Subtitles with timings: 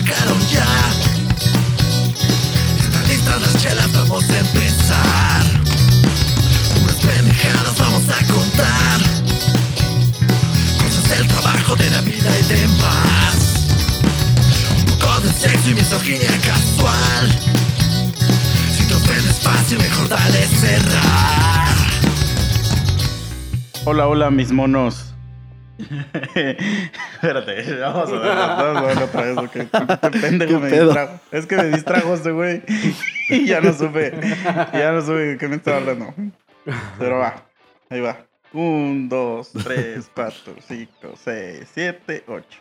[0.00, 0.66] llegaron ya.
[2.78, 5.44] Están listas las chelas, vamos a empezar.
[6.82, 9.00] Unas pendejadas vamos a contar.
[10.78, 13.34] Cosas del trabajo, de la vida y demás.
[14.78, 17.38] Un poco de sexo y misoginia casual.
[18.76, 21.76] Si te ofendes fácil, mejor dale cerrar.
[23.84, 25.09] Hola, hola, mis monos.
[27.14, 28.36] Espérate, vamos a ver.
[28.36, 29.38] Vamos a ver otra vez.
[29.54, 31.20] Este pendejo ¿Qué me distrajo.
[31.30, 32.62] Es que me distrajo este güey.
[33.30, 34.12] Y ya no supe.
[34.72, 36.12] Ya no supe de qué me estaba hablando.
[36.98, 37.44] Pero va.
[37.88, 38.18] Ahí va.
[38.52, 42.58] Un, dos, tres, cuatro, cinco, seis, siete, ocho.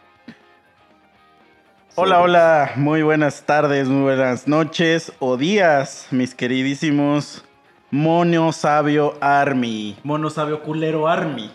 [1.96, 2.72] Hola, hola.
[2.76, 7.44] Muy buenas tardes, muy buenas noches o días, mis queridísimos
[7.92, 9.98] Mono Sabio Army.
[10.04, 11.52] Mono Sabio Culero Army.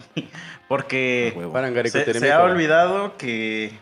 [0.68, 1.54] Porque Huevo.
[1.88, 3.72] se, se ha olvidado que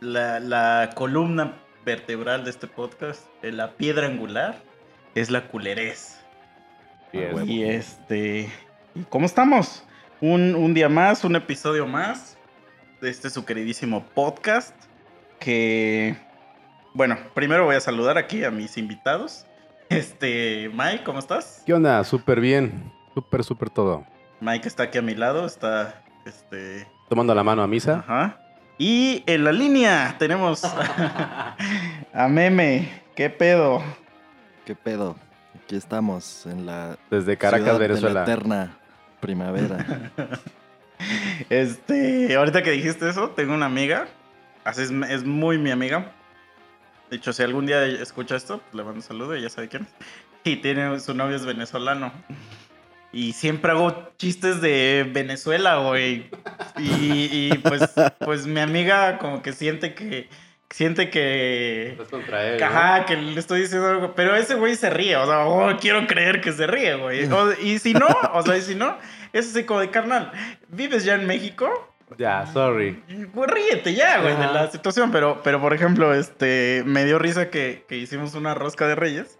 [0.00, 4.60] la, la columna vertebral de este podcast, eh, la piedra angular,
[5.14, 6.20] es la culerez.
[7.46, 8.50] Y este.
[8.94, 9.82] ¿y ¿Cómo estamos?
[10.20, 12.36] Un, un día más, un episodio más
[13.00, 14.74] de este su queridísimo podcast.
[15.38, 16.16] Que.
[16.92, 19.46] Bueno, primero voy a saludar aquí a mis invitados.
[19.88, 21.62] Este, Mike, ¿cómo estás?
[21.64, 22.02] ¿Qué onda?
[22.04, 22.92] Súper bien.
[23.14, 24.04] Súper, súper todo.
[24.40, 26.02] Mike está aquí a mi lado, está.
[26.26, 26.86] Este.
[27.08, 28.00] Tomando la mano a misa.
[28.00, 28.38] Ajá.
[28.78, 30.62] Y en la línea tenemos
[32.12, 33.02] a Meme.
[33.14, 33.82] ¿Qué pedo?
[34.66, 35.16] ¿Qué pedo?
[35.62, 38.14] Aquí estamos en la Desde Caracas, ciudad de Venezuela.
[38.14, 38.78] la eterna
[39.20, 40.12] primavera.
[41.50, 44.08] Este, ahorita que dijiste eso, tengo una amiga.
[44.64, 46.10] Así es, es muy mi amiga.
[47.10, 49.68] De hecho, si algún día escucha esto, pues le mando un saludo y ya sabe
[49.68, 49.88] quién es.
[50.44, 52.12] Y tiene, su novio es venezolano.
[53.16, 56.28] Y siempre hago chistes de Venezuela, güey.
[56.76, 57.82] Y, y, pues,
[58.18, 60.28] pues mi amiga como que siente que...
[60.68, 61.92] Siente que...
[61.92, 62.62] Estás contra él.
[62.62, 64.14] Ajá, que le estoy diciendo algo.
[64.14, 65.16] Pero ese güey se ríe.
[65.16, 67.24] O sea, oh, quiero creer que se ríe, güey.
[67.32, 68.98] O- y si no, o sea, y si no,
[69.32, 70.30] es así como de carnal.
[70.68, 71.94] ¿Vives ya en México?
[72.18, 73.02] Ya, sorry.
[73.32, 75.10] Pues ríete ya, güey, de la situación.
[75.10, 79.38] Pero, pero por ejemplo, este, me dio risa que, que hicimos una rosca de reyes.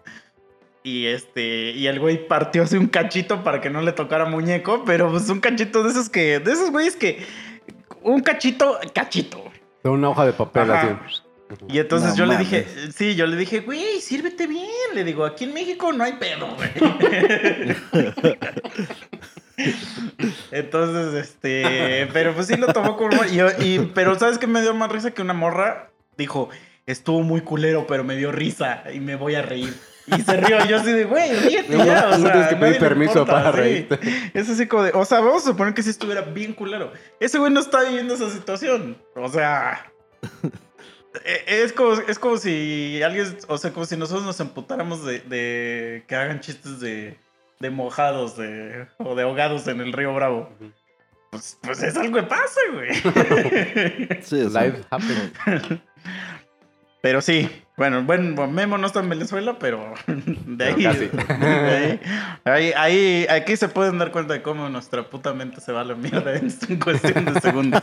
[0.87, 4.85] Y este, y el güey partió así un cachito para que no le tocara muñeco.
[4.85, 7.25] Pero pues un cachito de esos que, de esos güeyes que,
[8.03, 9.43] un cachito, cachito.
[9.83, 11.01] Con una hoja de papel Ajá.
[11.05, 11.21] así.
[11.67, 12.65] Y entonces No yo le dije,
[12.95, 14.65] sí, yo le dije, güey, sírvete bien.
[14.93, 16.69] Le digo, aquí en México no hay pedo, güey.
[20.51, 23.25] entonces, este, pero pues sí lo tomó como.
[23.25, 25.89] Y, y- pero ¿sabes qué me dio más risa que una morra?
[26.17, 26.47] Dijo,
[26.85, 29.75] estuvo muy culero, pero me dio risa y me voy a reír.
[30.15, 32.07] Y se rió, y yo así de, güey, ríete No, ya.
[32.07, 33.57] O no sea, tienes que pedir permiso importa, para sí.
[33.57, 33.99] reírte.
[34.33, 36.91] Es así como de, o sea, vamos a suponer que si estuviera bien culero.
[37.19, 38.97] Ese güey no está viviendo esa situación.
[39.15, 39.91] O sea,
[41.25, 45.19] e- es como, es como si alguien, o sea, como si nosotros nos emputáramos de,
[45.21, 47.17] de que hagan chistes de,
[47.59, 50.49] de mojados de, o de ahogados en el río Bravo.
[51.31, 52.93] Pues, pues es algo que pasa, güey.
[54.23, 55.81] Sí, Life happens.
[57.01, 61.07] Pero sí, bueno, bueno, Memo no está en Venezuela, pero de ahí, Pero casi.
[61.39, 61.99] de ahí,
[62.43, 65.83] ahí, ahí- aquí se pueden dar cuenta de cómo nuestra puta mente se va a
[65.83, 66.49] la mierda en
[66.83, 67.81] cuestión de segundos.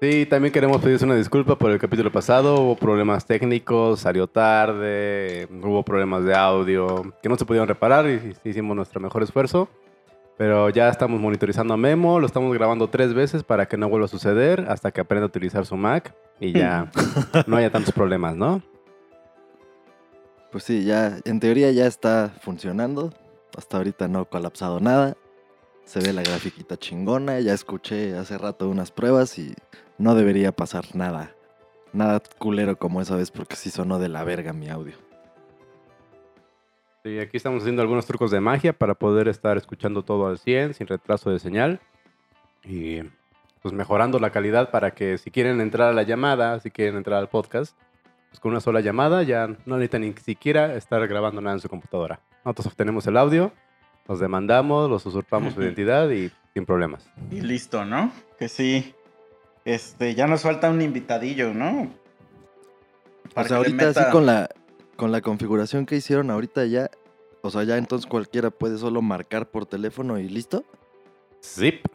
[0.00, 2.56] Sí, también queremos pedirles una disculpa por el capítulo pasado.
[2.60, 8.18] Hubo problemas técnicos, salió tarde, hubo problemas de audio que no se pudieron reparar y
[8.18, 9.68] sí hicimos nuestro mejor esfuerzo.
[10.42, 14.06] Pero ya estamos monitorizando a Memo, lo estamos grabando tres veces para que no vuelva
[14.06, 16.90] a suceder hasta que aprenda a utilizar su Mac y ya
[17.46, 18.60] no haya tantos problemas, ¿no?
[20.50, 23.14] pues sí, ya, en teoría ya está funcionando.
[23.56, 25.16] Hasta ahorita no ha colapsado nada.
[25.84, 27.38] Se ve la grafiquita chingona.
[27.38, 29.54] Ya escuché hace rato unas pruebas y
[29.96, 31.36] no debería pasar nada.
[31.92, 34.96] Nada culero como esa vez porque sí sonó de la verga mi audio.
[37.04, 40.74] Sí, aquí estamos haciendo algunos trucos de magia para poder estar escuchando todo al 100
[40.74, 41.80] sin retraso de señal
[42.64, 43.00] y
[43.60, 47.18] pues mejorando la calidad para que si quieren entrar a la llamada, si quieren entrar
[47.18, 47.76] al podcast,
[48.30, 51.68] pues con una sola llamada ya no necesitan ni siquiera estar grabando nada en su
[51.68, 52.20] computadora.
[52.44, 53.52] Nosotros obtenemos el audio,
[54.06, 57.08] los demandamos, los usurpamos su identidad y sin problemas.
[57.32, 58.12] Y listo, ¿no?
[58.38, 58.94] Que sí.
[59.64, 61.90] Este, ya nos falta un invitadillo, ¿no?
[63.34, 64.48] O sea, que le ahorita meta- así con la,
[64.96, 66.90] con la configuración que hicieron ahorita ya,
[67.42, 70.64] o sea, ya entonces cualquiera puede solo marcar por teléfono y listo.
[71.42, 71.86] Zip.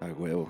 [0.00, 0.48] A huevo.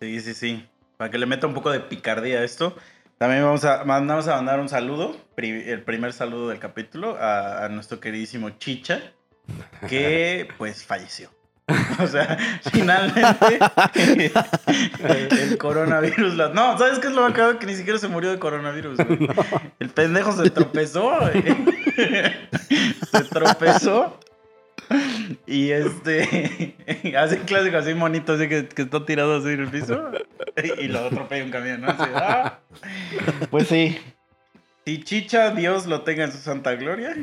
[0.00, 0.68] Sí, sí, sí.
[0.96, 2.74] Para que le meta un poco de picardía a esto.
[3.18, 7.64] También vamos a, mandamos a mandar un saludo, pri- el primer saludo del capítulo, a,
[7.64, 9.00] a nuestro queridísimo Chicha,
[9.88, 11.30] que pues falleció.
[12.00, 12.36] O sea,
[12.72, 13.58] finalmente
[15.40, 16.34] el coronavirus.
[16.34, 17.58] la- No, ¿sabes qué es lo bacano?
[17.58, 18.98] Que ni siquiera se murió de coronavirus.
[18.98, 19.28] güey.
[19.78, 21.12] El pendejo se tropezó.
[23.10, 24.18] se tropezó.
[25.46, 26.76] Y este.
[27.16, 30.10] Hace clásico así monito, así que, que está tirado así en el piso.
[30.78, 31.88] Y lo atropella un camión, ¿no?
[31.88, 32.58] Así, ah.
[33.50, 33.98] Pues sí.
[34.84, 37.14] Si Chicha, Dios lo tenga en su santa gloria.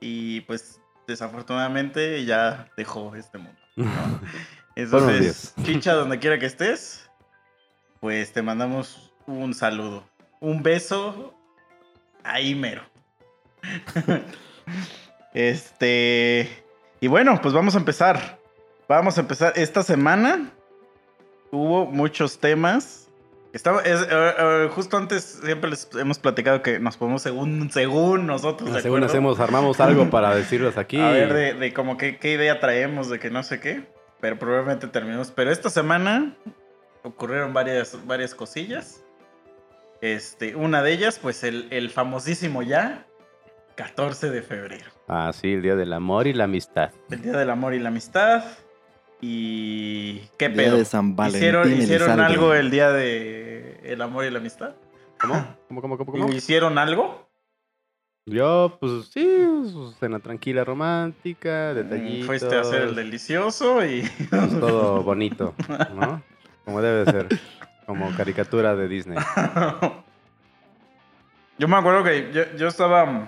[0.00, 3.60] Y pues desafortunadamente ya dejó este mundo.
[4.76, 7.08] Entonces, Chicha, donde quiera que estés,
[8.00, 10.04] pues te mandamos un saludo.
[10.40, 11.34] Un beso
[12.24, 12.82] ahí mero.
[15.34, 16.62] este.
[17.00, 18.38] Y bueno, pues vamos a empezar.
[18.88, 19.52] Vamos a empezar.
[19.56, 20.50] Esta semana
[21.50, 23.05] hubo muchos temas.
[23.52, 28.26] Estaba, es- eh, eh, justo antes siempre les hemos platicado que nos ponemos según, según
[28.26, 28.72] nosotros.
[28.74, 31.00] ¿de Según hacemos, armamos algo para decirles aquí.
[31.00, 33.84] A ver, de, de como que, qué idea traemos, de que no sé qué.
[34.20, 35.30] Pero probablemente terminemos.
[35.30, 36.34] Pero esta semana
[37.02, 39.02] ocurrieron varias, varias cosillas.
[40.00, 43.06] Este, una de ellas, pues el, el famosísimo ya
[43.76, 44.90] 14 de febrero.
[45.08, 46.90] Ah, sí, el día del amor y la amistad.
[47.10, 48.42] El Día del Amor y la Amistad.
[49.20, 50.20] Y.
[50.38, 50.76] ¿Qué Día pedo?
[50.76, 51.80] de San Valentín.
[51.80, 54.74] ¿Hicieron, algo el día de el amor y la amistad?
[55.18, 55.34] ¿Cómo?
[55.68, 56.32] ¿Cómo, cómo, cómo, cómo?
[56.32, 57.26] ¿Hicieron algo?
[58.28, 62.24] Yo, pues sí, su cena tranquila, romántica, detallitos.
[62.24, 64.02] Mm, Fuiste a hacer el delicioso y.
[64.60, 65.54] Todo bonito,
[65.94, 66.22] ¿no?
[66.64, 67.28] Como debe de ser.
[67.86, 69.16] Como caricatura de Disney.
[71.58, 73.26] Yo me acuerdo que yo, yo estaba.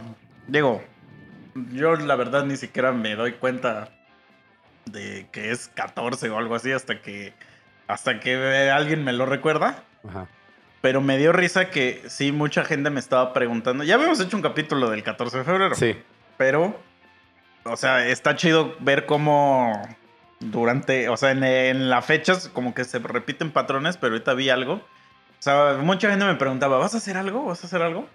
[0.48, 0.82] Digo,
[1.72, 3.88] yo la verdad ni siquiera me doy cuenta
[4.92, 7.32] de que es 14 o algo así hasta que.
[7.86, 9.82] Hasta que alguien me lo recuerda.
[10.06, 10.28] Ajá.
[10.80, 13.82] Pero me dio risa que sí, mucha gente me estaba preguntando.
[13.82, 15.74] Ya habíamos hecho un capítulo del 14 de febrero.
[15.74, 15.96] Sí.
[16.36, 16.78] Pero,
[17.64, 19.72] o sea, está chido ver cómo
[20.38, 24.50] durante, o sea, en, en las fechas como que se repiten patrones, pero ahorita vi
[24.50, 24.74] algo.
[24.74, 27.44] O sea, mucha gente me preguntaba, ¿vas a hacer algo?
[27.44, 28.08] ¿Vas a hacer algo?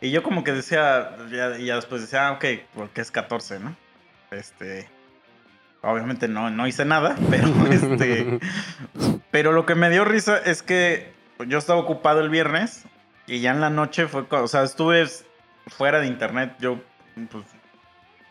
[0.00, 3.76] Y yo como que decía, ya, ya después decía, ah, ok, porque es 14, ¿no?
[4.30, 4.88] Este,
[5.84, 8.40] obviamente no, no hice nada, pero este,
[9.30, 11.12] pero lo que me dio risa es que
[11.46, 12.84] yo estaba ocupado el viernes
[13.26, 15.06] y ya en la noche fue, o sea, estuve
[15.66, 16.78] fuera de internet, yo,
[17.30, 17.44] pues,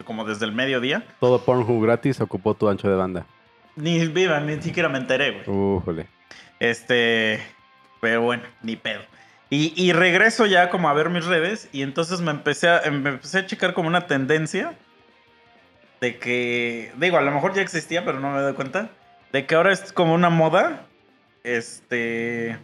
[0.05, 1.05] como desde el mediodía.
[1.19, 3.25] Todo Pornhub gratis ocupó tu ancho de banda.
[3.75, 5.57] Ni viva, ni siquiera me enteré, güey.
[5.57, 6.07] Újole.
[6.59, 7.39] Este,
[8.01, 9.01] pero bueno, ni pedo.
[9.50, 13.09] Y, y regreso ya como a ver mis redes y entonces me empecé a, me
[13.11, 14.73] empecé a checar como una tendencia
[16.03, 18.89] de que, digo, a lo mejor ya existía, pero no me doy cuenta,
[19.31, 20.85] de que ahora es como una moda,
[21.45, 22.59] este,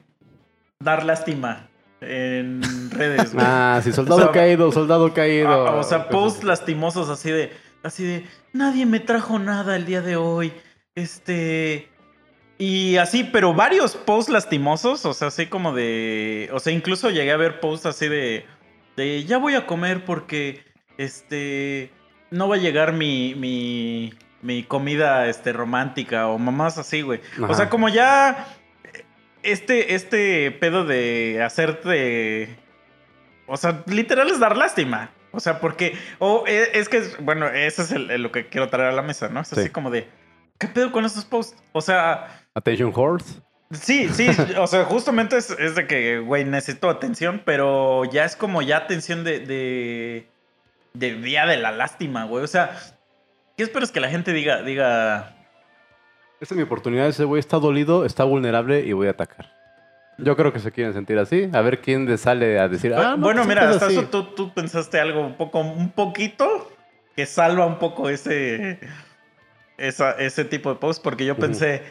[0.79, 1.69] dar lástima
[2.01, 3.45] en redes, güey.
[3.47, 5.67] Ah, sí, soldado O sea, caído, soldado caído.
[5.67, 10.01] Ah, o sea, posts lastimosos así de, así de, nadie me trajo nada el día
[10.01, 10.51] de hoy.
[10.95, 11.87] Este.
[12.57, 16.49] Y así, pero varios posts lastimosos, o sea, así como de.
[16.51, 18.45] O sea, incluso llegué a ver posts así de.
[18.97, 20.61] De ya voy a comer porque.
[20.97, 21.93] Este.
[22.31, 23.33] No va a llegar mi.
[23.35, 24.13] mi.
[24.41, 26.27] mi comida este, romántica.
[26.27, 27.21] O mamás así, güey.
[27.47, 28.47] O sea, como ya.
[29.43, 29.95] Este.
[29.95, 32.55] Este pedo de hacerte.
[33.47, 35.11] O sea, literal es dar lástima.
[35.31, 35.97] O sea, porque.
[36.19, 39.01] O e- es que, bueno, eso es el- el- lo que quiero traer a la
[39.01, 39.41] mesa, ¿no?
[39.41, 39.69] Es así Sí.
[39.69, 40.07] como de.
[40.57, 41.61] ¿Qué pedo con esos posts?
[41.71, 42.41] O sea.
[42.53, 43.41] Attention Horse.
[43.71, 44.27] Sí, sí,
[44.57, 48.77] o sea, justamente es, es de que, güey, necesito atención, pero ya es como ya
[48.77, 50.27] atención de, de,
[50.93, 52.43] de día de la lástima, güey.
[52.43, 52.77] O sea,
[53.57, 55.35] ¿qué esperas que la gente diga, diga,
[56.39, 57.07] Esta es mi oportunidad.
[57.07, 59.51] Ese güey está dolido, está vulnerable y voy a atacar.
[60.17, 61.49] Yo creo que se quieren sentir así.
[61.53, 62.93] A ver quién le sale a decir.
[62.93, 63.95] Ah, no, bueno, pues mira, hasta así".
[63.95, 66.69] eso tú, tú pensaste algo un poco, un poquito
[67.15, 68.79] que salva un poco ese,
[69.77, 71.83] esa, ese tipo de post, porque yo pensé,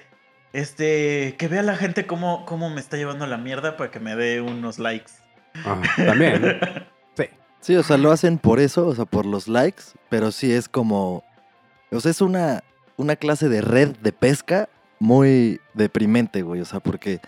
[0.52, 4.14] este, que vea la gente cómo, cómo me está llevando la mierda para que me
[4.16, 5.12] dé unos likes.
[5.64, 6.60] Ajá, También.
[7.60, 10.68] Sí, o sea, lo hacen por eso, o sea, por los likes, pero sí es
[10.68, 11.24] como.
[11.90, 12.62] O sea, es una,
[12.96, 16.60] una clase de red de pesca muy deprimente, güey.
[16.60, 17.20] O sea, porque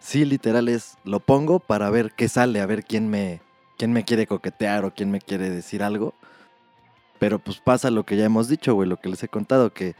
[0.00, 0.96] sí, literal es.
[1.04, 3.40] Lo pongo para ver qué sale, a ver quién me,
[3.78, 6.14] quién me quiere coquetear o quién me quiere decir algo.
[7.18, 9.94] Pero pues pasa lo que ya hemos dicho, güey, lo que les he contado, que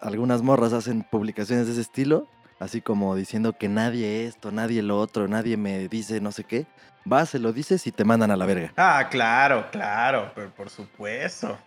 [0.00, 2.28] algunas morras hacen publicaciones de ese estilo,
[2.58, 6.66] así como diciendo que nadie esto, nadie lo otro, nadie me dice no sé qué.
[7.04, 8.72] Vas, se lo dices y te mandan a la verga.
[8.76, 11.58] Ah, claro, claro, pero por supuesto.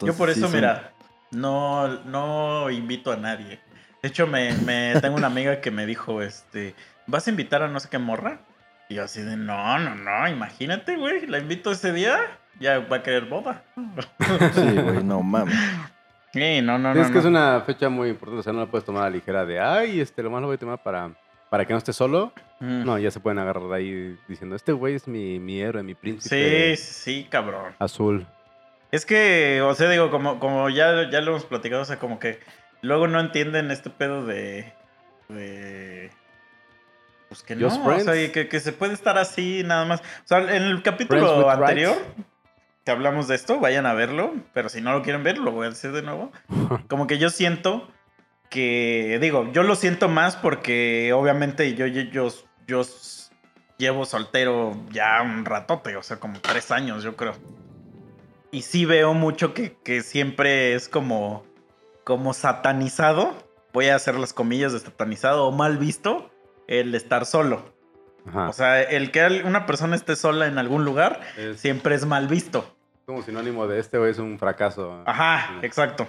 [0.00, 0.92] Yo por sí eso, son- mira,
[1.30, 3.60] no, no invito a nadie.
[4.02, 6.74] De hecho, me, me tengo una amiga que me dijo, este,
[7.06, 8.40] ¿vas a invitar a no sé qué morra?
[8.88, 12.18] Y yo así de, no, no, no, imagínate, güey, la invito ese día,
[12.60, 13.62] ya va a querer boda.
[14.54, 15.54] Sí, güey, no mames.
[16.32, 17.00] Sí, no, no, no.
[17.02, 19.16] es que es una fecha muy importante, o sea, no la puedes tomar a la
[19.16, 21.10] ligera de, ay, este, lo más lo voy a tomar para,
[21.52, 22.32] para que no esté solo.
[22.60, 22.84] Mm.
[22.86, 25.94] No, ya se pueden agarrar de ahí diciendo, este güey es mi, mi héroe, mi
[25.94, 27.74] príncipe sí, sí, cabrón.
[27.78, 28.26] azul.
[28.90, 32.18] Es que, o sea, digo, como, como ya, ya lo hemos platicado, o sea, como
[32.18, 32.40] que
[32.80, 34.72] luego no entienden este pedo de.
[35.28, 36.10] de
[37.28, 38.04] pues que no, Just o friends.
[38.04, 40.00] sea, que, que se puede estar así nada más.
[40.00, 42.28] O sea, en el Friends capítulo anterior rights.
[42.86, 45.66] que hablamos de esto, vayan a verlo, pero si no lo quieren ver, lo voy
[45.66, 46.32] a decir de nuevo.
[46.88, 47.92] Como que yo siento
[48.52, 52.28] que, digo, yo lo siento más porque obviamente yo, yo, yo,
[52.66, 52.82] yo
[53.78, 57.32] llevo soltero ya un ratote, o sea, como tres años, yo creo.
[58.50, 61.44] Y sí veo mucho que, que siempre es como,
[62.04, 63.34] como satanizado,
[63.72, 66.30] voy a hacer las comillas de satanizado o mal visto,
[66.68, 67.72] el estar solo.
[68.26, 68.50] Ajá.
[68.50, 72.28] O sea, el que una persona esté sola en algún lugar es siempre es mal
[72.28, 72.76] visto.
[73.06, 75.02] como sinónimo de este güey es un fracaso.
[75.06, 75.66] Ajá, Sí.
[75.66, 76.06] exacto.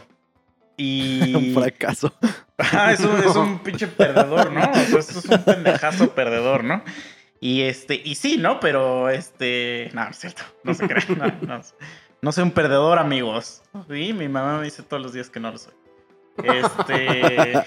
[0.78, 1.36] Y...
[1.36, 2.14] Un fracaso.
[2.58, 4.62] Ajá, es un, es un pinche perdedor, ¿no?
[4.62, 6.84] O sea, esto es un pendejazo perdedor, ¿no?
[7.40, 8.60] Y este, y sí, ¿no?
[8.60, 9.90] Pero este.
[9.94, 10.44] No, no es cierto.
[10.64, 11.18] No se creen.
[11.18, 11.62] No, no,
[12.22, 13.64] no soy un perdedor, amigos.
[13.90, 15.74] Sí, mi mamá me dice todos los días que no lo soy.
[16.44, 17.54] Este.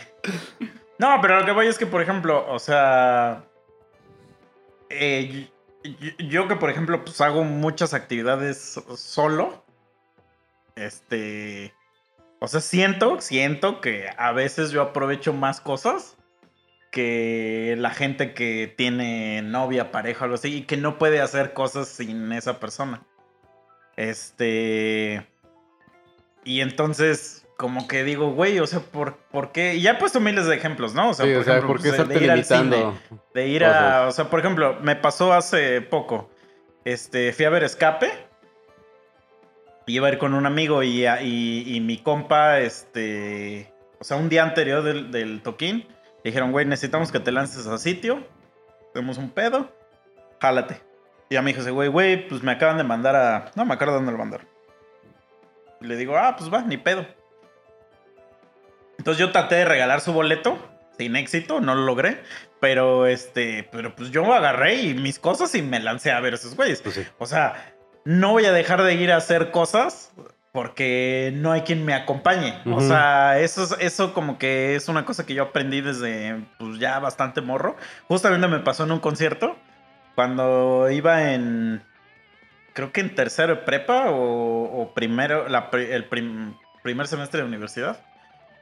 [0.99, 3.45] No, pero lo que voy es que, por ejemplo, o sea.
[4.89, 5.51] eh,
[5.85, 9.63] yo, yo que, por ejemplo, pues hago muchas actividades solo.
[10.75, 11.76] Este.
[12.41, 16.17] O sea, siento, siento que a veces yo aprovecho más cosas
[16.91, 21.53] que la gente que tiene novia, pareja o algo así y que no puede hacer
[21.53, 23.03] cosas sin esa persona.
[23.97, 25.27] Este.
[26.45, 29.75] Y entonces, como que digo, güey, o sea, ¿por, por qué?
[29.75, 31.11] Y ya he puesto miles de ejemplos, ¿no?
[31.11, 32.93] O sea, sí, por o sea, ejemplo, ¿por qué pues, de ir al cine,
[33.35, 33.69] de ir a.
[33.69, 34.09] cosas?
[34.09, 36.31] O sea, por ejemplo, me pasó hace poco.
[36.85, 38.26] Este, fui a ver Escape.
[39.87, 43.73] Iba a ir con un amigo y, y, y mi compa, este.
[44.01, 45.87] O sea, un día anterior del, del toquín,
[46.25, 48.27] dijeron, güey, necesitamos que te lances a sitio.
[48.93, 49.73] Tenemos un pedo.
[50.41, 50.83] Jálate.
[51.31, 53.51] Y ya me dijo ese güey, güey, pues me acaban de mandar a.
[53.55, 54.47] No me acuerdo dónde lo mandaron.
[55.81, 57.07] Y le digo, ah, pues va, ni pedo.
[58.99, 60.59] Entonces yo traté de regalar su boleto,
[60.99, 62.23] sin éxito, no lo logré.
[62.61, 66.37] Pero este, pero pues yo agarré y mis cosas y me lancé a ver a
[66.37, 66.83] esos güeyes.
[66.83, 67.07] Pues sí.
[67.19, 67.76] O sea,
[68.07, 70.13] no voy a dejar de ir a hacer cosas
[70.53, 72.55] porque no hay quien me acompañe.
[72.65, 76.79] O sea, eso, es- eso como que es una cosa que yo aprendí desde pues,
[76.79, 77.77] ya bastante morro.
[78.09, 79.55] Justamente me pasó en un concierto
[80.15, 81.83] cuando iba en,
[82.73, 87.47] creo que en tercero de prepa o, o primero, la el prim- primer semestre de
[87.47, 87.99] universidad.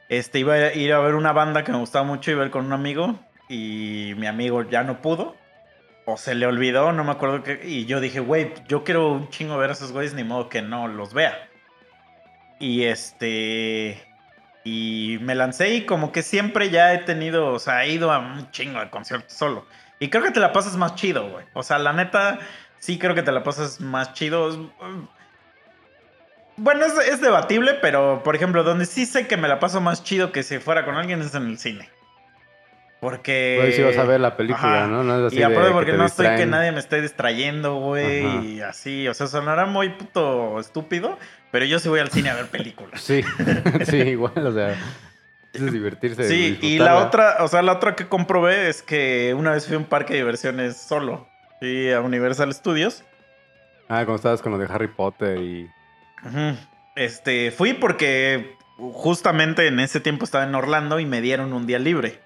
[0.09, 2.51] Este, iba a ir a ver una banda que me gustaba mucho, iba a ir
[2.51, 5.35] con un amigo y mi amigo ya no pudo.
[6.05, 7.61] O se le olvidó, no me acuerdo qué.
[7.63, 10.61] Y yo dije, güey, yo quiero un chingo ver a esos güeyes, ni modo que
[10.61, 11.49] no los vea.
[12.59, 14.01] Y este.
[14.63, 18.19] Y me lancé y como que siempre ya he tenido, o sea, he ido a
[18.19, 19.65] un chingo de conciertos solo.
[19.99, 21.45] Y creo que te la pasas más chido, güey.
[21.53, 22.39] O sea, la neta,
[22.79, 24.71] sí creo que te la pasas más chido.
[26.57, 30.03] Bueno, es, es debatible, pero por ejemplo, donde sí sé que me la paso más
[30.03, 31.89] chido que si fuera con alguien es en el cine.
[33.05, 33.59] Porque.
[33.61, 34.87] Pues sí vas a ver la película, Ajá.
[34.87, 35.03] ¿no?
[35.03, 38.25] No es así Y aparte de porque no estoy que nadie me esté distrayendo, güey.
[38.25, 38.41] Ajá.
[38.41, 41.19] Y así, o sea, sonará muy puto estúpido,
[41.51, 42.99] pero yo sí voy al cine a ver películas.
[42.99, 43.21] Sí,
[43.85, 44.75] sí, igual, o sea,
[45.53, 46.27] es divertirse.
[46.27, 49.75] Sí, y la otra, o sea, la otra que comprobé es que una vez fui
[49.75, 51.27] a un parque de diversiones solo.
[51.59, 53.03] Fui a Universal Studios.
[53.87, 55.69] Ah, cuando estabas con lo de Harry Potter y...
[56.25, 56.57] Ujú.
[56.95, 61.77] Este, fui porque justamente en ese tiempo estaba en Orlando y me dieron un día
[61.77, 62.24] libre.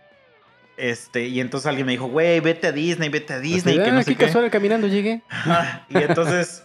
[0.80, 4.00] Este, y entonces alguien me dijo, güey, vete a Disney, vete a Disney, que no
[4.00, 5.22] "Ah, sé qué casual caminando llegué.
[5.90, 6.64] Y entonces,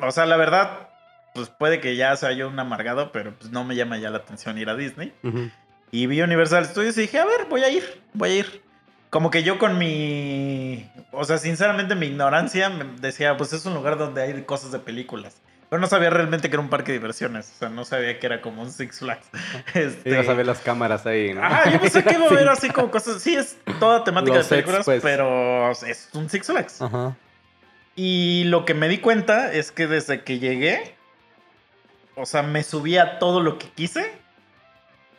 [0.00, 0.88] o sea, la verdad,
[1.34, 4.18] pues puede que ya sea yo un amargado, pero pues no me llama ya la
[4.18, 5.12] atención ir a Disney.
[5.22, 5.50] Ujú.
[5.90, 7.84] Y vi Universal Studios y dije, a ver, voy a ir,
[8.14, 8.62] voy a ir.
[9.10, 13.74] Como que yo con mi, o sea, sinceramente mi ignorancia me decía, pues es un
[13.74, 15.36] lugar donde hay cosas de películas.
[15.74, 18.26] Pero no sabía realmente que era un parque de diversiones, o sea, no sabía que
[18.26, 19.26] era como un Six Flags.
[19.74, 21.42] Este, Ibas a ver las cámaras ahí, ¿no?
[21.42, 24.48] Ajá, yo pensé que iba a ver así como cosas, sí, es toda temática Los
[24.48, 25.02] de películas, pues.
[25.02, 26.80] pero es un Six Flags.
[26.80, 27.16] Ajá.
[27.96, 30.94] Y lo que me di cuenta es que desde que llegué,
[32.14, 34.12] o sea, me subí a todo lo que quise.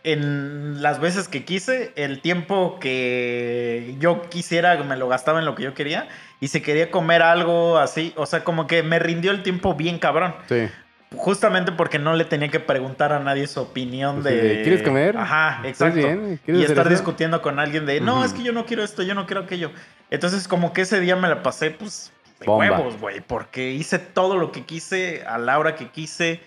[0.05, 5.53] En las veces que quise, el tiempo que yo quisiera me lo gastaba en lo
[5.53, 6.07] que yo quería.
[6.39, 9.99] Y si quería comer algo así, o sea, como que me rindió el tiempo bien
[9.99, 10.35] cabrón.
[10.49, 10.67] Sí.
[11.15, 14.61] Justamente porque no le tenía que preguntar a nadie su opinión Pues de...
[14.63, 15.15] ¿quieres comer?
[15.17, 16.39] Ajá, ¿Estás exacto bien?
[16.43, 16.89] ¿Quieres y estar eso?
[16.89, 19.71] discutiendo con alguien de, no, es que yo no quiero esto, yo no quiero aquello.
[20.11, 22.11] Entonces, como que ese día me la pasé, pues,
[22.41, 22.65] de Bomba.
[22.69, 26.41] huevos, güey, porque hice todo lo que quise a la hora que quise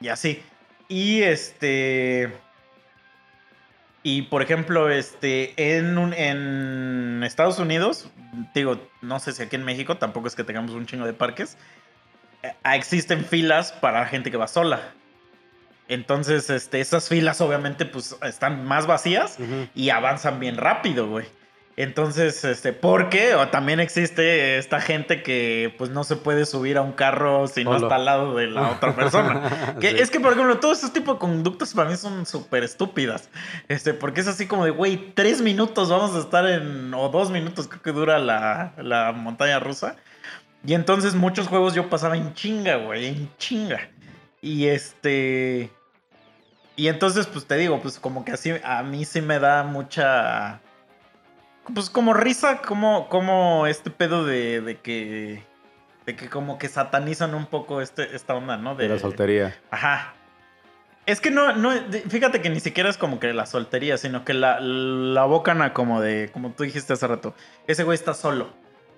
[0.00, 0.42] y así.
[0.88, 2.32] Y este.
[4.04, 8.08] Y por ejemplo, este, en, un- en Estados Unidos,
[8.54, 11.56] digo, no sé si aquí en México tampoco es que tengamos un chingo de parques,
[12.42, 14.92] eh, existen filas para gente que va sola.
[15.88, 19.38] Entonces, este, esas filas obviamente pues están más vacías
[19.74, 21.26] y avanzan bien rápido, güey.
[21.80, 26.82] Entonces, este, porque o también existe esta gente que pues no se puede subir a
[26.82, 29.76] un carro si no está al lado de la otra persona.
[29.80, 29.98] Que Sí.
[30.00, 33.28] Es que, por ejemplo, todos esos tipos de conductas para mí son súper estúpidas.
[33.68, 36.92] Este, porque es así como de, güey, tres minutos vamos a estar en.
[36.94, 39.94] O dos minutos creo que dura la, la montaña rusa.
[40.66, 43.88] Y entonces muchos juegos yo pasaba en chinga, güey, en chinga.
[44.42, 45.70] Y este.
[46.74, 50.60] Y entonces, pues te digo, pues como que así a mí sí me da mucha.
[51.74, 55.42] Pues como risa, como, como este pedo de, de que.
[56.06, 58.74] De que como que satanizan un poco este, esta onda, ¿no?
[58.74, 59.54] De la soltería.
[59.70, 60.14] Ajá.
[61.04, 61.70] Es que no, no,
[62.08, 65.72] fíjate que ni siquiera es como que la soltería, sino que la, la abocan a
[65.72, 67.34] como de, como tú dijiste hace rato,
[67.66, 68.48] ese güey está solo.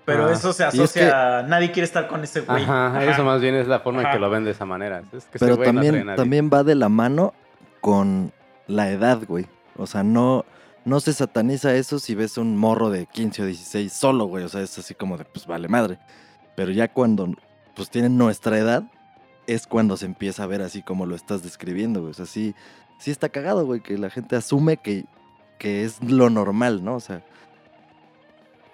[0.04, 0.32] Pero Ah.
[0.32, 2.62] eso se es asocia a nadie quiere estar con ese güey.
[2.64, 3.04] Ajá, Ajá.
[3.04, 5.02] eso más bien es la forma en que lo ven de esa manera.
[5.12, 7.32] Es que ese Pero güey también, también va de la mano
[7.80, 8.32] con
[8.66, 9.46] la edad, güey.
[9.76, 10.44] O sea, no,
[10.84, 14.44] no se sataniza eso si ves un morro de 15 o 16 solo, güey.
[14.44, 15.98] O sea, es así como de, pues vale madre.
[16.56, 17.34] Pero ya cuando
[17.74, 18.84] pues tienen nuestra edad,
[19.46, 22.10] es cuando se empieza a ver así como lo estás describiendo, güey.
[22.10, 22.54] O sea, sí,
[22.98, 25.04] sí está cagado, güey, que la gente asume que,
[25.58, 26.96] que es lo normal, ¿no?
[26.96, 27.22] O sea,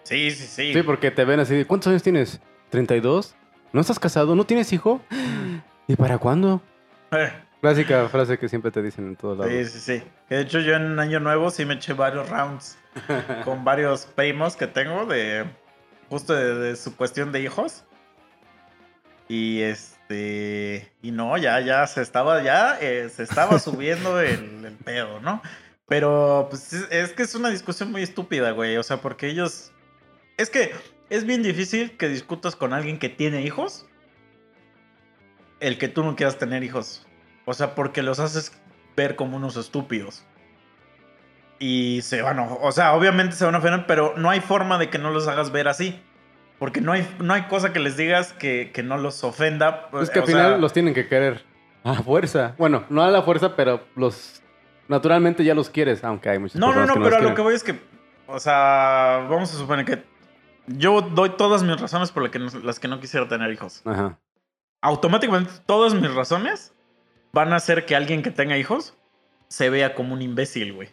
[0.07, 0.73] Sí, sí, sí.
[0.73, 2.41] Sí, porque te ven así ¿cuántos años tienes?
[2.71, 3.35] ¿32?
[3.73, 4.37] ¿No estás casado?
[4.37, 5.01] ¿No tienes hijo?
[5.89, 6.63] ¿Y para cuándo?
[7.11, 7.33] Eh,
[7.67, 9.53] Clásica frase que siempre te dicen en todos lados.
[9.53, 10.03] Sí, sí, sí.
[10.29, 12.79] De hecho, yo en Año Nuevo sí me eché varios rounds
[13.45, 15.47] con varios primos que tengo de
[16.09, 17.83] justo de, de su cuestión de hijos.
[19.29, 20.93] Y este.
[21.03, 25.43] Y no, ya, ya se estaba, ya eh, se estaba subiendo el, el pedo, ¿no?
[25.89, 28.77] Pero pues es, es que es una discusión muy estúpida, güey.
[28.77, 29.73] O sea, porque ellos.
[30.37, 30.73] Es que
[31.11, 33.87] es bien difícil que discutas con alguien que tiene hijos.
[35.59, 37.06] El que tú no quieras tener hijos.
[37.47, 38.53] O sea, porque los haces
[38.97, 40.25] ver como unos estúpidos.
[41.59, 44.77] Y se van, a- o sea, obviamente se van a ofender, pero no hay forma
[44.79, 45.99] de que no los hagas ver así.
[46.59, 49.89] Porque no hay, no hay cosa que les digas que, que no los ofenda.
[50.01, 51.45] Es que al final sea, los tienen que querer
[51.85, 52.55] a fuerza.
[52.59, 54.43] Bueno, no a la fuerza, pero los
[54.89, 57.35] naturalmente ya los quieres, aunque hay muchas No, no, personas no, que pero a lo
[57.35, 57.79] que voy es que,
[58.27, 60.03] o sea, vamos a suponer que
[60.67, 63.83] yo doy todas mis razones por la que no- las que no quisiera tener hijos.
[63.85, 64.19] Ajá.
[64.81, 66.73] Automáticamente todas mis razones
[67.37, 68.95] van a hacer que alguien que tenga hijos
[69.49, 70.89] se vea como un imbécil, güey.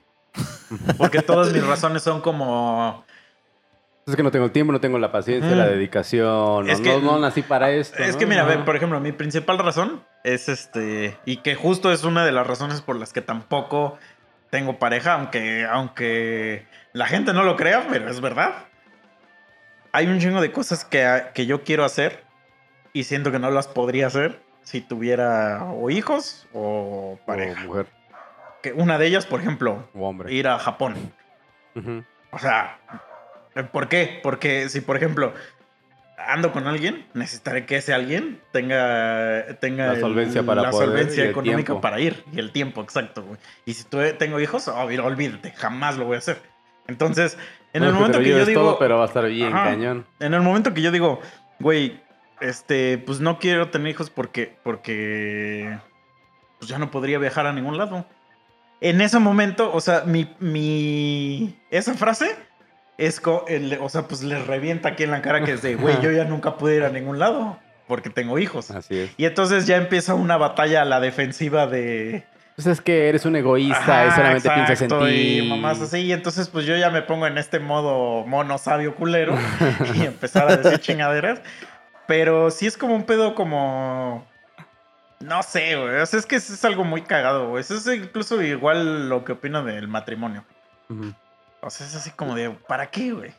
[0.98, 3.06] Porque todas mis razones son como...
[4.06, 5.58] Es que no tengo el tiempo, no tengo la paciencia, Mm.
[5.58, 6.70] la dedicación.
[6.70, 8.04] Es no, que- no, nací para esto.
[8.04, 8.20] Es ¿no?
[8.20, 8.66] que mira, a ver, Ajá.
[8.66, 12.82] por ejemplo, mi principal razón es este, y que justo es una de las razones
[12.82, 13.98] por las que tampoco
[14.50, 18.66] tengo pareja, aunque, aunque la gente no lo crea, pero es verdad.
[19.94, 22.26] Hay un chingo de cosas que, que yo quiero hacer
[22.92, 27.64] y siento que no las podría hacer si tuviera o hijos o O pareja.
[27.64, 27.86] mujer
[28.62, 30.34] Que una de ellas, por ejemplo, o hombre.
[30.34, 30.96] ir a Japón.
[32.32, 32.80] O sea,
[33.72, 34.20] ¿por qué?
[34.24, 35.34] Porque si, por ejemplo,
[36.18, 40.90] ando con alguien, necesitaré que ese alguien tenga, tenga La el- solvencia para la poder
[40.90, 43.38] solvencia económica para ir y el tiempo, exacto, güey.
[43.66, 46.42] Y si tú tengo hijos, oh, olvídate, jamás lo voy a hacer.
[46.88, 47.38] Entonces,
[47.74, 49.66] en No el momento que yo digo, todo, pero va a estar bien Ajá.
[49.72, 50.06] cañón.
[50.20, 51.20] en el momento que yo digo,
[51.60, 52.02] güey,
[52.44, 55.78] este, pues no quiero tener hijos porque, porque,
[56.60, 58.06] pues ya no podría viajar a ningún lado.
[58.82, 62.36] En ese momento, o sea, mi, mi, esa frase
[62.98, 66.02] es, el- o sea, pues le revienta aquí en la cara que es de, güey,
[66.02, 68.72] yo ya nunca pude ir a ningún lado porque tengo hijos.
[68.72, 69.12] Así es.
[69.18, 72.26] Y entonces ya empieza una batalla a la defensiva de...
[72.56, 75.40] Pues es que eres un egoísta Ajá, solamente piensas en exacto, ti.
[75.40, 78.94] Y mamás así, y entonces pues yo ya me pongo en este modo mono sabio
[78.96, 79.36] culero
[79.96, 81.42] y empezar a decir chingaderas.
[82.08, 84.26] Pero sí es como un pedo como...
[85.20, 86.02] No sé, güey.
[86.02, 87.62] O sea, es que es, es algo muy cagado, güey.
[87.62, 90.44] Eso es incluso igual lo que opino del matrimonio.
[91.62, 93.32] O sea, es así como de, ¿para qué, güey?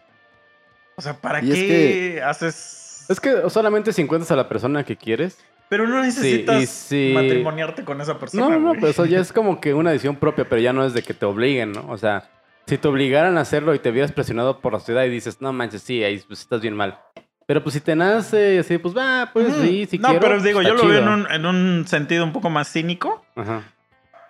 [0.96, 3.07] O sea, ¿para Y es qué haces...?
[3.09, 5.38] Es que solamente si encuentras a la persona que quieres.
[5.68, 8.81] Pero no necesitas y si- matrimoniarte con esa persona, No, no, no, güey.
[8.81, 11.12] pero eso ya es como que una decisión propia, pero ya no es de que
[11.12, 11.85] te obliguen, ¿no?
[11.90, 12.31] O sea,
[12.66, 15.53] si te obligaran a hacerlo y te vieras presionado por la sociedad y dices, no
[15.53, 16.98] manches, sí, ahí pues, estás bien mal.
[17.47, 19.63] Pero pues si te nace así, pues va, pues Ujú.
[19.63, 20.21] sí, si no, quiero.
[20.21, 21.15] pero digo, está yo lo veo en chido.
[21.15, 23.25] un, en un sentido un poco más cínico.
[23.37, 23.63] Ajá.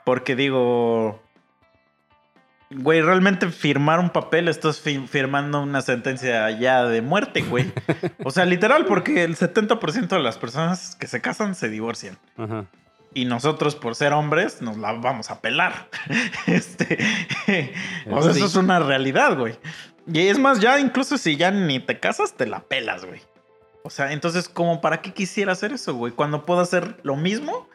[0.04, 1.22] Porque digo,
[2.70, 7.72] güey, realmente firmar un papel, estás fi- firmando una sentencia ya de muerte, güey.
[8.24, 12.18] O sea, literal, porque el 70% de las personas que se casan se divorcian.
[12.36, 12.64] Ajá.
[13.16, 15.88] y nosotros por ser hombres nos la vamos a pelar.
[16.48, 16.98] Este,
[18.10, 18.38] o sea, Sí.
[18.40, 19.54] eso es una realidad, güey.
[20.06, 23.20] Y es más, ya incluso si ya ni te casas, te la pelas, güey.
[23.82, 26.12] O sea, entonces, ¿cómo para qué quisiera hacer eso, güey?
[26.12, 27.68] Cuando puedo hacer lo mismo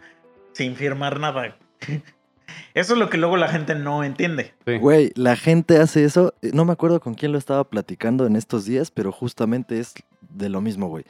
[0.53, 1.55] sin firmar nada.
[2.73, 4.53] Eso es lo que luego la gente no entiende.
[4.65, 4.77] Sí.
[4.77, 6.33] Güey, la gente hace eso.
[6.41, 9.93] No me acuerdo con quién lo estaba platicando en estos días, pero justamente es
[10.29, 11.05] de lo mismo, güey.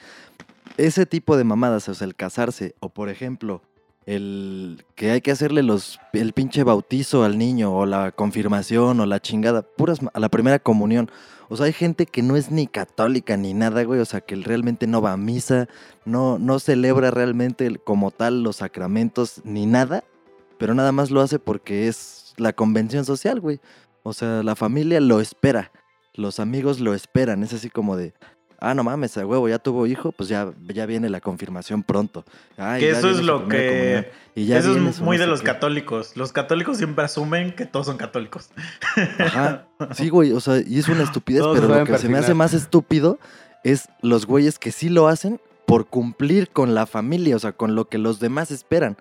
[0.77, 3.61] Ese tipo de mamadas, o sea, el casarse, o por ejemplo,
[4.09, 9.05] el que hay que hacerle los, el pinche bautizo al niño, o la confirmación, o
[9.05, 11.11] la chingada, puras, a la primera comunión.
[11.47, 13.99] O sea, hay gente que no es ni católica ni nada, güey.
[13.99, 15.67] O sea, que realmente no va a misa,
[16.05, 20.03] no, no celebra realmente como tal los sacramentos ni nada,
[20.57, 23.59] pero nada más lo hace porque es la convención social, güey.
[24.01, 25.71] O sea, la familia lo espera,
[26.15, 27.43] los amigos lo esperan.
[27.43, 28.15] Es así como de,
[28.59, 32.25] ah, no mames, a huevo, ya tuvo hijo, pues ya, ya viene la confirmación pronto.
[32.57, 34.11] Ay, que ya eso es lo que...
[34.35, 35.45] y ya Eso es muy no de los qué".
[35.47, 36.15] católicos.
[36.15, 38.49] Los católicos siempre asumen que todos son católicos.
[39.19, 39.65] Ajá.
[39.93, 42.33] Sí, güey, o sea, y es una estupidez, Todos pero lo que se me hace
[42.33, 43.17] más estúpido
[43.63, 47.75] es los güeyes que sí lo hacen por cumplir con la familia, o sea, con
[47.75, 48.97] lo que los demás esperan.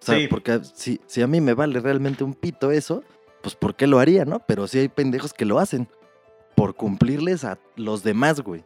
[0.00, 0.28] O sea, Sí.
[0.28, 3.02] porque si, si a mí me vale realmente un pito eso,
[3.42, 4.40] pues ¿por qué lo haría, no?
[4.46, 5.88] Pero sí hay pendejos que lo hacen
[6.54, 8.64] por cumplirles a los demás, güey.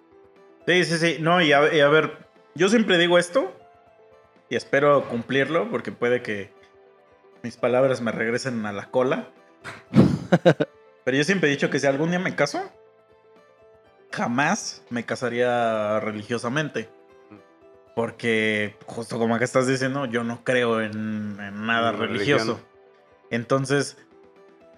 [0.66, 1.16] Sí, sí, sí.
[1.20, 2.18] No, y a, y a ver,
[2.54, 3.52] yo siempre digo esto
[4.48, 6.52] y espero cumplirlo porque puede que
[7.42, 9.28] mis palabras me regresen a la cola.
[11.04, 12.62] Pero yo siempre he dicho que si algún día me caso,
[14.10, 16.88] jamás me casaría religiosamente.
[17.94, 22.44] Porque, justo como que estás diciendo, yo no creo en, en nada En religioso.
[22.54, 22.68] religión.
[23.30, 23.96] Entonces,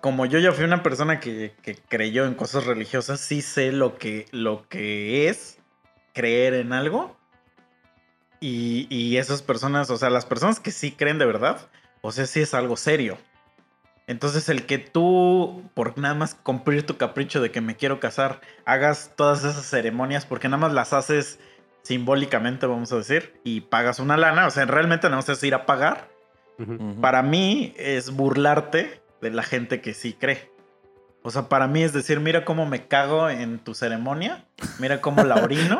[0.01, 3.97] como yo ya fui una persona que, que creyó en cosas religiosas, sí sé lo
[3.97, 5.59] que, lo que es
[6.17, 7.15] creer en algo.
[8.41, 11.69] Y, y esas personas, o sea, las personas que sí creen de verdad,
[12.01, 13.19] o sea, sí es algo serio.
[14.07, 18.41] Entonces, el que tú, por nada más cumplir tu capricho de que me quiero casar,
[18.65, 21.39] hagas todas esas ceremonias, porque nada más las haces
[21.83, 25.67] simbólicamente, vamos a decir, y pagas una lana, o sea, realmente más es ir a
[25.67, 26.09] pagar.
[27.03, 30.51] Para mí es burlarte de la gente que sí cree.
[31.27, 34.45] O sea, para mí es decir, mira cómo me cago en tu ceremonia,
[34.79, 35.77] mira cómo la orino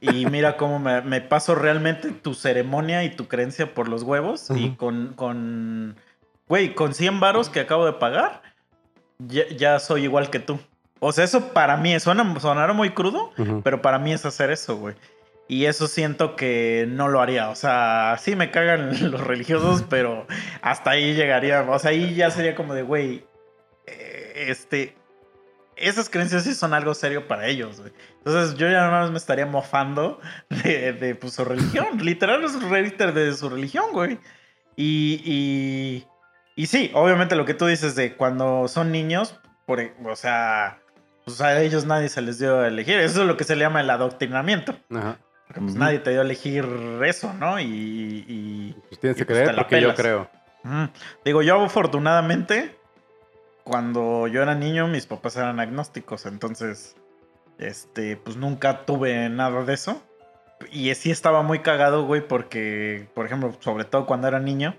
[0.00, 4.48] y mira cómo me, me paso realmente tu ceremonia y tu creencia por los huevos
[4.48, 4.76] y Ujú.
[4.78, 5.96] con, con,
[6.48, 8.40] güey, con 100 varos que acabo de pagar,
[9.18, 10.58] ya, ya soy igual que tú.
[10.98, 13.60] O sea, eso para mí suena, sonará muy crudo, Ujú.
[13.62, 14.94] pero para mí es hacer eso, güey.
[15.46, 17.50] Y eso siento que no lo haría.
[17.50, 20.26] O sea, sí me cagan los religiosos, pero
[20.62, 21.60] hasta ahí llegaría.
[21.70, 23.24] O sea, ahí ya sería como de, güey,
[24.34, 24.96] este...
[25.76, 27.92] Esas creencias sí son algo serio para ellos, güey.
[28.18, 30.20] Entonces yo ya nada más me estaría mofando
[30.62, 31.98] de, de pues, su religión.
[32.00, 34.20] Literal es un de su religión, güey.
[34.76, 36.06] Y, y,
[36.54, 40.78] y sí, obviamente lo que tú dices de cuando son niños, por, e- o sea,
[41.24, 42.98] pues a ellos nadie se les dio a elegir.
[43.00, 44.76] Eso es lo que se le llama el adoctrinamiento.
[44.94, 45.18] Ajá.
[45.48, 46.64] Porque pues nadie te dio a elegir
[47.04, 47.58] eso, ¿no?
[47.58, 47.64] Y,
[48.28, 49.96] y- Pues tienes Y que pues creer porque yo pelas.
[50.00, 50.30] creo.
[50.64, 50.88] Ujú.
[51.24, 52.78] digo, yo afortunadamente,
[53.64, 56.96] cuando yo era niño, mis papás eran agnósticos, entonces,
[57.58, 60.02] este, pues nunca tuve nada de eso.
[60.70, 64.76] Y sí estaba muy cagado, güey, porque, por ejemplo, sobre todo cuando era niño,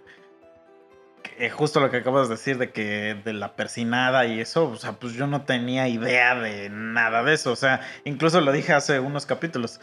[1.38, 4.76] eh, justo lo que acabas de decir de que de la persinada y eso, o
[4.78, 7.52] sea, pues yo no tenía idea de nada de eso.
[7.52, 9.82] O sea, incluso lo dije hace unos capítulos.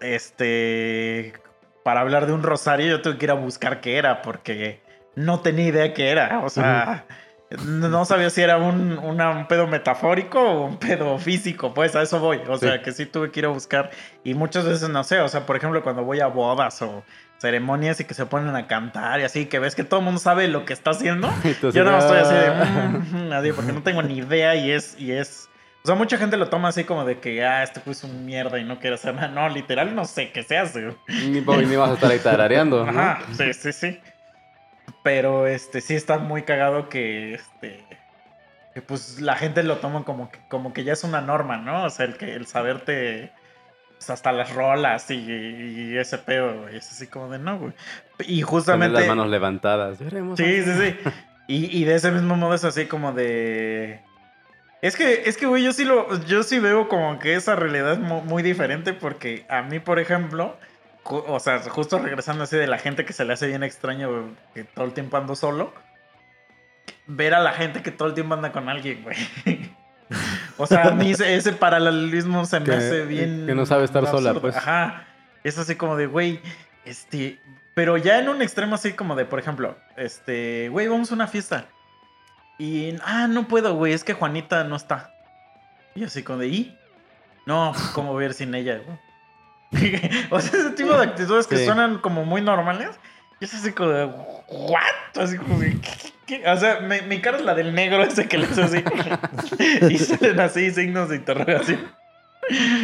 [0.00, 1.34] Este,
[1.84, 4.80] para hablar de un rosario, yo tuve que ir a buscar qué era, porque
[5.14, 6.40] no tenía idea qué era.
[6.44, 7.04] O sea,
[7.64, 12.02] no sabía si era un, una- un pedo metafórico o un pedo físico, pues a
[12.02, 12.40] eso voy.
[12.48, 13.90] O sea, que sí tuve que ir a buscar.
[14.24, 17.02] Y muchas veces no sé, o sea, por ejemplo, cuando voy a bodas o
[17.38, 20.20] ceremonias y que se ponen a cantar y así, que ves que todo el mundo
[20.20, 21.28] sabe lo que está haciendo.
[21.44, 22.46] Entonces, Yo no estoy así de.
[22.48, 24.94] ah, "Mm, nadie, porque no tengo ni idea y es.
[25.00, 25.48] Y es
[25.82, 28.58] o sea, mucha gente lo toma así como de que, ah, este fue un mierda
[28.58, 29.28] y no quiere hacer nada.
[29.28, 30.94] No, literal, no sé qué se hace.
[31.08, 32.84] Ni, ni vas a estar ahí tarareando.
[32.84, 32.90] ¿no?
[33.00, 33.98] Ajá, sí, sí, sí.
[35.02, 37.84] Pero este sí está muy cagado que este
[38.74, 41.84] que pues la gente lo toma como que como que ya es una norma, ¿no?
[41.84, 43.32] O sea, el que el saberte
[43.96, 46.76] pues, hasta las rolas y, y ese pedo, güey.
[46.76, 47.72] Es así como de no, güey.
[48.20, 49.98] Y Tener justamente las manos levantadas.
[49.98, 50.38] Veremos.
[50.38, 50.96] Sí, sí, sí.
[51.48, 54.00] Y, y de ese mismo modo es así como de.
[54.82, 57.92] Es que, es que, güey, yo sí lo, yo sí veo como que esa realidad
[57.94, 60.56] es mu- muy, diferente porque a mí, por ejemplo,
[61.04, 64.64] o sea, justo regresando así de la gente que se le hace bien extraño que
[64.64, 65.72] todo el tiempo ando solo,
[67.06, 69.16] ver a la gente que todo el tiempo anda con alguien, güey.
[70.56, 73.46] O sea, a mí ese, ese paralelismo se me Que- hace bien.
[73.46, 74.56] que no sabe estar sola, pues.
[74.56, 75.06] Ajá.
[75.42, 76.40] Es así como de, güey,
[76.84, 77.40] este.
[77.72, 81.28] Pero ya en un extremo así como de, por ejemplo, este, güey, vamos a una
[81.28, 81.66] fiesta.
[82.58, 85.14] Y, ah, no puedo, güey, es que Juanita no está.
[85.94, 86.78] Y así como de, ¿y?
[87.46, 88.98] No, ¿cómo voy a ir sin ella, güey?
[90.30, 92.98] o sea, ese tipo de actitudes que suenan como muy normales.
[93.40, 95.18] Y es así como de, ¿what?
[95.18, 96.48] Así como de, ¿qué, qué, qué?
[96.50, 98.84] O sea, me- mi cara es la del negro ese que le hace así.
[99.90, 101.80] y salen así signos de interrogación.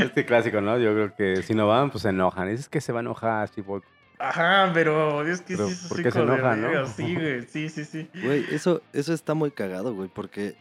[0.01, 0.79] Este clásico, ¿no?
[0.79, 2.49] Yo creo que si no van, pues se enojan.
[2.49, 3.83] Es que se va a enojar, voy.
[4.19, 6.87] Ajá, pero es que Pero, sí es ¿por así se como de enoja, no?
[6.87, 8.09] Sí, güey, sí, sí, sí.
[8.23, 10.57] Güey, eso, eso está muy cagado, güey, porque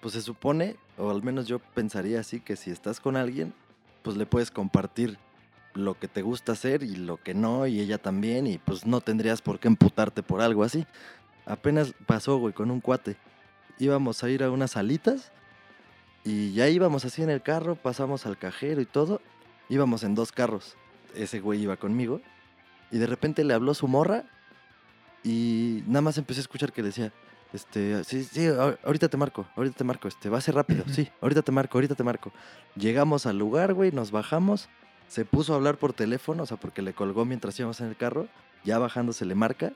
[0.00, 3.52] pues se supone, o al menos yo pensaría así, que si estás con alguien,
[4.02, 5.18] pues le puedes compartir
[5.76, 9.00] lo que te gusta hacer y lo que no, y ella también, y pues no
[9.00, 10.86] tendrías por qué emputarte por algo así.
[11.44, 13.16] Apenas pasó, güey, con un cuate.
[13.78, 15.32] Íbamos a ir a unas salitas
[16.24, 19.20] y ya íbamos así en el carro, pasamos al cajero y todo.
[19.68, 20.76] Íbamos en dos carros.
[21.14, 22.20] Ese güey iba conmigo.
[22.90, 24.24] Y de repente le habló su morra
[25.22, 27.12] y nada más empecé a escuchar que decía,
[27.52, 30.84] este, sí, sí, ahor- ahorita te marco, ahorita te marco, este, va a ser rápido,
[30.88, 32.32] sí, ahorita te marco, ahorita te marco.
[32.76, 34.68] Llegamos al lugar, güey, nos bajamos,
[35.08, 37.96] se puso a hablar por teléfono, o sea, porque le colgó mientras íbamos en el
[37.96, 38.26] carro,
[38.64, 39.72] ya bajando se le marca,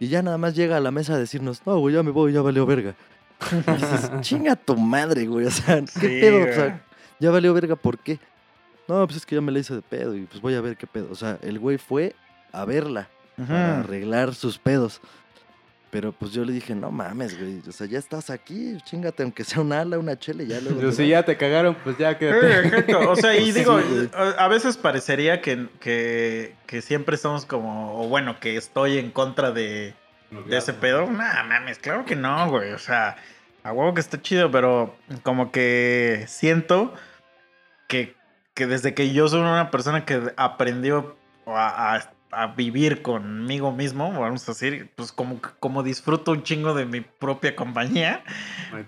[0.00, 2.32] y ya nada más llega a la mesa a decirnos, no, güey, ya me voy,
[2.32, 2.94] ya valió verga.
[3.66, 6.42] Y dices, chinga tu madre, güey, o sea, ¿qué Sí, pedo?
[6.42, 6.82] O sea,
[7.20, 8.18] ya valió verga, ¿por qué?
[8.88, 10.76] No, pues es que ya me la hice de pedo y pues voy a ver
[10.76, 11.08] qué pedo.
[11.10, 12.14] O sea, el güey fue
[12.52, 13.52] a verla Ujú.
[13.54, 15.00] arreglar sus pedos.
[15.94, 17.62] Pero pues yo le dije, no mames, güey.
[17.68, 20.80] O sea, ya estás aquí, chingate, aunque sea un ala, una chele, ya luego.
[20.80, 21.08] Yo, te si vas".
[21.10, 22.66] ya te cagaron, pues ya Sí, quédate.
[22.66, 23.10] exacto.
[23.12, 23.78] O sea, y digo,
[24.12, 29.12] a, a veces parecería que, que, que siempre estamos como, o bueno, que estoy en
[29.12, 29.94] contra de,
[30.48, 31.06] de ese pedo.
[31.08, 32.72] Nah, mames, claro que no, güey.
[32.72, 33.14] O sea,
[33.62, 36.92] a huevo que está chido, pero como que siento
[37.86, 38.16] que,
[38.54, 44.12] que desde que yo soy una persona que aprendió a, a- a vivir conmigo mismo,
[44.12, 48.22] vamos a decir, pues como, como disfruto un chingo de mi propia compañía.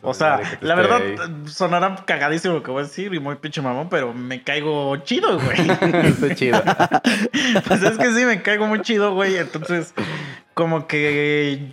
[0.03, 1.01] O sea, la verdad,
[1.47, 5.39] sonará cagadísimo lo que voy a decir y muy pinche mamón, pero me caigo chido,
[5.39, 5.59] güey.
[6.07, 6.63] Está chido.
[7.67, 9.37] pues es que sí, me caigo muy chido, güey.
[9.37, 9.95] Entonces,
[10.55, 11.73] como que.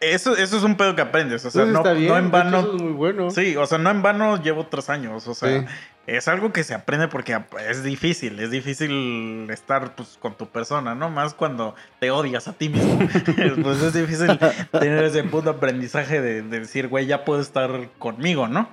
[0.00, 1.44] Eso, eso es un pedo que aprendes.
[1.44, 2.58] O sea, no, bien, no en vano.
[2.60, 3.30] eso es muy bueno.
[3.30, 5.26] Sí, o sea, no en vano llevo tres años.
[5.26, 5.66] O sea, Sí.
[6.06, 8.38] es algo que se aprende porque es difícil.
[8.40, 11.08] Es difícil estar pues, con tu persona, ¿no?
[11.10, 12.98] Más cuando te odias a ti mismo.
[13.62, 14.38] pues es difícil
[14.70, 18.68] tener ese punto de aprendizaje de, de decir, güey, ya puedo estar conmigo, ¿no?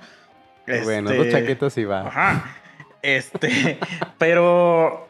[0.66, 2.06] Bueno, Este, dos chaquetas y va.
[2.08, 2.44] Ajá.
[3.02, 3.78] Este,
[4.18, 5.08] pero,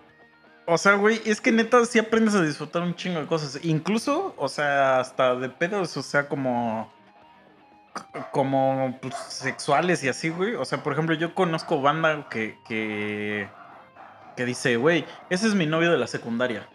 [0.66, 3.59] o sea, güey, es que neta sí aprendes a disfrutar un chingo de cosas.
[3.64, 6.90] Incluso, o sea, hasta de pedos, o sea, como,
[8.33, 10.55] como pues, sexuales y así, güey.
[10.55, 13.48] O sea, por ejemplo, yo conozco banda que, que,
[14.37, 16.68] que dice, güey, ese es mi novio de la secundaria.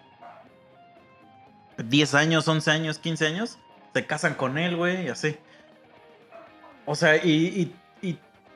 [1.77, 3.57] 10 años, 11 años, 15 años,
[3.93, 5.37] se casan con él, güey, y así.
[6.85, 7.75] O sea, y, y,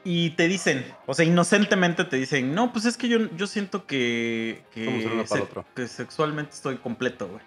[0.03, 3.85] y, te dicen, o sea, inocentemente te dicen, no, pues es que yo, yo siento
[3.85, 7.41] que, que, sexualmente estoy completo, güey.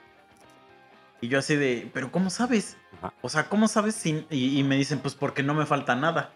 [1.21, 2.77] Y yo así de, pero ¿cómo sabes?
[2.99, 3.13] Ajá.
[3.23, 4.27] O sea, ¿cómo sabes si...?
[4.31, 6.33] Y, y me dicen, pues porque no me falta nada.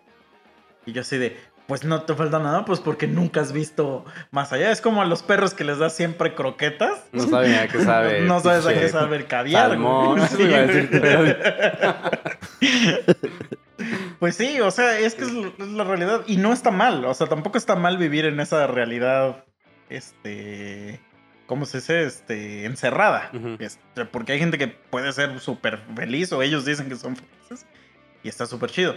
[0.87, 1.39] Y yo así de,
[1.71, 4.73] pues no te falta nada, pues porque nunca has visto más allá.
[4.73, 7.05] Es como a los perros que les das siempre croquetas.
[7.13, 8.23] No saben a qué sabe.
[8.23, 9.69] No sabes a qué sabe el caviar.
[9.71, 10.21] Salmón.
[10.29, 10.91] Sí, iba a decir.
[14.19, 16.21] Pues sí, o sea, es que es, la- es la realidad.
[16.27, 17.03] Y no está mal.
[17.07, 19.45] O sea, tampoco está mal vivir en esa realidad.
[19.89, 21.01] Este.
[21.47, 22.03] ¿Cómo se dice?
[22.03, 22.67] Este.
[22.67, 23.31] Encerrada.
[23.61, 27.67] Este, porque hay gente que puede ser súper feliz o ellos dicen que son felices.
[28.23, 28.95] Y está súper chido.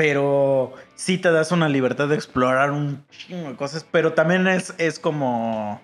[0.00, 3.84] Pero sí te das una libertad de explorar un chingo de cosas.
[3.92, 5.78] Pero también es, es como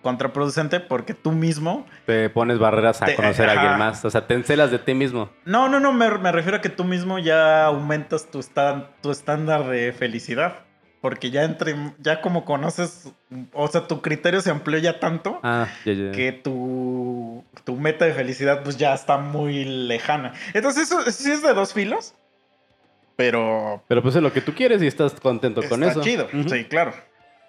[0.00, 1.86] contraproducente porque tú mismo.
[2.06, 4.02] Te pones barreras a Te- conocer a alguien más.
[4.06, 5.28] O sea, te encelas de ti mismo.
[5.44, 9.10] No, no, no, me, me refiero a que tú mismo ya aumentas tu, estan- tu
[9.10, 10.60] estándar de felicidad.
[11.02, 13.12] Porque ya entre, ya como conoces,
[13.52, 16.12] o sea, tu criterio se amplió ya tanto Ah, ya, ya.
[16.12, 20.32] que tu, tu meta de felicidad pues ya está muy lejana.
[20.54, 22.14] Entonces eso sí es de dos filos,
[23.16, 26.02] pero Pero pues es lo que tú quieres y estás contento con está eso.
[26.02, 26.26] chido.
[26.32, 26.48] Ujú.
[26.48, 26.92] Sí, claro.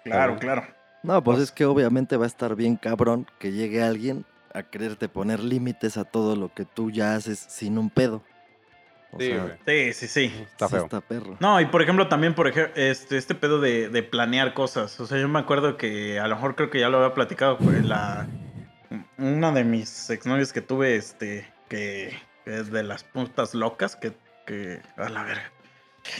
[0.04, 0.66] Claro, Claro.
[1.02, 5.08] No, pues es que obviamente va a estar bien cabrón que llegue alguien a quererte
[5.08, 8.22] poner límites a todo lo que tú ya haces sin un pedo.
[9.12, 9.56] O Sí, sea.
[9.66, 10.24] Sí, sí, sí.
[10.50, 10.84] Está sí feo.
[10.84, 11.36] está perro.
[11.38, 14.98] No, y por ejemplo, también, por ejemplo, este, este pedo de, de planear cosas.
[14.98, 17.58] O sea, yo me acuerdo que a lo mejor creo que ya lo había platicado
[17.58, 18.26] con la.
[19.18, 24.12] Una de mis exnovios que tuve, este, que, que es de las puntas locas, que,
[24.44, 24.80] que.
[24.96, 25.52] A la verga.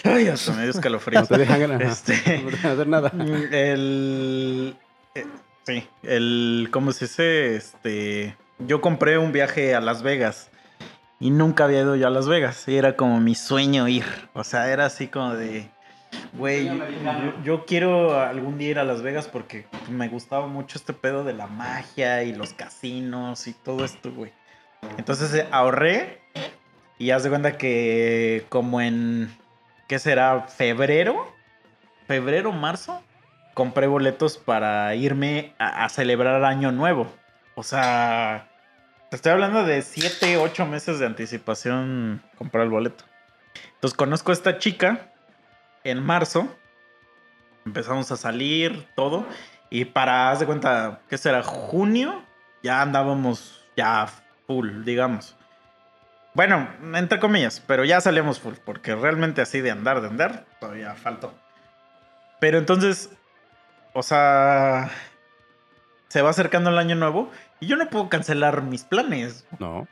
[0.04, 1.20] Ay, hasta me dio escalofrío.
[1.20, 1.82] No te dejan ganar.
[1.82, 3.12] Este- No te dejan hacer nada.
[3.50, 4.76] El.
[5.14, 5.26] eh,
[5.66, 6.68] sí, el.
[6.70, 7.56] ¿Cómo se dice?
[7.56, 8.36] Este.
[8.58, 10.50] yo compré un viaje a Las Vegas
[11.20, 12.66] y nunca había ido yo a Las Vegas.
[12.68, 14.04] Y era como mi sueño ir.
[14.34, 15.68] O sea, era así como de,
[16.34, 16.70] güey,
[17.44, 21.32] yo quiero algún día ir a Las Vegas porque me gustaba mucho este pedo de
[21.32, 24.32] la magia y los casinos y todo esto, güey.
[24.98, 26.20] Entonces eh, ahorré
[26.98, 29.34] y haz de cuenta que como en,
[29.86, 30.42] ¿qué será?
[30.48, 31.32] Febrero,
[32.06, 33.02] febrero, marzo,
[33.54, 37.12] compré boletos para irme a, celebrar Año Nuevo.
[37.54, 38.48] O sea,
[39.10, 43.04] te estoy hablando de 7, 8 meses de anticipación comprar el boleto.
[43.74, 45.12] Entonces conozco a esta chica
[45.84, 46.48] en marzo.
[47.64, 49.26] Empezamos a salir, todo.
[49.70, 51.42] Y para, haz de cuenta, ¿qué será?
[51.42, 52.22] Junio,
[52.62, 54.08] ya andábamos ya
[54.46, 55.35] full, digamos.
[56.36, 60.94] Bueno, entre comillas, pero ya salimos full, porque realmente así de andar, de andar, todavía
[60.94, 61.32] faltó.
[62.40, 63.08] Pero entonces,
[63.94, 64.90] o sea,
[66.08, 69.46] se va acercando el año nuevo y yo no puedo cancelar mis planes.
[69.58, 69.88] No.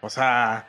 [0.00, 0.66] O sea,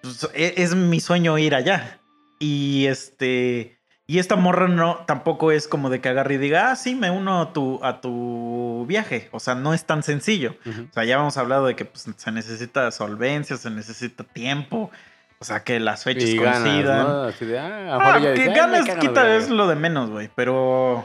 [0.00, 2.00] pues, e- es, mi sueño ir allá.
[2.38, 3.81] Y este.
[4.12, 7.10] Y esta morra no, tampoco es como de que agarre y diga, ah, sí, me
[7.10, 9.28] uno a tu, a tu viaje.
[9.32, 10.54] O sea, no es tan sencillo.
[10.66, 14.90] O sea, ya hemos hablado de que pues, se necesita solvencia, se necesita tiempo.
[15.38, 17.06] O sea, que las fechas Y ganas, coincidan.
[17.06, 17.22] ¿no?
[17.24, 20.10] Así de, ah, Ah, que dice, "Ay, me ganas cagan quita es lo de menos,
[20.10, 20.28] güey.
[20.36, 21.04] Pero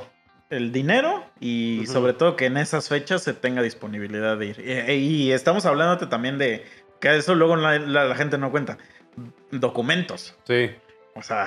[0.49, 4.59] el dinero y sobre todo que en esas fechas se tenga disponibilidad de ir.
[4.91, 4.91] Y,
[5.27, 6.65] y estamos hablándote también de
[6.99, 8.77] que eso luego la, la- la gente no cuenta.
[9.51, 10.35] Documentos.
[10.45, 10.71] Sí.
[11.15, 11.45] O sea,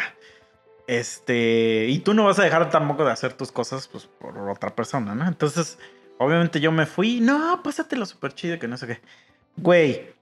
[0.91, 1.87] este.
[1.89, 5.15] Y tú no vas a dejar tampoco de hacer tus cosas pues, por otra persona,
[5.15, 5.27] ¿no?
[5.27, 5.79] Entonces,
[6.19, 7.21] obviamente yo me fui.
[7.21, 9.01] No, pásatelo súper chido, que no sé qué.
[9.57, 10.13] Güey,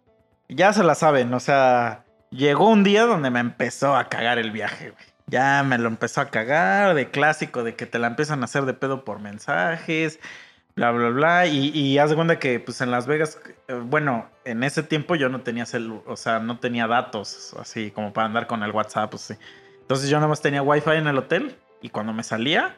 [0.48, 1.32] ya se la saben.
[1.32, 4.92] O sea, llegó un día donde me empezó a cagar el viaje.
[5.26, 8.64] Ya me lo empezó a cagar, de clásico, de que te la empiezan a hacer
[8.66, 10.20] de pedo por mensajes,
[10.76, 11.46] bla, bla, bla.
[11.46, 15.14] Y, y haz de cuenta que, pues en Las Vegas, eh, bueno, en ese tiempo
[15.16, 18.70] yo no tenía celu, o sea, no tenía datos así como para andar con el
[18.70, 19.34] WhatsApp, pues sí.
[19.88, 22.76] Entonces yo nada más tenía wifi en el hotel y cuando me salía,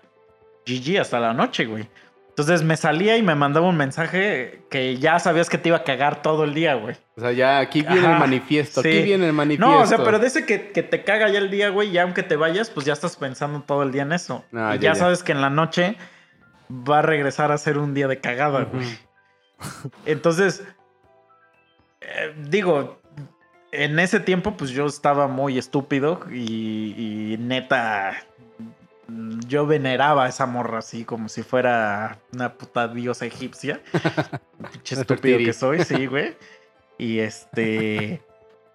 [0.65, 1.89] GG hasta la noche, güey.
[2.29, 5.83] Entonces me salía y me mandaba un mensaje que ya sabías que te iba a
[5.83, 6.95] cagar todo el día, güey.
[7.17, 8.79] O sea, ya aquí viene Ajá, el manifiesto.
[8.79, 9.03] Aquí sí.
[9.03, 9.75] viene el manifiesto.
[9.75, 12.05] No, o sea, pero de ese que, que te caga ya el día, güey, ya
[12.05, 14.45] aunque te vayas, pues ya estás pensando todo el día en eso.
[14.55, 15.97] Ah, y ya, sabes que en la noche
[16.71, 18.87] va a regresar a ser un día de cagada, güey.
[20.07, 20.63] Entonces,
[22.03, 23.00] eh, digo,
[23.73, 28.25] en ese tiempo, pues yo estaba muy estúpido y, y neta,
[29.47, 33.81] yo veneraba a esa morra así como si fuera una puta diosa egipcia.
[34.73, 36.37] Pinche estúpido que soy, sí, güey.
[36.99, 38.23] Y este.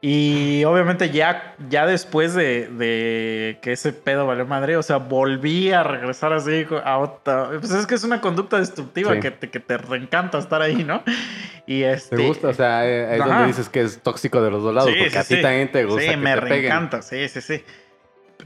[0.02, 5.72] Y obviamente ya, ya después de, de que ese pedo valió madre, o sea, volví
[5.72, 7.50] a regresar así a otra.
[7.60, 9.20] Pues es que es una conducta destructiva Sí.
[9.20, 11.02] que, te, que te reencanta estar ahí, ¿no?
[11.66, 12.18] Y este.
[12.18, 12.50] ¿Te gusta?
[12.50, 13.30] O sea, es Ajá.
[13.30, 14.92] donde dices que es tóxico de los dos lados.
[14.92, 16.50] Sí, porque sí, a ti también te gusta Sí, que me te peguen.
[16.60, 17.64] reencanta, sí, sí, sí.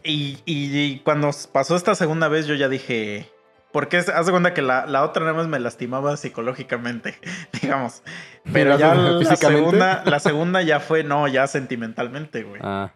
[0.03, 3.29] Y, y- y cuando pasó esta segunda vez, yo ya dije.
[3.71, 7.15] Porque es- haz de cuenta que la, la otra nada más me lastimaba psicológicamente,
[7.61, 8.01] digamos.
[8.51, 12.61] Pero ¿Las ya la segunda, la segunda ya fue, no, ya sentimentalmente, güey.
[12.63, 12.91] Ah,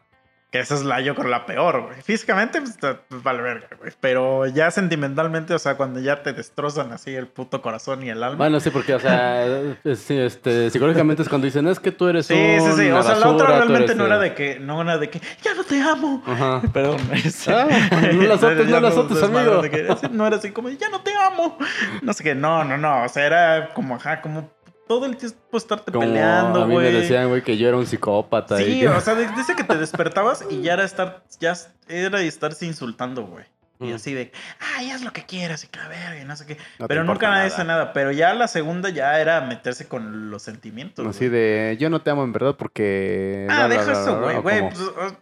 [0.53, 1.99] Que esa es la, yo creo, la peor, güey.
[2.03, 2.77] Físicamente, pues,
[3.09, 3.91] pues, vale verga, güey.
[3.99, 8.21] Pero ya sentimentalmente, o sea, cuando ya te destrozan así el puto corazón y el
[8.21, 8.37] alma.
[8.37, 9.47] bueno, sí, porque, o sea,
[9.83, 12.85] es- sí, este, psicológicamente es cuando dicen, es que tú eres sí, sí, sí.
[12.87, 15.55] una O sea, la otra realmente no era de que, no era de que, ya
[15.55, 16.21] no te amo.
[16.23, 16.61] Ajá.
[16.71, 16.97] Perdón.
[17.13, 17.67] este, Ah,
[18.13, 19.97] no la azotes, ya no la azotes, desmadre amigo.
[20.01, 21.57] que, no era así como, ya no te amo.
[22.03, 23.05] No sé qué, no, no, no.
[23.05, 24.51] O sea, era como, ajá, como
[24.87, 26.93] todo el tiempo estarte Como peleando, a mí me güey.
[26.93, 28.57] decían, güey, que yo era un psicópata.
[28.57, 31.53] Sí, o sea, de- desde que te despertabas y ya era estar, ya
[31.87, 33.45] era estarse insultando, güey.
[33.79, 33.95] Y Mm.
[33.95, 34.31] así de,
[34.77, 36.57] ay, haz lo que quieras y que la verga y no sé qué.
[36.79, 37.43] No Pero nunca nada.
[37.43, 37.91] dice nada.
[37.91, 41.05] Pero ya la segunda ya era meterse con los sentimientos.
[41.05, 41.31] Así güey.
[41.31, 43.47] de, yo no te amo en verdad porque...
[43.49, 44.69] Ah, bla, deja bla, eso, güey, güey.
[44.69, 45.13] pues,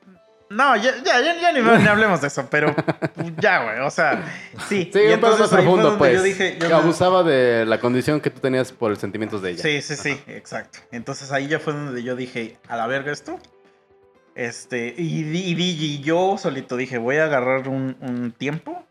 [0.52, 3.80] no, ya, ya, ya, ya ni, ni hablemos de eso, pero pues, ya, güey.
[3.80, 4.24] O sea,
[4.68, 4.90] sí.
[4.92, 6.14] Sí, y un más entonces fue profundo, pues.
[6.14, 9.52] Yo dije, yo no- abusaba de la condición que tú tenías por los sentimientos de
[9.52, 9.64] ella.
[9.64, 10.80] Sí, sí, sí, exacto.
[10.92, 13.40] Entonces ahí ya fue donde yo dije, a la verga esto.
[14.36, 18.86] Este, y, y, yo solito dije, voy a agarrar un, un tiempo.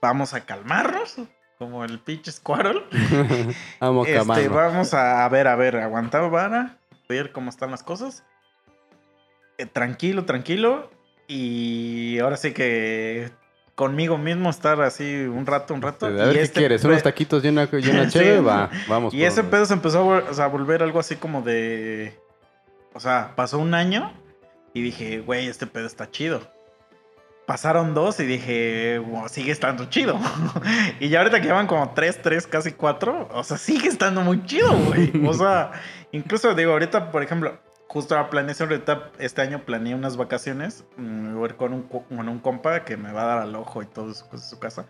[0.00, 1.16] Vamos a calmarnos.
[1.58, 2.84] Como el pinche Squirrel.
[3.80, 6.76] Amo Este, vamos a, a ver, a ver, aguantar vara.
[7.08, 8.22] Ver cómo están las cosas.
[9.58, 10.90] Eh, tranquilo, tranquilo.
[11.26, 13.30] Y ahora sí que
[13.74, 16.06] conmigo mismo estar así un rato, un rato.
[16.06, 17.42] A ver y qué este quieres, pe- unos taquitos
[17.90, 18.18] una Sí.
[18.18, 19.12] cheve, va, vamos.
[19.14, 22.18] y ese pedo se empezó a, o sea, a volver algo así como de.
[22.94, 24.12] O sea, pasó un año
[24.74, 26.40] y dije, güey, este pedo está chido.
[27.46, 30.18] pasaron dos y dije, "Wow, sigue estando chido.
[31.00, 34.44] y ya ahorita que llevan como tres, tres, casi cuatro, o sea, sigue estando muy
[34.44, 35.10] chido, güey.
[35.26, 35.72] O sea,
[36.12, 41.44] incluso digo, ahorita, por ejemplo, justo planeé ahorita, este año planeé unas vacaciones, mm, voy
[41.44, 43.82] a ir con un, co- con un compa que me va a dar al ojo
[43.82, 44.86] y todo eso, cosas de su casa.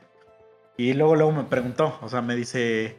[0.76, 2.96] Y luego, luego me preguntó, o sea, me dice,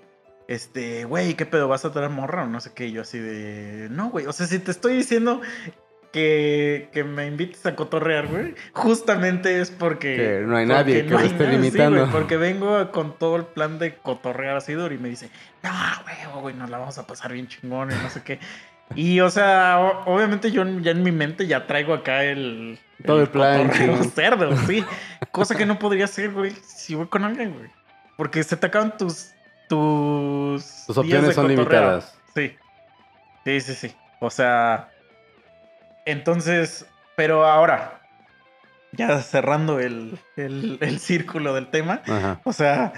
[0.48, 1.68] este, güey, ¿qué pedo?
[1.68, 2.88] ¿Vas a traer morra o no sé qué?
[2.88, 5.42] Y yo así de, no, güey, o sea, si te estoy diciendo
[6.12, 10.16] que, que me invites a cotorrear, güey, justamente es porque...
[10.16, 12.00] Que no hay nadie que lo esté nadie, sí, limitando.
[12.00, 15.30] güey, porque vengo con todo el plan de cotorrear así duro y me dice,
[15.62, 15.70] no,
[16.04, 18.40] güey, güey, nos la vamos a pasar bien chingón y no sé qué.
[18.96, 22.80] Y, o sea, o- obviamente yo ya en mi mente ya traigo acá el...
[23.06, 24.12] Todo el plan, cotorreo chingón.
[24.16, 24.84] cerdo, sí.
[25.32, 27.70] Cosa que no podría hacer, güey, si voy con alguien, güey.
[28.18, 29.32] Porque se te acaban tus...
[29.70, 31.56] Tus, Tus opciones son cotorreo.
[31.66, 32.18] limitadas.
[32.34, 32.56] Sí.
[33.46, 33.96] Sí, sí, sí.
[34.20, 34.90] O sea.
[36.06, 36.86] Entonces.
[37.16, 38.02] Pero ahora.
[38.94, 42.02] Ya cerrando el, el, el círculo del tema.
[42.08, 42.42] Ajá.
[42.44, 42.94] O sea.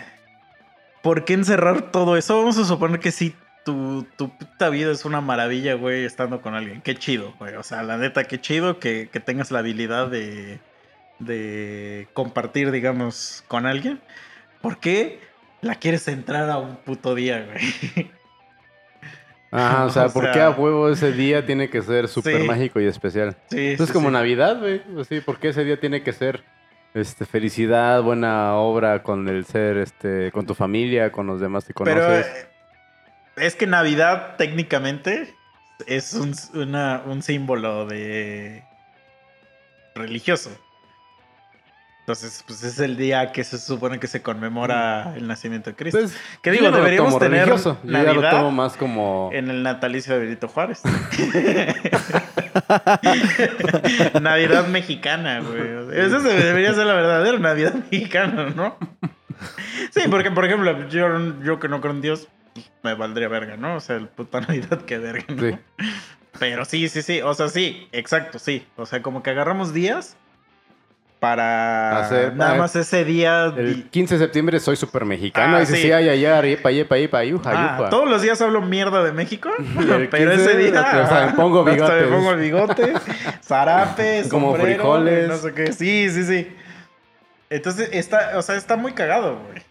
[1.01, 2.37] ¿Por qué encerrar todo eso?
[2.37, 3.35] Vamos a suponer que sí.
[3.63, 6.81] Tu, tu puta vida es una maravilla, güey, estando con alguien.
[6.81, 7.55] Qué chido, güey.
[7.55, 10.59] O sea, la neta, qué chido que, que tengas la habilidad de,
[11.19, 13.99] de compartir, digamos, con alguien.
[14.61, 15.19] ¿Por qué
[15.61, 18.11] la quieres entrar a un puto día, güey?
[19.51, 22.41] Ajá, o sea, O ¿por sea- qué a huevo ese día tiene que ser súper
[22.41, 22.47] Sí.
[22.47, 23.35] mágico y especial?
[23.49, 24.13] Sí, Eso es como sí.
[24.13, 24.81] Navidad, güey.
[24.93, 26.43] Pues sí, ¿por qué ese día tiene que ser
[26.93, 31.73] este, felicidad, buena obra con el ser, este, con tu familia, con los demás que
[31.73, 32.25] conoces?
[32.25, 32.50] Pero
[33.41, 35.35] es que Navidad técnicamente
[35.87, 38.63] es un, una- un símbolo de
[39.95, 40.51] religioso.
[42.01, 45.99] Entonces, pues es el día que se supone que se conmemora el nacimiento de Cristo.
[45.99, 46.71] Pues, ¿Qué yo digo?
[46.71, 47.77] Deberíamos tener religioso.
[47.83, 49.29] Yo ya lo Navidad tomo más como...
[49.31, 50.81] en el natalicio de Benito Juárez.
[54.21, 55.61] Navidad mexicana, güey.
[55.99, 58.77] Esa debería ser la verdadera Navidad mexicana, ¿no?
[59.91, 62.27] Sí, porque, por ejemplo, yo, yo que no creo en Dios,
[62.83, 63.75] me valdría verga, ¿no?
[63.75, 65.41] O sea, el puta Navidad que verga, ¿no?
[65.49, 65.57] Sí.
[66.39, 67.21] Pero sí, sí, sí.
[67.21, 68.65] O sea, sí, exacto, sí.
[68.77, 70.15] O sea, como que agarramos días
[71.19, 73.53] para Hacer- nada ah, más ese día.
[73.55, 75.57] El di- 15 de septiembre soy súper mexicano.
[75.57, 75.91] Ah, y dices, sí.
[75.91, 77.89] ay, ay, ay, yepa, yepa, yepa, yuja, Ah, yuja.
[77.91, 81.71] todos los días hablo mierda de México, pero 15, ese día hasta me pongo hasta
[81.73, 82.01] bigotes.
[82.09, 82.93] me pongo bigote,
[83.43, 85.27] zarape, Como sombrero, frijoles.
[85.27, 85.73] no sé qué.
[85.73, 86.57] Sí, sí, sí.
[87.51, 89.61] Entonces está, o sea, está muy cagado, güey.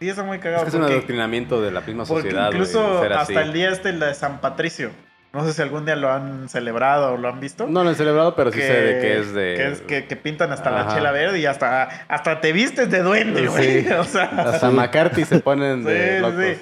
[0.00, 0.64] Sí, está muy cagado.
[0.64, 3.34] Es que es un adoctrinamiento de la misma sociedad, incluso hasta así.
[3.34, 4.90] el día este, la de San Patricio.
[5.32, 7.66] No sé si algún día lo han celebrado o lo han visto.
[7.66, 9.54] No lo he celebrado, pero sí sé de que es de...
[9.56, 13.02] que, es- que- que pintan hasta la chela verde y hasta, hasta te vistes de
[13.02, 13.82] duende, güey.
[13.82, 13.88] Sí.
[13.98, 16.42] O sea, Hasta McCarthy se ponen de Sí, locos.
[16.42, 16.58] sí.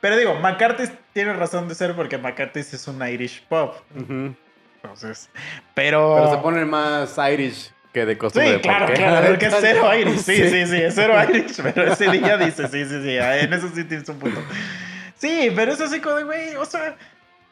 [0.00, 3.74] Pero digo, McCarthy tiene razón de ser porque McCarthy es un Irish pop.
[4.82, 5.28] Entonces,
[5.74, 6.14] pero.
[6.16, 8.54] Pero se ponen más Irish que de costumbre.
[8.56, 9.00] Sí, claro, ¿por qué?
[9.02, 10.18] claro, porque es cero Irish.
[10.18, 11.56] Sí, sí, sí, es cero Irish.
[11.62, 14.42] Pero ese día dice, sí, sí, sí, en eso sí tienes un punto.
[15.16, 16.96] Sí, pero es así como de, güey, o sea.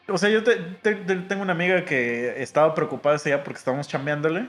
[0.09, 3.59] O sea, yo te- te- te- tengo una amiga que estaba preocupada ese día porque
[3.59, 4.49] estábamos chambeándole.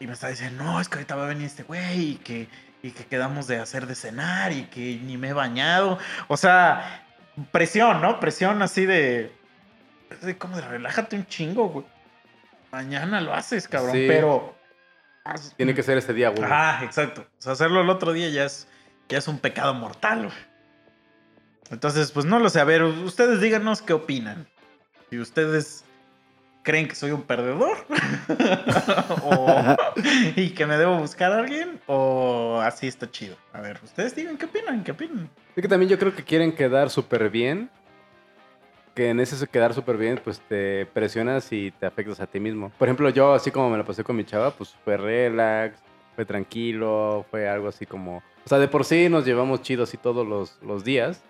[0.00, 2.48] Y me está diciendo, no, es que ahorita va a venir este güey y que,
[2.82, 5.98] y que quedamos de hacer de cenar y que ni me he bañado.
[6.28, 7.04] O sea,
[7.50, 8.18] presión, ¿no?
[8.20, 9.32] Presión así de.
[10.22, 11.86] de como de relájate un chingo, güey.
[12.70, 13.92] Mañana lo haces, cabrón.
[13.92, 14.04] Sí.
[14.08, 14.54] Pero.
[15.56, 16.44] Tiene que ser ese día, güey.
[16.50, 17.22] Ah, exacto.
[17.22, 18.68] O sea, hacerlo el otro día ya es,
[19.08, 20.36] ya es un pecado mortal, güey.
[21.70, 22.60] Entonces, pues no lo sé.
[22.60, 24.46] A ver, ustedes díganos qué opinan.
[25.10, 25.84] Si ustedes
[26.62, 27.86] creen que soy un perdedor
[29.22, 29.76] o-
[30.36, 33.36] y que me debo buscar a alguien o así está chido.
[33.52, 35.30] A ver, ustedes digan qué opinan, qué opinan.
[35.56, 37.70] Es que también yo creo que quieren quedar súper bien.
[38.94, 42.70] Que en ese quedar súper bien, pues te presionas y te afectas a ti mismo.
[42.78, 45.78] Por ejemplo, yo, así como me la pasé con mi chava, pues fue relax,
[46.14, 48.18] fue tranquilo, fue algo así como.
[48.18, 51.22] O sea, de por sí nos llevamos chido así todos los, los días.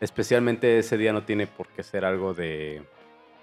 [0.00, 2.82] Especialmente ese día no tiene por qué ser algo de,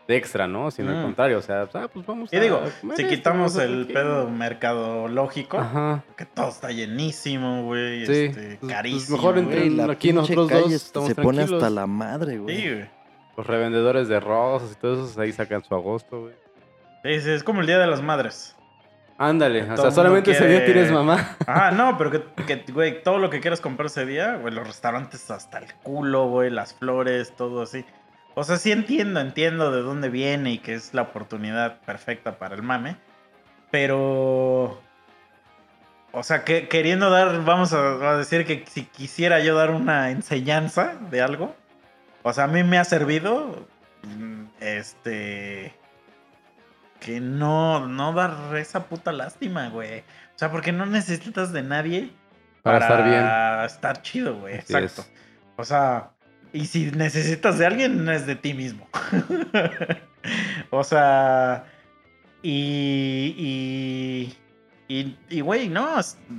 [0.07, 0.69] de extra, ¿no?
[0.71, 1.03] Sino al Mm.
[1.03, 4.29] contrario, o sea, ah, pues vamos Y a digo, comer si esto, quitamos el pedo
[4.29, 6.03] mercadológico, Ajá.
[6.15, 9.17] que todo está llenísimo, güey, Sí, este, pues- pues carísimo.
[9.17, 9.67] mejor güey.
[9.67, 11.63] entre- aquí nosotros dos se estamos pone tranquilos.
[11.63, 12.55] hasta la madre, güey.
[12.61, 12.94] Sí, güey.
[13.37, 16.33] Los revendedores de rosas y todo eso, ahí sacan su agosto, güey.
[17.03, 18.55] Es como el Día de las Madres.
[19.17, 21.37] Ándale, o sea, solamente ese día tienes mamá.
[21.47, 24.67] Ah, no, pero que, que, güey, todo lo que quieras comprar ese día, güey, los
[24.67, 27.85] restaurantes hasta el culo, güey, las flores, todo así.
[28.33, 32.55] O sea, sí entiendo, entiendo de dónde viene y que es la oportunidad perfecta para
[32.55, 32.97] el mame.
[33.71, 34.81] Pero.
[36.11, 40.11] O sea, que queriendo dar, vamos a, a decir que si quisiera yo dar una
[40.11, 41.55] enseñanza de algo,
[42.27, 43.67] o sea, a mí me ha servido,
[44.01, 45.75] mm, este,
[46.99, 49.99] que no, no dar esa puta lástima, güey.
[49.99, 52.09] O sea, porque no necesitas de nadie
[52.63, 53.23] Para estar bien.
[53.67, 54.55] estar chido, güey.
[54.55, 55.01] Así Exacto.
[55.03, 55.11] es.
[55.55, 56.13] O sea,
[56.51, 58.89] y si necesitas de alguien, es de ti mismo.
[60.71, 61.65] o sea,
[62.41, 63.35] y.
[63.37, 64.37] Y.
[64.87, 65.87] Y, y, güey, no,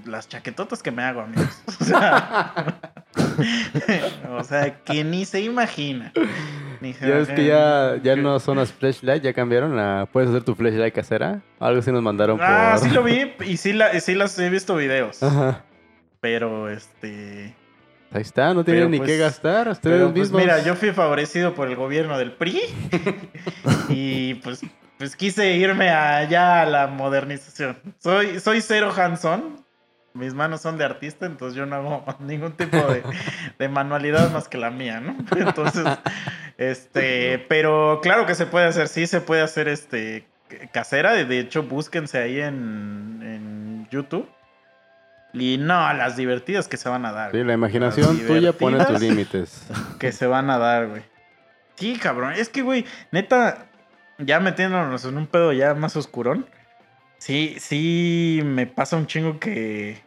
[0.05, 1.63] las chaquetotas que me hago, amigos.
[1.81, 2.81] O sea,
[4.39, 6.13] o sea, que ni se imagina.
[6.81, 10.07] Ni se Ya ves que ya, ya no son las flashlight, ya cambiaron a...
[10.07, 11.43] ¿Puedes hacer tu flashlight casera?
[11.59, 12.47] Algo así nos mandaron por...
[12.47, 15.23] Ah, sí lo vi y sí, la, y sí las he visto videos.
[15.23, 15.65] Ajá.
[16.21, 17.55] Pero este.
[18.13, 20.41] Ahí está, no tienen ni pues, qué gastar, ustedes pues, mismos.
[20.41, 22.61] mira, yo fui favorecido por el gobierno del PRI
[23.89, 24.63] y pues,
[24.99, 27.79] pues quise irme allá a la modernización.
[27.99, 29.65] Soy, soy cero Hanson,
[30.15, 33.03] mis manos son de artista, entonces yo no hago ningún tipo de,
[33.59, 35.17] de manualidad más que la mía, ¿no?
[35.37, 35.85] Entonces,
[36.59, 40.27] este, pero claro que se puede hacer, sí se puede hacer este
[40.73, 44.29] casera, de hecho búsquense ahí en, en YouTube.
[45.33, 47.33] Y no, las divertidas que se van a dar.
[47.33, 49.67] Sí, la imaginación tuya pone tus límites.
[49.99, 51.03] que se van a dar, güey.
[51.75, 52.33] Sí, cabrón.
[52.33, 53.67] Es que, güey, neta,
[54.19, 56.49] ya metiéndonos en un pedo ya más oscurón.
[57.19, 60.03] Sí, sí, me pasa un chingo que.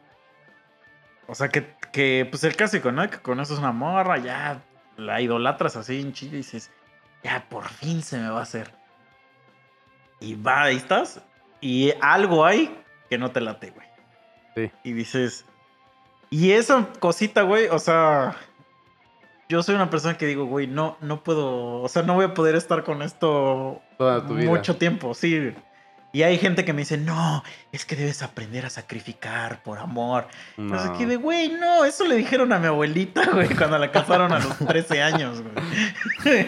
[1.27, 3.07] O sea, que, que pues el clásico, ¿no?
[3.09, 4.61] Que conoces una morra, ya
[4.97, 6.71] la idolatras así en chile y dices,
[7.23, 8.73] ya por fin se me va a hacer.
[10.19, 11.21] Y va, ahí estás.
[11.61, 12.75] Y algo hay
[13.09, 13.87] que no te late, güey.
[14.55, 14.71] Sí.
[14.83, 15.45] Y dices.
[16.29, 18.35] Y esa cosita, güey, o sea.
[19.49, 21.81] Yo soy una persona que digo, güey, no, no puedo.
[21.81, 24.47] O sea, no voy a poder estar con esto Toda tu vida.
[24.47, 25.53] mucho tiempo, sí.
[26.11, 30.27] Y hay gente que me dice, no, es que debes aprender a sacrificar por amor.
[30.57, 30.81] No.
[30.81, 34.31] Sé qué de, güey, no, eso le dijeron a mi abuelita, güey, cuando la casaron
[34.33, 35.53] a los 13 años, güey.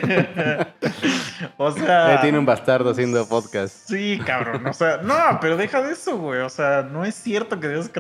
[1.58, 2.16] o sea.
[2.16, 3.88] Ya tiene un bastardo haciendo podcast.
[3.88, 4.66] Sí, cabrón.
[4.66, 6.42] O sea, no, pero deja de eso, güey.
[6.42, 7.92] O sea, no es cierto que debes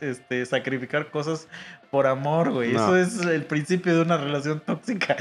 [0.00, 1.48] este, sacrificar cosas
[1.90, 2.72] por amor, güey.
[2.72, 2.96] No.
[2.96, 5.16] Eso es el principio de una relación tóxica.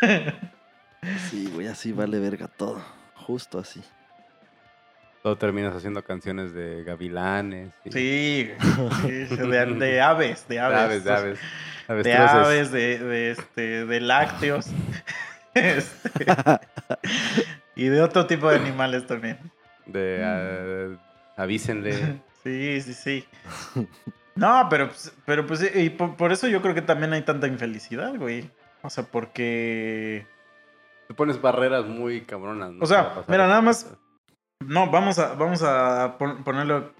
[1.30, 2.82] Sí, güey, así vale verga todo.
[3.14, 3.82] Justo así.
[5.24, 7.72] Todo terminas haciendo canciones de gavilanes.
[7.86, 8.50] y- Sí,
[9.00, 10.82] sí, de, de aves, de de aves.
[10.82, 12.04] aves, de aves.
[12.04, 14.66] De aves, de, de, este, de lácteos.
[15.54, 16.26] Este,
[17.76, 19.38] y de otro tipo de animales también.
[19.86, 22.20] De, ah, avísenle.
[22.42, 23.28] Sí, sí, sí.
[24.34, 27.46] No, pero, pues- pero pues, y por, por eso yo creo que también hay tanta
[27.46, 28.50] infelicidad, güey.
[28.82, 30.26] O sea, porque...
[31.08, 32.72] Te pones barreras muy cabronas.
[32.72, 32.82] ¿no?
[32.82, 33.86] O sea, mira, nada más-.
[34.60, 36.92] No, vamos a, vamos a pon- ponerlo...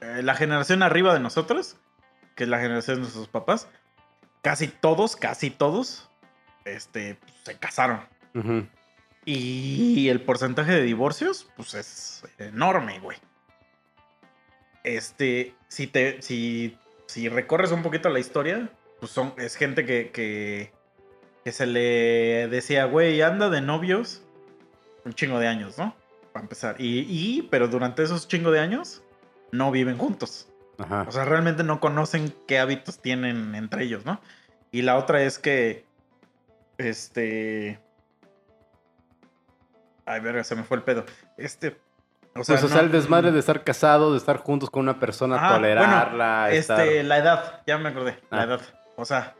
[0.00, 1.76] eh, la generación arriba de nosotros,
[2.34, 3.68] que es la generación de nuestros papás,
[4.42, 6.10] casi todos, casi todos,
[6.64, 8.00] este, pues, se casaron.
[9.24, 13.16] Y el porcentaje de divorcios, pues es enorme, güey.
[14.82, 16.76] Este, si te, si,
[17.06, 18.68] si recorres un poquito la historia,
[19.00, 20.72] pues son, es gente que, que,
[21.44, 24.22] que se le decía, güey, anda de novios
[25.04, 25.94] un chingo de años, ¿no?
[26.34, 26.74] Para empezar.
[26.80, 29.02] Y, y, pero durante esos chingo de años,
[29.52, 30.48] no viven juntos.
[30.78, 31.06] Ajá.
[31.08, 34.20] O sea, realmente no conocen qué hábitos tienen entre ellos, ¿no?
[34.72, 35.86] Y la otra es que.
[36.76, 37.78] Este.
[40.06, 41.04] Ay, verga, se me fue el pedo.
[41.38, 41.78] Este.
[42.36, 44.82] O sea, pues, o sea, no- el desmadre de estar casado, de estar juntos con
[44.82, 46.80] una persona, Ah, tolerarla, estar...
[46.80, 48.18] Este, la edad, ya me acordé.
[48.30, 48.44] La Ah.
[48.44, 48.60] edad.
[48.96, 49.36] O sea,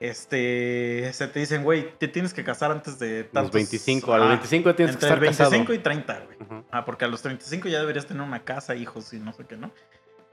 [0.00, 1.10] este.
[1.12, 4.12] Se te dicen, güey, te tienes que casar antes de los tantos- 25.
[4.12, 5.74] A los Ajá, 25 tienes que entre estar el 25 casado.
[5.74, 6.62] y 30, güey.
[6.72, 9.56] Ah, porque a los 35 ya deberías tener una casa, hijos y no sé qué,
[9.56, 9.70] ¿no?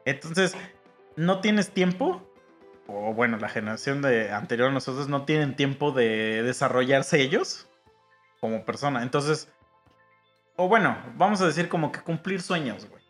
[0.06, 0.56] Entonces,
[1.18, 2.26] no tienes tiempo,
[2.88, 7.68] o bueno, la generación de anterior a nosotros no tienen tiempo de desarrollarse ellos
[8.40, 9.04] como persona.
[9.04, 9.50] Entonces,
[10.56, 13.04] o bueno, vamos a decir como que cumplir sueños, güey.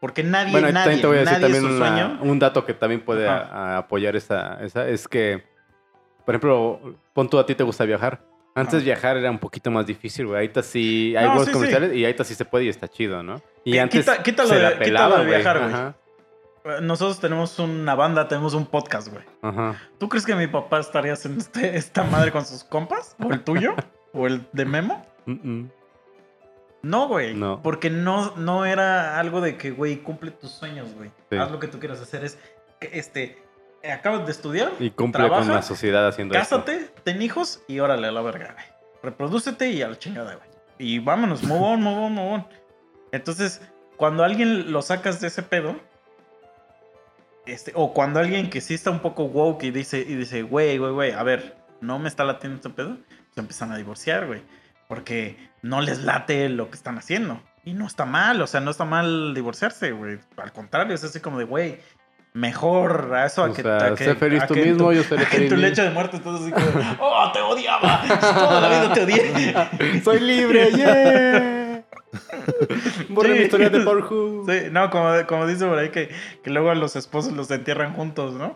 [0.00, 2.18] Porque nadie, Bueno, nadie, te voy a decir nadie también su una- sueño.
[2.22, 3.42] un dato que también puede Ajá.
[3.52, 5.44] a- a apoyar esa, esa, es que,
[6.24, 6.80] por ejemplo,
[7.12, 8.22] pon tú a ti te gusta viajar.
[8.54, 8.84] Antes Ajá.
[8.84, 10.36] viajar era un poquito más difícil, güey.
[10.38, 11.54] Ahorita sí hay No, vuelos sí, sí.
[11.54, 13.40] comerciales y ahorita sí se puede y está chido, ¿no?
[13.64, 16.76] Y antes quita- quítalo se de- la quítalo de viajar, güey.
[16.76, 19.24] Eh, Nosotros tenemos una banda, tenemos un podcast, güey.
[19.98, 23.16] ¿Tú crees que mi papá estaría haciendo este- esta madre con sus compas?
[23.22, 23.74] ¿O el tuyo?
[24.12, 25.06] ¿O el de Memo?
[25.26, 25.70] Mm, mm.
[26.82, 27.34] No, güey.
[27.34, 27.62] No.
[27.62, 31.10] Porque no, no era algo de que, güey, cumple tus sueños, güey.
[31.30, 31.36] Sí.
[31.36, 32.24] Haz lo que tú quieras hacer.
[32.24, 32.38] Es
[32.80, 33.38] que, este,
[33.84, 36.56] acabas de estudiar, Y cumple Trabaja, con la sociedad haciendo esto.
[36.64, 38.66] cásate, ten hijos y órale a la verga, güey.
[39.02, 40.48] Reprodúcete y a la chingada, güey.
[40.78, 42.46] Y vámonos, move on, move on, move on.
[43.12, 43.60] Entonces,
[43.96, 45.76] cuando alguien lo sacas de ese pedo,
[47.46, 50.78] este, o cuando alguien que sí está un poco woke y dice, y dice, güey,
[50.78, 52.96] güey, güey, a ver, no me está latiendo este pedo,
[53.34, 54.42] se empiezan a divorciar, güey.
[54.88, 57.42] Porque no les late lo que están haciendo.
[57.64, 60.18] Y no está mal, o sea, no está mal divorciarse, güey.
[60.36, 61.80] Al contrario, es así como de, güey,
[62.32, 64.88] mejor a eso a O que, sea, a que- sé feliz a tú que mismo,
[64.88, 65.68] tu- yo seré que en tu feliz.
[65.70, 66.64] lecho de muerte estás así como,
[67.00, 70.02] oh, te odiaba, toda la vida te odié.
[70.04, 71.66] Soy libre, yeah.
[73.08, 73.38] Borré Sí.
[73.38, 74.50] mi historia de Pornhub.
[74.50, 76.10] Sí, no, como, como dice por ahí que,
[76.42, 78.52] que luego a los esposos los entierran juntos, ¿no?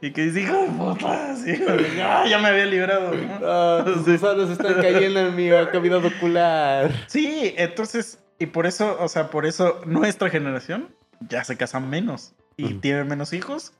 [0.00, 1.54] y que dice, hijo de puta, sí,
[2.02, 3.12] ah, ya me había librado.
[3.14, 3.38] ¿no?
[3.46, 6.90] Ah, tus gusanos están cayendo en mi cavidad ocular.
[7.06, 10.88] Sí, entonces, y por eso, o sea, por eso nuestra generación
[11.28, 13.72] ya se casan menos y tienen menos hijos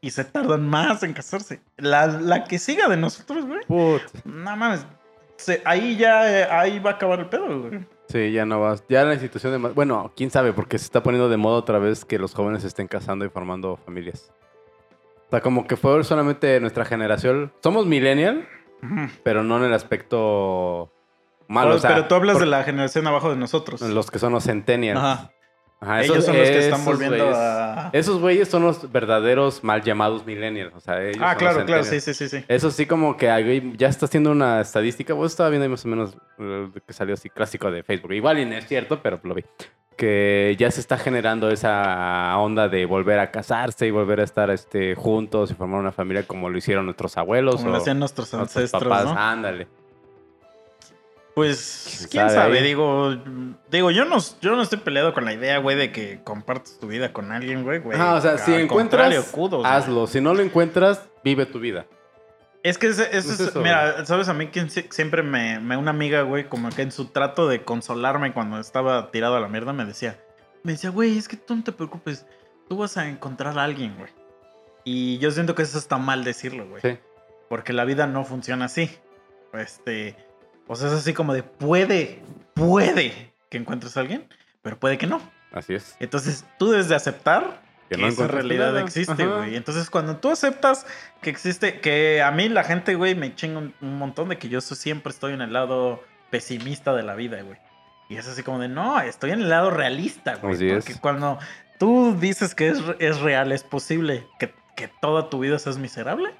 [0.00, 1.60] y se tardan más en casarse.
[1.76, 4.02] La, la que siga de nosotros, güey, Put.
[4.24, 4.86] no mames,
[5.36, 7.86] se- ahí ya, eh, ahí va a acabar el pedo, güey.
[8.08, 8.84] Sí, ya no vas.
[8.90, 9.68] Ya la institución de...
[9.70, 12.68] Bueno, quién sabe, porque se está poniendo de moda otra vez que los jóvenes se
[12.68, 14.30] estén casando y formando familias.
[15.28, 17.52] O sea, como que fue solamente nuestra generación.
[17.62, 18.46] Somos millennial,
[19.22, 20.92] pero no en el aspecto
[21.60, 23.80] pero, o sea, pero tú hablas por- de la generación abajo de nosotros.
[23.82, 24.98] Los que son los centennials.
[25.00, 25.30] Ajá.
[25.80, 27.90] Ajá, Ellos esos- son los que están volviendo güeyes- a...
[27.92, 30.72] Esos güeyes son los verdaderos mal llamados millennials.
[30.76, 32.44] O sea, ellos Ah, claro, claro, sí, sí, sí, sí.
[32.46, 35.12] Eso sí, como que ya está haciendo una estadística.
[35.12, 38.12] Vos estaba viendo ahí más o menos eh, que salió así clásico de Facebook.
[38.12, 39.44] Igual y no es cierto, pero lo vi.
[39.96, 44.50] Que ya se está generando esa onda de volver a casarse y volver a estar
[44.50, 47.98] este, juntos y formar una familia como lo hicieron nuestros abuelos Como o lo hacían
[47.98, 49.04] nuestros nuestros ancestros, papás.
[49.06, 49.20] ¿no?
[49.20, 49.66] Ándale.
[51.34, 53.16] Pues, ¿Quién sabe digo,
[53.70, 56.88] digo, yo no, yo no estoy peleado con la idea, güey, de que compartas tu
[56.88, 57.98] vida con alguien, güey, güey.
[57.98, 59.62] Ajá, o sea, si encuentras, güey.
[59.64, 60.06] hazlo.
[60.06, 61.86] Si no lo encuentras, vive tu vida.
[62.62, 65.76] Es que eso Es es, eso, mira, sabes, a mí quien sie- siempre me, me,
[65.76, 69.48] una amiga, güey, como que en su trato de consolarme cuando estaba tirado a la
[69.48, 70.22] mierda, me decía,
[70.62, 72.24] me decía, güey, es que tú no te preocupes,
[72.68, 74.10] tú vas a encontrar a alguien, güey.
[74.84, 76.82] Y yo siento que eso está mal decirlo, güey.
[76.82, 76.98] Sí.
[77.48, 78.90] Porque la vida no funciona así.
[79.54, 80.14] Este,
[80.72, 82.22] o sea, es así como de puede,
[82.54, 84.26] puede que encuentres a alguien,
[84.62, 85.20] pero puede que no.
[85.52, 85.96] Así es.
[86.00, 87.60] Entonces, tú debes de aceptar
[87.90, 88.80] Que que, no esa realidad nada.
[88.80, 89.54] existe, güey.
[89.54, 90.86] Entonces, cuando tú aceptas
[91.20, 94.48] que existe, que a mí la gente, güey, me chinga un, un montón de que
[94.48, 97.58] yo siempre estoy en el lado pesimista de la vida, güey.
[98.08, 100.54] Y es así como de, no, estoy en el lado realista, güey.
[100.54, 100.84] Así es.
[100.84, 101.38] porque cuando
[101.78, 106.34] tú dices que es, es real, es posible que, que toda tu vida seas miserable,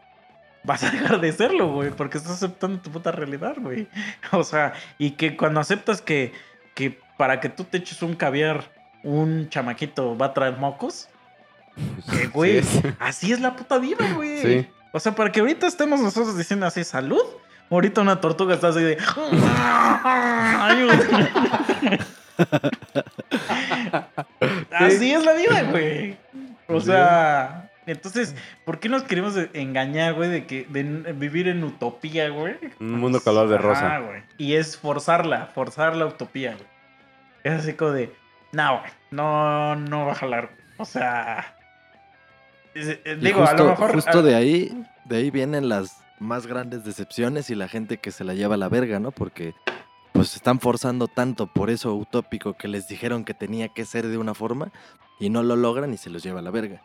[0.64, 3.88] vas a dejar de serlo, güey, porque estás aceptando tu puta realidad, güey.
[4.32, 6.32] O sea, y que cuando aceptas que,
[6.74, 8.70] que para que tú te eches un caviar,
[9.02, 11.08] un chamaquito va a traer mocos,
[12.10, 14.38] que, güey, Sí, así es la puta vida, güey.
[14.38, 14.68] Sí.
[14.92, 17.22] O sea, para que ahorita estemos nosotros diciendo así, salud.
[17.70, 18.98] Ahorita una tortuga está así de.
[20.60, 21.30] "Ayúdame".
[24.70, 26.16] Así es la vida, güey.
[26.68, 32.28] O sea, entonces, ¿por qué nos queremos engañar, güey, de que de vivir en utopía,
[32.28, 32.57] güey?
[32.80, 33.87] Un mundo color de rosa.
[33.87, 34.22] Ajá, güey.
[34.39, 36.66] Y es forzarla, forzar la utopía, güey.
[37.45, 38.12] Es así como de,
[38.53, 40.47] no, güey, no, no va a jalar.
[40.47, 40.59] güey".
[40.78, 41.55] O sea,
[42.74, 43.93] es- eh, digo, justo, a lo mejor.
[43.93, 48.12] justo a- de ahí, de ahí vienen las más grandes decepciones y la gente que
[48.12, 49.11] se la lleva a la verga, ¿no?
[49.11, 49.55] Porque
[50.12, 54.18] pues están forzando tanto por eso utópico que les dijeron que tenía que ser de
[54.18, 54.70] una forma
[55.18, 56.83] y no lo logran y se los lleva a la verga.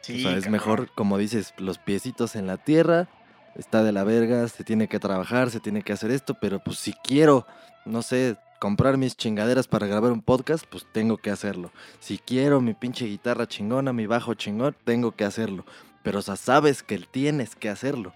[0.00, 0.52] Sí, o sea, es cabrón.
[0.52, 3.08] mejor, como dices, los piecitos en la tierra,
[3.54, 6.78] está de la verga, se tiene que trabajar, se tiene que hacer esto, pero pues
[6.78, 7.46] si quiero,
[7.84, 11.72] no sé, comprar mis chingaderas para grabar un podcast, pues tengo que hacerlo.
[11.98, 15.64] Si quiero mi pinche guitarra chingona, mi bajo chingón, tengo que hacerlo.
[16.02, 18.14] Pero o sea, sabes que tienes que hacerlo.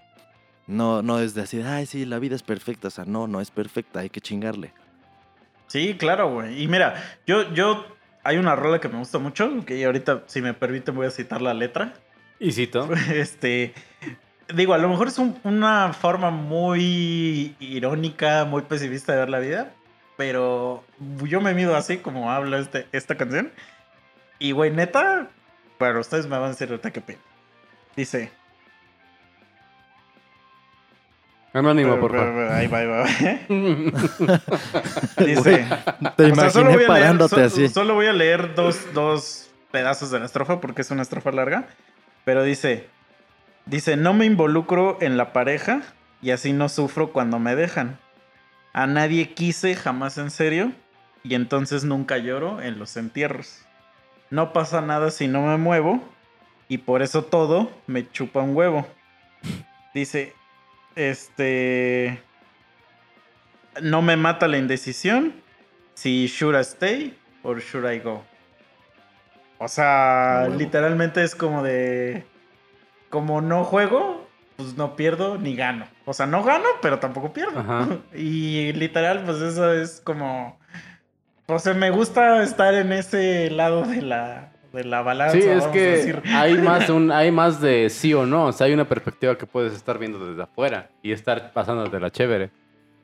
[0.67, 2.87] No, no es de así, ay, sí, la vida es perfecta.
[2.87, 4.73] O sea, no, no es perfecta, hay que chingarle.
[5.67, 6.61] Sí, claro, güey.
[6.61, 7.85] Y mira, yo, yo,
[8.25, 11.41] hay una rola que me gusta mucho, que ahorita, si me permiten, voy a citar
[11.41, 11.93] la letra.
[12.39, 12.89] Y cito.
[13.13, 13.73] Este,
[14.53, 19.39] digo, a lo mejor es un- una forma muy irónica, muy pesimista de ver la
[19.39, 19.71] vida,
[20.17, 20.83] pero
[21.23, 23.51] yo me mido así como habla este, esta canción.
[24.39, 25.29] Y, güey, neta,
[25.77, 27.19] para ustedes me van a decir ahorita qué pena.
[27.95, 28.31] Dice...
[31.57, 32.47] Anónimo, pero- por pero- favor.
[32.47, 33.05] pero ahí va, ahí va.
[35.25, 35.65] Dice...
[36.17, 37.67] Te O sea, solo imaginé voy a leer- parándote so- así.
[37.69, 41.67] Solo voy a leer dos, dos pedazos de la estrofa porque es una estrofa larga.
[42.23, 42.87] Pero dice:
[43.65, 45.81] Dice, no me involucro en la pareja
[46.21, 47.97] y así no sufro cuando me dejan.
[48.73, 50.71] A nadie quise jamás en serio
[51.23, 53.61] y entonces nunca lloro en los entierros.
[54.29, 56.03] No pasa nada si no me muevo
[56.67, 58.87] y por eso todo me chupa un huevo.
[59.93, 60.33] Dice,
[60.95, 62.21] este...
[63.81, 65.33] No me mata la indecisión
[65.95, 68.23] si should I stay or should I go.
[69.57, 72.25] O sea, literalmente es como de...
[73.09, 74.25] Como no juego,
[74.55, 75.87] pues no pierdo ni gano.
[76.05, 77.59] O sea, no gano, pero tampoco pierdo.
[77.59, 77.87] Ajá.
[78.15, 80.59] Y literal, pues eso es como.
[81.47, 85.35] O sea, me gusta estar en ese lado de la, de la balanza.
[85.39, 86.21] Sí, es que decir.
[86.25, 88.45] hay más, un, hay más de sí o no.
[88.47, 92.11] O sea, hay una perspectiva que puedes estar viendo desde afuera y estar pasándote la
[92.11, 92.51] chévere.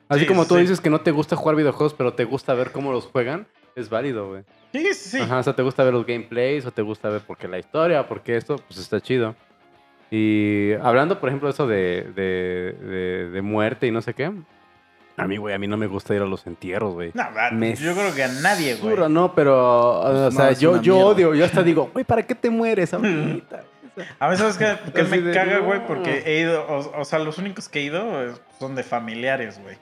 [0.07, 0.61] Así Sí, como tú sí.
[0.61, 3.89] dices que no te gusta jugar videojuegos, pero te gusta ver cómo los juegan, es
[3.89, 4.43] válido, güey.
[4.73, 5.19] Sí, sí, sí.
[5.21, 7.57] Ajá, o sea, te gusta ver los gameplays o te gusta ver por qué la
[7.59, 9.35] historia, por qué esto, pues está chido.
[10.09, 14.31] Y hablando, por ejemplo, de eso de, de, de, de muerte y no sé qué.
[15.21, 17.11] A mí, güey, a mí no me gusta ir a los entierros, güey.
[17.13, 18.95] No, Me yo creo que a nadie, güey.
[18.95, 21.09] Juro, no, pero, o Pues sea, es yo, yo mierda.
[21.09, 23.63] odio, yo hasta digo, güey, ¿para qué te mueres ahorita?
[24.19, 27.19] A veces es que, que me de, caga, güey, porque he ido, o, o sea,
[27.19, 29.77] los únicos que he ido eh, son de familiares, güey.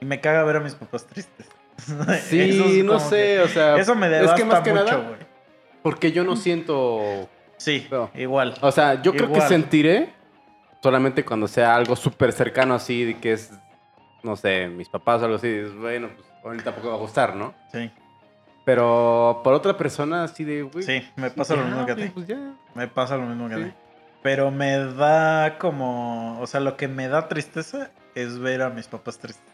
[0.00, 1.46] Y me caga ver a mis papás tristes.
[2.28, 4.84] Sí, es no sé, que- o sea, Eso me es devasta que más que mucho,
[4.84, 5.18] nada, güey.
[5.82, 8.10] porque yo no siento, Sí, No.
[8.14, 8.54] igual.
[8.60, 10.10] o sea, yo creo que sentiré
[10.82, 13.52] solamente cuando sea algo súper cercano así, de que es,
[14.22, 17.34] no sé, mis papás o algo así, dices, bueno, pues ahorita tampoco va a gustar,
[17.36, 17.54] ¿no?
[17.72, 17.90] Sí,
[18.64, 20.84] Pero por otra persona así de, güey.
[20.84, 22.08] sí, me pasa lo ya, mismo que a ti.
[22.14, 22.52] Pues ya.
[22.74, 23.64] Me pasa lo mismo que a Sí.
[23.64, 23.72] ti.
[24.22, 28.86] Pero me da como, o sea, lo que me da tristeza es ver a mis
[28.88, 29.44] papás tristes.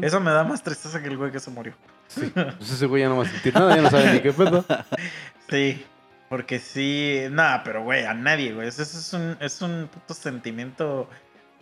[0.00, 1.74] Eso me da más tristeza que el güey que se murió.
[2.08, 2.32] Sí.
[2.34, 4.64] Pues ese güey ya no va a sentir nada, ya no sabe ni qué pedo.
[5.50, 5.84] Sí,
[6.30, 8.66] porque sí, nada, pero güey, a nadie, güey.
[8.68, 11.08] Eso es un, es un puto sentimiento,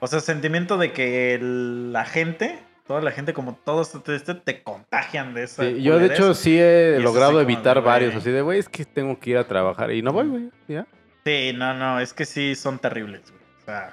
[0.01, 4.35] o sea, sentimiento de que el- la gente, toda la gente, como todos te, te,
[4.35, 5.63] te contagian de eso.
[5.63, 8.85] Sí, yo de hecho sí he logrado como evitar varios, así de, güey, es que
[8.85, 10.87] tengo que ir a trabajar y no voy, güey, ya.
[11.25, 13.43] Sí, no, no, es que sí son terribles, güey.
[13.63, 13.93] O sea,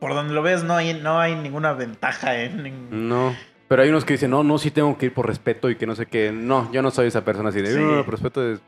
[0.00, 2.66] por donde lo ves no hay, no hay ninguna ventaja en...
[2.66, 3.36] en- No.
[3.68, 5.86] Pero hay unos que dicen, no, no, sí tengo que ir por respeto y que
[5.86, 6.30] no sé qué.
[6.32, 7.78] No, yo no soy esa persona así de, Sí.
[7.78, 8.60] no, no, por respeto es...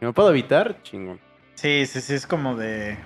[0.00, 1.20] Me puedo evitar, chingón.
[1.54, 2.98] Sí, sí, sí, es como de...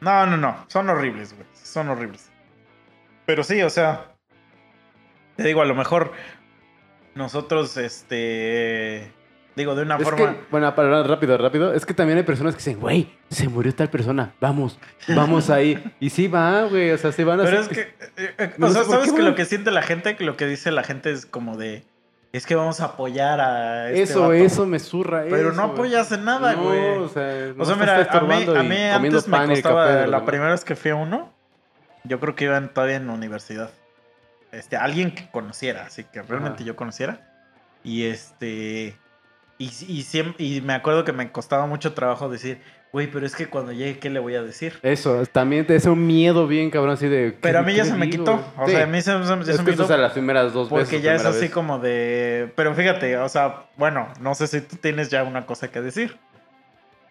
[0.00, 1.46] No, no, no, son horribles, güey.
[1.52, 2.30] Son horribles.
[3.26, 4.12] Pero sí, o sea,
[5.36, 6.12] te digo, a lo mejor
[7.14, 9.12] nosotros, este...
[9.56, 10.32] Digo, de una Es forma...
[10.32, 13.48] que, bueno, para hablar rápido, rápido, es que también hay personas que dicen, güey, se
[13.48, 14.78] murió tal persona, vamos,
[15.08, 15.92] vamos ahí.
[15.98, 18.68] Y sí va, güey, o sea, sí van a Pero es que, eh, eh, o
[18.68, 21.10] sea, ¿sabes qué, que lo que siente la gente, que lo que dice la gente
[21.10, 21.84] es como de...
[22.32, 23.88] Es que vamos a apoyar a...
[23.90, 24.32] Este Eso, vato".
[24.34, 25.24] eso me zurra.
[25.28, 26.98] Pero eso, no apoyas en nada, No, güey.
[26.98, 30.64] o sea, O sea, mira, a mí, a antes me costaba, café la primera vez
[30.64, 31.32] que fui a uno,
[32.04, 33.70] yo creo que iba en- todavía en la universidad.
[34.52, 36.64] Este, alguien que conociera, así que realmente Ajá.
[36.66, 37.20] yo conociera.
[37.82, 38.96] Y este,
[39.58, 40.06] y, y,
[40.38, 42.60] y me acuerdo que me costaba mucho trabajo decir,
[42.92, 44.78] güey, pero es que cuando llegue, ¿qué le voy a decir?
[44.82, 47.36] Eso, también te hace un miedo bien cabrón así de...
[47.40, 48.34] Pero a ¿qué- mí ya se me quitó.
[48.58, 48.72] O Sí.
[48.72, 50.88] sea, a mí se, se- se es me quitó es las primeras dos veces.
[50.88, 51.50] porque ya es así vez.
[51.50, 52.52] como de...
[52.56, 56.18] Pero fíjate, o sea, bueno, no sé si tú tienes ya una cosa que decir.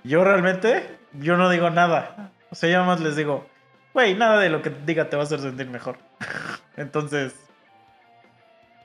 [0.03, 2.32] Yo realmente, yo no digo nada.
[2.51, 3.47] O sea, yo nada más les digo,
[3.93, 5.97] güey, nada de lo que diga te va a hacer sentir mejor.
[6.77, 7.36] Entonces...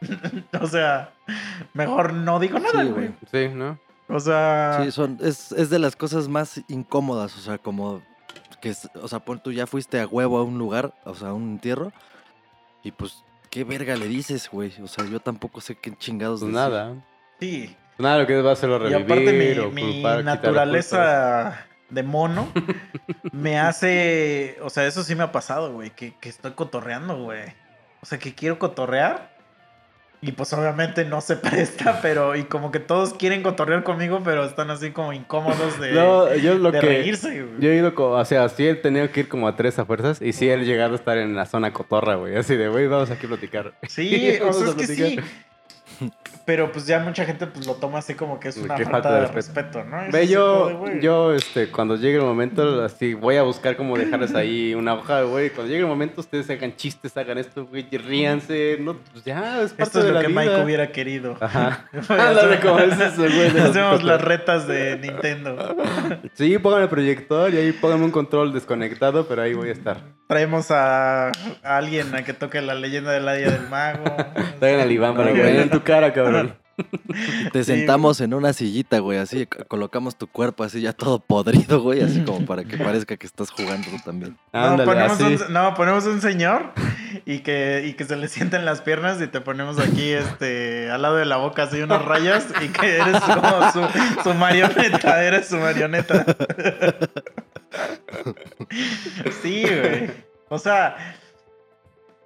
[0.60, 1.10] o sea,
[1.72, 3.10] mejor no digo nada, güey.
[3.32, 3.78] Sí, ¿no?
[4.08, 4.80] O sea...
[4.82, 8.02] Sí, son, es, es de las cosas más incómodas, o sea, como
[8.60, 11.34] que, o sea, pon tú ya fuiste a huevo a un lugar, o sea, a
[11.34, 11.92] un entierro,
[12.82, 14.72] y pues, ¿qué verga le dices, güey?
[14.82, 16.70] O sea, yo tampoco sé qué chingados Pues decir.
[16.70, 16.94] nada.
[17.40, 17.76] sí.
[17.96, 22.02] Nada, lo que va a hacerlo Y revivir aparte o mi, mi culpar, naturaleza de
[22.02, 22.48] mono
[23.32, 24.58] me hace...
[24.62, 25.90] O sea, eso sí me ha pasado, güey.
[25.90, 27.54] Que, que estoy cotorreando, güey.
[28.02, 29.33] O sea, que quiero cotorrear.
[30.26, 32.34] Y pues obviamente no se presta, pero...
[32.34, 36.54] Y como que todos quieren cotorrear conmigo, pero están así como incómodos de, No, yo
[36.54, 36.86] lo de que...
[36.86, 37.60] reírse, güey.
[37.60, 39.84] Yo he ido, como, o sea, sí él tenía que ir como a tres a
[39.84, 42.36] fuerzas y sí él llegado a estar en la zona cotorra, güey.
[42.36, 43.74] Así de, güey, vamos aquí a platicar.
[43.86, 45.18] Sí, o sea, a es que sí.
[46.46, 49.14] Pero pues ya mucha gente pues lo toma así como que es una falta, falta
[49.14, 49.78] de de respeto.
[49.80, 50.12] respeto, ¿no?
[50.12, 53.96] Ve, como yo, de, yo, este, cuando llegue el momento, así, voy a buscar cómo
[53.96, 55.50] dejarles ahí una hoja, güey.
[55.50, 58.76] Cuando llegue el momento, ustedes hagan chistes, hagan esto, güey, ríanse.
[58.80, 60.40] No, pues ya, es parte Esto es de lo la que vida.
[60.42, 61.36] Mike hubiera querido.
[61.40, 61.86] Ajá.
[62.08, 63.58] Ándale, como es eso, güey.
[63.58, 65.76] Hacemos las retas de Nintendo.
[66.34, 69.98] Sí, pongan el proyector y ahí pónganme un control desconectado, pero ahí voy a estar.
[70.26, 74.04] Traemos a, a alguien a que toque la leyenda del Haya del Mago.
[74.58, 76.33] Traigan al Iván para que vean en tu cara, cabrón.
[77.52, 81.80] Te Sí, sentamos en una sillita, güey, así, colocamos tu cuerpo así ya todo podrido,
[81.80, 84.36] güey, así como para que parezca que estás jugando tú también.
[84.52, 85.44] No, Ándale, ponemos así.
[85.46, 86.72] un, no, ponemos un señor
[87.26, 91.02] y que, y que se le sienten las piernas y te ponemos aquí este al
[91.02, 95.46] lado de la boca así unas rayas y que eres como su, su marioneta, eres
[95.48, 96.24] su marioneta.
[99.42, 100.10] Sí, güey.
[100.48, 100.96] O sea,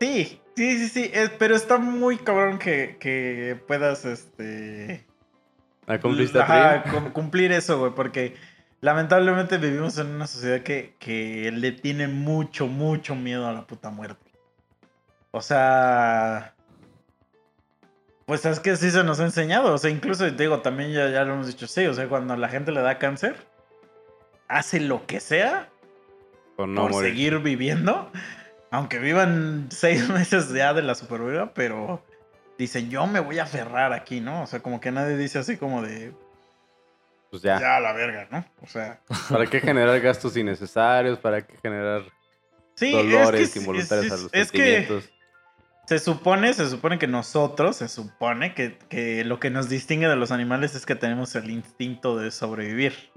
[0.00, 5.06] sí, sí, sí, sí, es- pero está muy cabrón que, que puedas este
[5.86, 6.84] ¿A cumplir Ajá,
[7.56, 8.36] eso, güey, porque
[8.82, 13.88] lamentablemente vivimos en una sociedad que, que le tiene mucho, mucho miedo a la puta
[13.90, 14.30] muerte.
[15.30, 16.54] O sea,
[18.26, 19.72] pues es que sí se nos ha enseñado.
[19.72, 21.86] O sea, incluso digo, también ya, ya lo hemos dicho, sí.
[21.86, 23.36] O sea, cuando la gente le da cáncer,
[24.48, 25.70] hace lo que sea
[26.56, 27.11] Por no por morir.
[27.12, 28.11] seguir viviendo.
[28.70, 32.02] Aunque vivan seis meses ya de la superviva, pero
[32.58, 34.42] dicen, yo me voy a aferrar aquí, ¿no?
[34.42, 36.12] O sea, como que nadie dice así como de,
[37.30, 37.60] Pues ya.
[37.60, 38.44] ya a la verga, ¿no?
[38.62, 39.00] O sea,
[39.30, 41.18] ¿Para qué generar gastos innecesarios?
[41.18, 42.02] ¿Para qué generar
[42.74, 45.02] sí, dolores es que, involuntarios es- a los es que
[45.86, 50.16] se supone, se supone que nosotros, se supone que, que lo que nos distingue de
[50.16, 53.10] los animales es que tenemos el instinto de sobrevivir.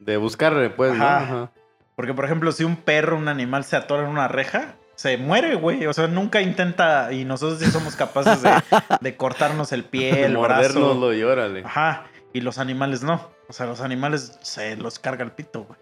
[0.00, 1.04] De buscarle, pues, ¿no?
[1.04, 1.52] Ajá.
[1.94, 5.54] Porque, por ejemplo, si un perro, un animal se atora en una reja, se muere,
[5.54, 5.86] güey.
[5.86, 8.50] O sea, nunca intenta, y nosotros sí somos capaces de,
[9.00, 11.14] de cortarnos el pie, el brazo.
[11.14, 11.62] Y órale.
[11.64, 13.30] Ajá, y los animales no.
[13.48, 15.78] O sea, los animales se los carga el pito, güey.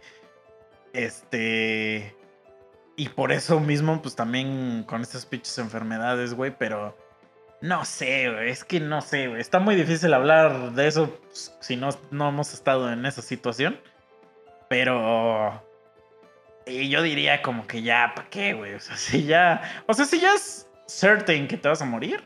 [0.92, 2.14] Este.
[2.94, 6.96] Y por eso mismo, pues también con estas pinches enfermedades, güey, pero.
[7.60, 8.50] No sé, güey.
[8.50, 9.40] Es que no sé, güey.
[9.40, 13.80] Está muy difícil hablar de eso pues, si no, no hemos estado en esa situación.
[14.68, 15.60] Pero.
[16.68, 18.74] Y yo diría como que ya, ¿para qué, güey?
[18.74, 19.62] O sea, si ya.
[19.86, 22.22] O sea, si ya es certain que te vas a morir.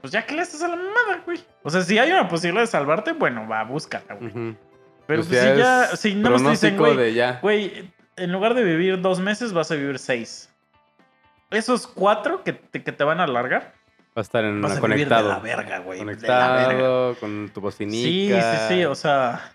[0.00, 1.42] Pues ya que le haces a la mamada, güey.
[1.62, 4.30] O sea, si hay una posibilidad de salvarte, bueno, va, búscala, güey.
[4.32, 7.38] Pero Pues pues, si ya, si no nos dicen, güey, de ya.
[7.40, 10.50] güey, en lugar de vivir dos meses, vas a vivir seis.
[11.50, 13.72] Esos cuatro que te, que te van a alargar,
[14.16, 15.22] Va a estar en vas a conectado.
[15.24, 15.98] vivir de la verga, güey.
[15.98, 16.12] De la
[16.52, 16.66] verga.
[16.68, 18.52] Conectado con tu bocinica.
[18.52, 19.53] Sí, sí, sí, o sea...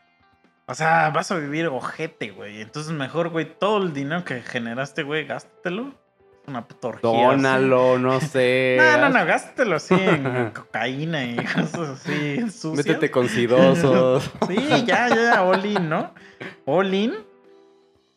[0.70, 2.61] O sea, vas a vivir ojete, güey.
[2.61, 5.95] Entonces mejor, güey, todo el dinero que generaste, güey, gástatelo.
[6.43, 7.17] Es una puta orgía, así.
[7.17, 8.78] Dónalo, no sé.
[8.80, 12.86] No, no, no, gástatelo así en cocaína y cosas así sucias.
[12.86, 14.32] Métete con sidosos.
[14.47, 16.13] Sí, ya, ya, all in, ¿no?
[16.65, 17.15] All in.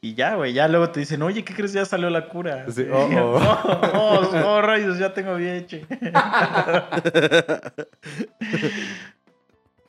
[0.03, 1.72] Y ya, güey, ya luego te dicen, oye, ¿qué crees?
[1.72, 2.66] Ya salió la cura.
[2.68, 3.40] Sí, oh, oh.
[3.40, 5.86] oh, oh, oh, rayos, ya tengo VIH.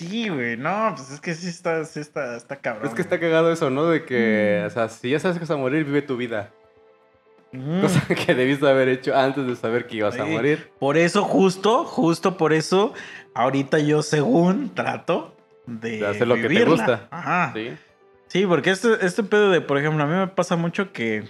[0.07, 2.87] Sí, güey, no, pues es que sí está, sí está, está cabrón.
[2.87, 3.85] es que está cagado eso, ¿no?
[3.85, 6.51] De que, o sea, si ya sabes que vas a morir, vive tu vida.
[7.51, 7.81] Mm.
[7.81, 10.71] Cosa que debiste haber hecho antes de saber que ibas a morir.
[10.79, 12.93] Por eso, justo, justo por eso,
[13.33, 15.35] ahorita yo según trato
[15.65, 17.07] de, De hacer lo que te gusta.
[17.11, 17.51] Ajá.
[17.53, 17.77] Sí.
[18.27, 18.45] Sí.
[18.45, 21.23] porque este, este pedo de, por ejemplo, a mí me pasa mucho que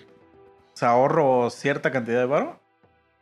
[0.74, 2.60] o sea, ahorro cierta cantidad de varo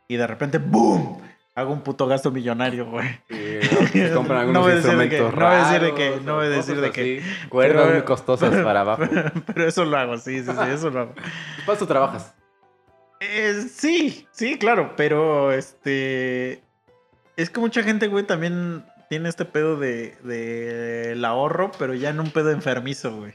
[0.08, 1.20] y de repente, ¡boom!
[1.54, 3.08] Hago un puto gasto millonario, güey.
[3.28, 3.51] Sí,
[4.14, 6.48] compran No algunos de instrumentos que- no voy a decir de o no voy a
[6.50, 7.20] decir de así.
[7.48, 9.02] Cuerdas Pero- muy costosas para abajo.
[9.54, 11.14] Pero eso lo hago, sí, sí, sí, eso lo hago.
[11.66, 12.34] ¿Para eso trabajas?
[13.20, 16.62] Eh, sí, sí, claro, pero este.
[17.36, 22.10] Es que mucha gente, güey, también tiene este pedo de, de el ahorro, pero ya
[22.10, 23.34] en un pedo enfermizo, güey.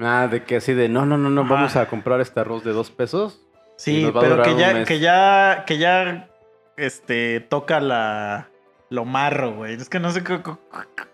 [0.00, 1.54] Ah, de que así de, no, no, no, no, Ajá.
[1.54, 3.40] vamos a comprar este arroz de dos pesos.
[3.76, 6.28] Sí, pero que ya, que ya, que ya,
[6.76, 8.48] este, toca la,
[8.90, 9.74] lo marro, güey.
[9.74, 10.22] Es que no sé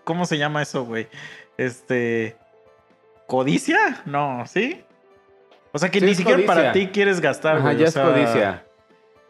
[0.03, 1.07] cómo se llama eso, güey.
[1.57, 2.35] Este,
[3.27, 4.83] codicia, no, ¿sí?
[5.71, 7.77] O sea que Sí, ni siquiera para ti quieres gastar, Ajá, güey.
[7.77, 8.65] ya o es sea, codicia.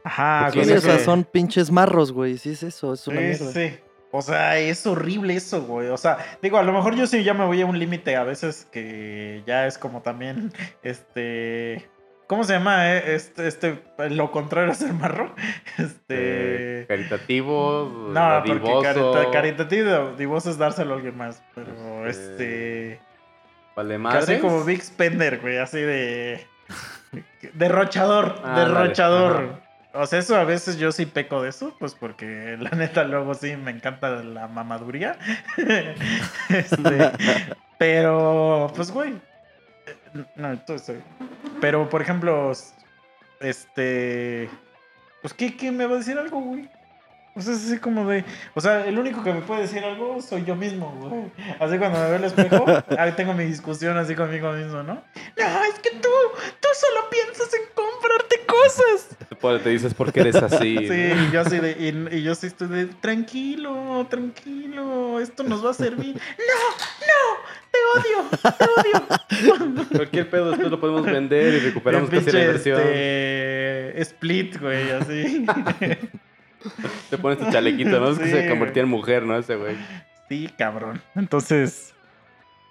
[0.03, 2.37] Ajá, o sea, que- son pinches marros, güey.
[2.37, 3.51] Sí, es eso, es una Sí, mierda.
[3.51, 3.79] sí.
[4.11, 5.89] O sea, es horrible eso, güey.
[5.89, 8.23] O sea, digo, a lo mejor yo sí ya me voy a un límite a
[8.23, 11.89] veces que ya es como también, este...
[12.27, 12.91] ¿Cómo se llama?
[12.95, 13.15] eh?
[13.15, 15.33] Este, este, lo contrario a ser marro.
[15.77, 16.81] Este...
[16.81, 21.43] Eh, caritativo, no, porque carita, caritativo, divoso es dárselo a alguien más.
[21.53, 23.01] Pero Este, este...
[23.75, 26.45] vale Casi como Big Spender, güey, así de...
[27.53, 29.61] Derrochador, Ah, derrochador.
[29.93, 33.33] O sea, eso a veces yo sí peco de eso, pues porque la neta luego
[33.33, 35.17] sí me encanta la mamaduría.
[36.49, 37.11] Este,
[37.77, 39.13] pero, pues, güey.
[39.85, 40.97] eh, No, entonces.
[41.65, 42.51] Pero, por ejemplo,
[43.39, 44.47] este.
[45.23, 46.69] Pues, ¿qué, qué me va a decir algo, güey?
[47.37, 48.23] O sea, es así como de.
[48.53, 51.23] O sea, el único que me puede decir algo soy yo mismo, güey.
[51.59, 52.65] Así cuando me veo al espejo,
[52.97, 54.93] ahí tengo mi discusión así conmigo mismo, ¿no?
[55.37, 56.09] No, es que tú,
[56.61, 59.17] tú solo piensas en comprarte cosas.
[59.27, 60.75] Te, te dices por qué eres así.
[60.85, 61.23] Sí, ¿no?
[61.23, 65.71] y yo así de, y, y yo sí estoy de, tranquilo, tranquilo, esto nos va
[65.71, 66.15] a servir.
[66.37, 66.61] No,
[67.01, 67.35] no,
[67.71, 69.85] te odio, te odio.
[69.89, 72.79] Cualquier pedo después lo podemos vender y recuperamos casi la inversión.
[72.79, 75.45] este, split, güey, así.
[77.09, 78.09] Te pones tu chalequito, ¿no?
[78.09, 79.37] Es que se convertía en mujer, ¿no?
[79.37, 79.75] Ese güey.
[80.29, 81.01] Sí, cabrón.
[81.15, 81.93] Entonces,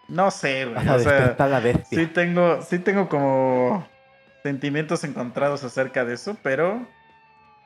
[0.08, 0.74] no sé, güey.
[0.76, 1.98] Para O sea, despertar la bestia.
[1.98, 3.86] sí tengo, sí tengo como
[4.42, 6.86] sentimientos encontrados acerca de eso, pero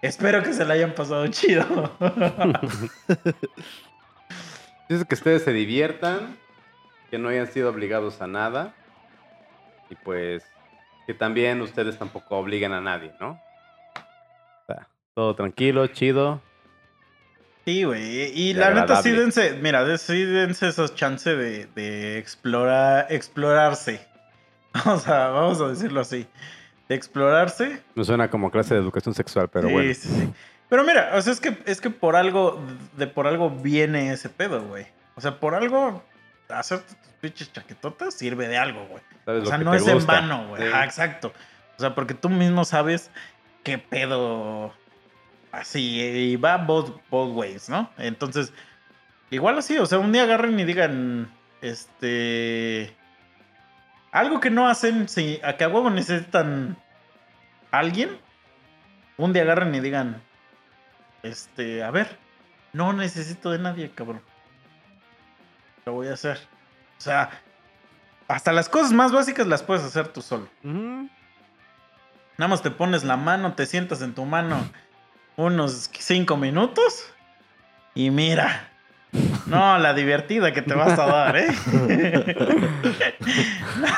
[0.03, 1.64] espero que se la hayan pasado chido.
[4.89, 6.37] Dices que ustedes se diviertan,
[7.11, 8.74] que no hayan sido obligados a nada.
[9.91, 10.45] Y pues
[11.07, 13.41] que también ustedes tampoco obligan a nadie, ¿no?
[15.19, 16.41] Todo tranquilo, chido.
[17.64, 18.31] Sí, güey.
[18.41, 24.07] Y la neta, sí dense, mira, sí dense esos chances de, de explorar, explorarse.
[24.87, 26.25] O sea, vamos a decirlo así.
[26.89, 27.83] De explorarse.
[27.97, 29.93] Me suena como clase de educación sexual, pero sí, bueno.
[29.93, 30.33] sí, sí.
[30.69, 32.62] Pero mira, o sea, es que, es que por algo,
[32.97, 34.87] de por algo viene ese pedo, güey.
[35.16, 36.01] O sea, por algo,
[36.49, 39.03] hacer tus pinches chaquetotas sirve de algo, güey.
[39.41, 40.62] O sea, no es en vano, güey.
[40.62, 40.69] Sí.
[40.85, 41.33] Exacto.
[41.77, 43.11] O sea, porque tú mismo sabes
[43.64, 44.73] qué pedo
[45.53, 47.90] así y va both, both ways, ¿no?
[47.99, 48.53] Entonces,
[49.30, 52.94] igual así, o sea, un día agarren y digan, este...
[54.11, 56.78] Algo que no hacen, si a que a huevo necesitan
[57.70, 58.18] alguien,
[59.18, 60.22] un día agarren y digan,
[61.22, 62.16] este, a ver,
[62.72, 64.22] no necesito de nadie, cabrón.
[65.84, 66.38] Lo voy a hacer.
[66.96, 67.30] O sea,
[68.28, 70.49] hasta las cosas más básicas las puedes hacer tú solo.
[70.62, 74.68] Nada más te pones la mano, te sientas en tu mano
[75.39, 77.07] unos cinco minutos
[77.95, 78.68] y mira.
[79.47, 81.49] No, la divertida que te vas a dar, ¿eh?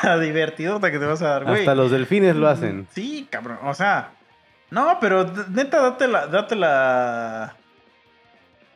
[0.03, 1.59] la divertidota que te vas a dar, güey.
[1.59, 2.87] Hasta los delfines lo hacen.
[2.93, 3.57] Sí, cabrón.
[3.63, 4.11] O sea,
[4.69, 7.57] no, pero neta, date la, date la.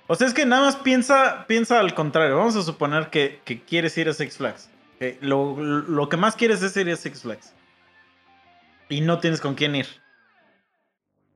[0.08, 2.36] O sea, es que nada más piensa, piensa al contrario.
[2.36, 4.70] Vamos a suponer que, que quieres ir a Six Flags.
[5.00, 7.54] que lo, lo que más quieres es ir a Six Flags.
[8.90, 9.88] Y no tienes con quién ir.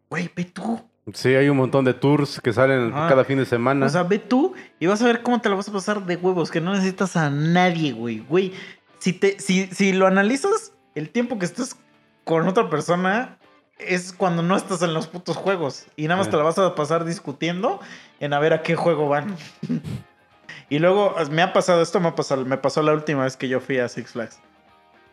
[0.10, 0.89] Güey, ve tú.
[1.14, 3.10] Sí, hay un montón de tours que salen Ajá.
[3.10, 3.86] cada fin de semana.
[3.86, 6.16] O sea, ve tú y vas a ver cómo te la vas a pasar de
[6.16, 8.20] huevos, que no necesitas a nadie, güey.
[8.20, 8.54] Güey,
[9.00, 11.76] si, te, si, si lo analizas, el tiempo que estás
[12.24, 13.38] con otra persona
[13.80, 15.88] es cuando no estás en los putos juegos.
[15.96, 17.80] Y nada más te la vas a pasar discutiendo
[18.20, 19.36] en a ver a qué juego van.
[20.70, 23.48] y luego me ha pasado, esto me ha pasado, me pasó la última vez que
[23.48, 24.40] yo fui a Six Flags.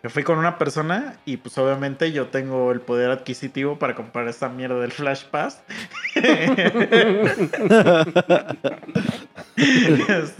[0.02, 4.28] Yo fui con una persona y pues obviamente yo tengo el poder adquisitivo para comprar
[4.28, 5.62] esta mierda del Flash Pass.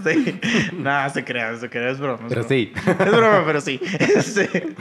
[0.05, 0.41] sí.
[0.75, 2.29] Nada, se crea, se crea, es broma.
[2.29, 2.49] es Pero broma.
[2.49, 2.73] sí.
[2.87, 3.81] Es broma, pero sí.
[3.99, 4.75] Este,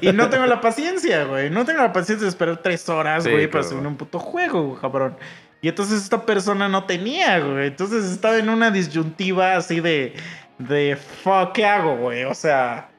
[0.00, 1.50] y no tengo la paciencia, güey.
[1.50, 4.78] No tengo la paciencia de esperar tres horas, Sí, güey, para subir un puto juego,
[4.80, 5.16] cabrón.
[5.62, 7.66] Y entonces esta persona no tenía, güey.
[7.68, 10.14] Entonces estaba en una disyuntiva así de.
[10.58, 12.24] De fuck, ¿qué hago, güey?
[12.24, 12.89] O sea.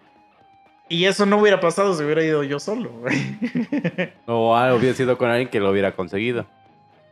[0.92, 3.38] Y eso no hubiera pasado si hubiera ido yo solo, güey.
[4.26, 6.46] O hubiera sido con alguien que lo hubiera conseguido.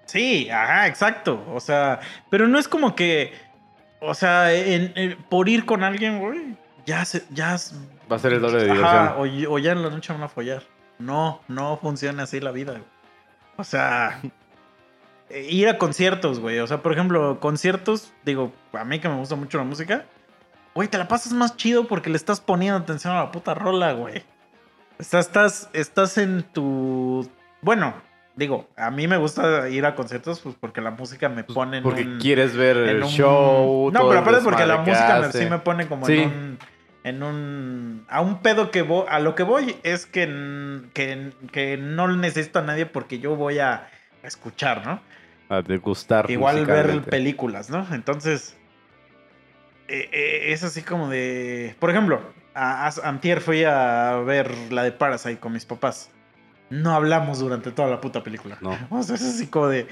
[0.05, 1.43] Sí, ajá, exacto.
[1.53, 1.99] O sea,
[2.29, 3.31] pero no es como que.
[4.01, 6.55] O sea, en- en- por ir con alguien, güey,
[6.85, 7.55] ya se, ya
[8.11, 9.47] Va a ser el doble de Ajá, diversión.
[9.51, 10.63] o, o ya en la noche van a follar.
[10.97, 12.71] No, no funciona así la vida.
[12.73, 12.83] güey.
[13.57, 14.19] O sea,
[15.29, 16.59] ir a conciertos, güey.
[16.59, 20.05] O sea, por ejemplo, conciertos, digo, a mí que me gusta mucho la música,
[20.73, 23.93] güey, te la pasas más chido porque le estás poniendo atención a la puta rola,
[23.93, 24.23] güey.
[24.97, 27.29] Estás, estás, estás en tu.
[27.61, 27.93] Bueno,
[28.35, 31.83] digo, a mí me gusta ir a conciertos pues, porque la música me pone en
[31.83, 33.91] Porque un- quieres ver el un- show.
[33.93, 36.17] No, todo pero aparte porque la música me- sí me pone como Sí.
[36.19, 36.59] en un.
[37.05, 38.05] En un.
[38.09, 39.05] A un pedo que voy.
[39.09, 40.25] A lo que voy es que,
[40.93, 43.89] que, que no necesito a nadie porque yo voy a
[44.21, 44.99] escuchar, ¿no?
[45.47, 46.29] A degustar.
[46.29, 47.87] Igual ver películas, ¿no?
[47.93, 48.57] Entonces.
[49.89, 51.75] Eh, eh, es así como de.
[51.79, 52.21] Por ejemplo,
[52.53, 56.09] a, a- antier fui a ver la de Parasite con mis papás.
[56.71, 58.57] No hablamos durante toda la puta película.
[58.61, 58.77] No.
[58.91, 59.87] O sea, es así como de.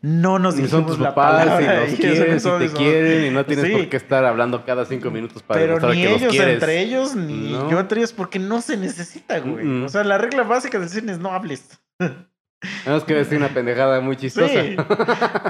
[0.00, 1.80] No nos dijimos son tus la papás, palabra.
[1.80, 3.72] los eso quieres, son- y te quieren, y no tienes Sí.
[3.72, 6.54] por qué estar hablando cada cinco minutos para Pero ni que los ellos quieres.
[6.54, 7.70] entre ellos, ni No.
[7.70, 9.64] yo entre ellos, porque no se necesita, güey.
[9.66, 9.84] Mm-mm.
[9.84, 11.78] O sea, la regla básica del cine es no hables.
[12.86, 14.62] Menos que es una pendejada muy chistosa.
[14.62, 14.76] Sí.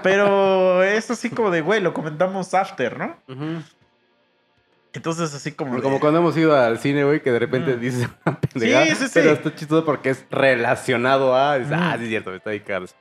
[0.02, 3.16] Pero es así como de, güey, lo comentamos after, ¿no?
[3.28, 3.62] Ujú.
[4.94, 5.80] Entonces, así como.
[5.82, 7.80] Como de- cuando hemos ido al cine, güey, que de repente Mm.
[7.80, 8.86] dices una pendejada.
[8.86, 9.10] Sí, sí, sí.
[9.14, 11.58] Pero está chistoso porque es relacionado a.
[11.58, 11.80] dices, Mm.
[11.82, 12.94] Ah, sí, es cierto, está ahí Carlos.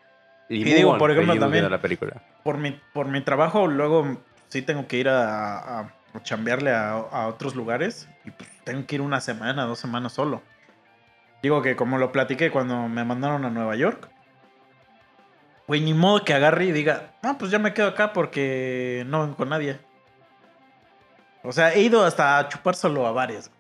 [0.50, 2.22] Y, Y digo, on, por ejemplo, también- la película.
[2.44, 4.18] por mi, por mi trabajo, luego
[4.50, 5.80] sí tengo que ir a, a,
[6.14, 10.12] a chambearle a, a otros lugares y pues, tengo que ir una semana, dos semanas
[10.14, 10.42] solo.
[11.42, 14.10] Digo que como lo platiqué cuando me mandaron a Nueva York,
[15.68, 19.22] güey, ni modo que agarre y diga, no, pues ya me quedo acá porque no
[19.22, 19.80] vengo con nadie.
[21.44, 23.52] O sea, he ido hasta a chupar solo a bares.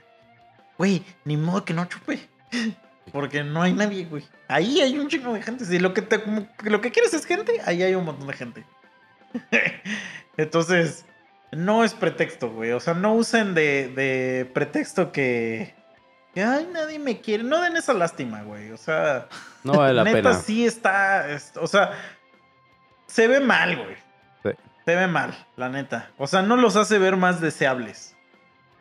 [0.77, 2.27] Güey, ni modo que no chupe.
[3.11, 4.25] Porque no hay nadie, güey.
[4.47, 5.65] Ahí hay un chingo de gente.
[5.65, 6.21] Si lo que, te,
[6.63, 8.65] lo que quieres es gente, ahí hay un montón de gente.
[10.37, 11.05] Entonces,
[11.51, 12.71] no es pretexto, güey.
[12.71, 15.73] O sea, no usen de, de pretexto que,
[16.33, 17.43] que, ay, nadie me quiere.
[17.43, 18.71] No den esa lástima, güey.
[18.71, 19.27] O sea,
[19.63, 20.33] No vale la neta pena.
[20.33, 21.91] sí está, es- o sea,
[23.07, 23.95] se ve mal, güey.
[24.85, 26.09] Se ve mal, la neta.
[26.17, 28.15] O sea, no los hace ver más deseables.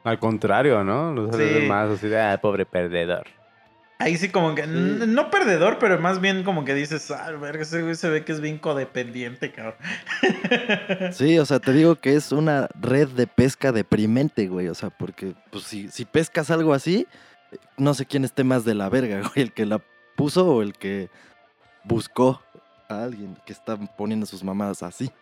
[0.05, 1.13] Al contrario, ¿no?
[1.13, 1.55] Los hace Sí.
[1.55, 3.27] ver más así de, ah, pobre perdedor.
[4.01, 7.83] Ahí sí como que, no perdedor, pero más bien como que dices, ah, verga, ese
[7.83, 9.77] güey se ve que es bien codependiente, cabrón.
[11.13, 14.67] Sí, o sea, te digo que es una red de pesca deprimente, güey.
[14.69, 17.07] O sea, porque pues, si, si pescas algo así,
[17.77, 19.45] no sé quién esté más de la verga, güey.
[19.47, 19.81] El que la
[20.17, 21.09] puso o el que
[21.85, 22.43] buscó
[22.89, 25.13] a alguien que está poniendo sus mamadas así.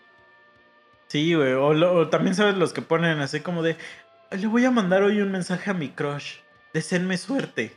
[1.11, 1.53] Sí, güey.
[1.53, 3.77] O, lo- o también sabes los que ponen así como de,
[4.31, 6.37] le voy a mandar hoy un mensaje a mi crush.
[6.73, 7.77] Deseenme suerte.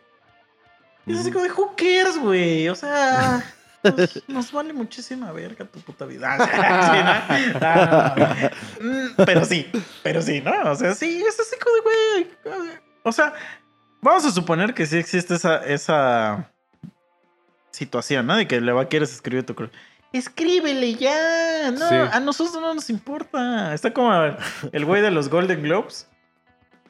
[1.06, 2.70] Y es así como de, who cares, güey?
[2.70, 3.44] O sea,
[3.84, 6.38] nos, nos vale muchísima verga tu puta vida.
[8.80, 8.90] Sí, ¿no?
[8.90, 9.70] Mm, pero sí,
[10.04, 10.72] pero sí, ¿no?
[10.72, 11.82] O sea, sí, es así como de,
[12.46, 12.70] güey.
[13.04, 13.34] O sea,
[14.02, 16.52] vamos a suponer que sí existe esa, esa
[17.72, 18.36] situación, ¿no?
[18.38, 19.72] De que le va quieres escribir a tu crush.
[20.14, 21.72] Escríbele ya.
[21.72, 21.96] No, Sí.
[21.96, 23.74] a nosotros no nos importa.
[23.74, 24.14] Está como
[24.72, 26.08] el güey de los Golden Globes.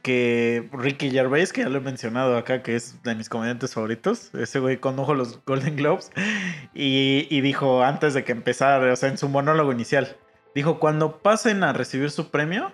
[0.02, 4.32] Que Ricky Gervais, que ya lo he mencionado acá, que es de mis comediantes favoritos.
[4.36, 6.12] Ese güey condujo los Golden Globes.
[6.74, 10.18] Y, y dijo antes de que empezara, o sea, en su monólogo inicial,
[10.54, 12.74] dijo: Cuando pasen a recibir su premio,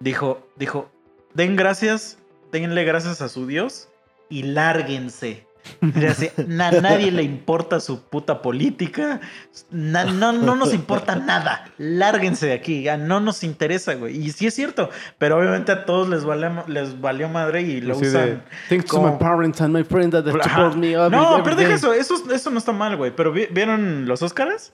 [0.00, 0.90] dijo, dijo,
[1.34, 2.18] den gracias,
[2.50, 3.88] denle gracias a su Dios
[4.28, 5.46] y lárguense.
[5.82, 9.20] Y así, na- nadie le importa su puta política.
[9.70, 11.64] na- no, no nos importa nada.
[11.78, 12.82] Lárguense de aquí.
[12.82, 14.16] Ya no nos interesa, güey.
[14.16, 14.90] Y sí es cierto.
[15.18, 18.42] Pero obviamente a todos les, vale- les valió madre y lo usan.
[18.68, 21.74] Thanks to my parents and my friends that support me every- No, every pero deja
[21.74, 21.92] eso.
[21.92, 23.14] Eso, eso no está mal, güey.
[23.14, 24.72] Pero ¿vi- ¿vieron los Oscars?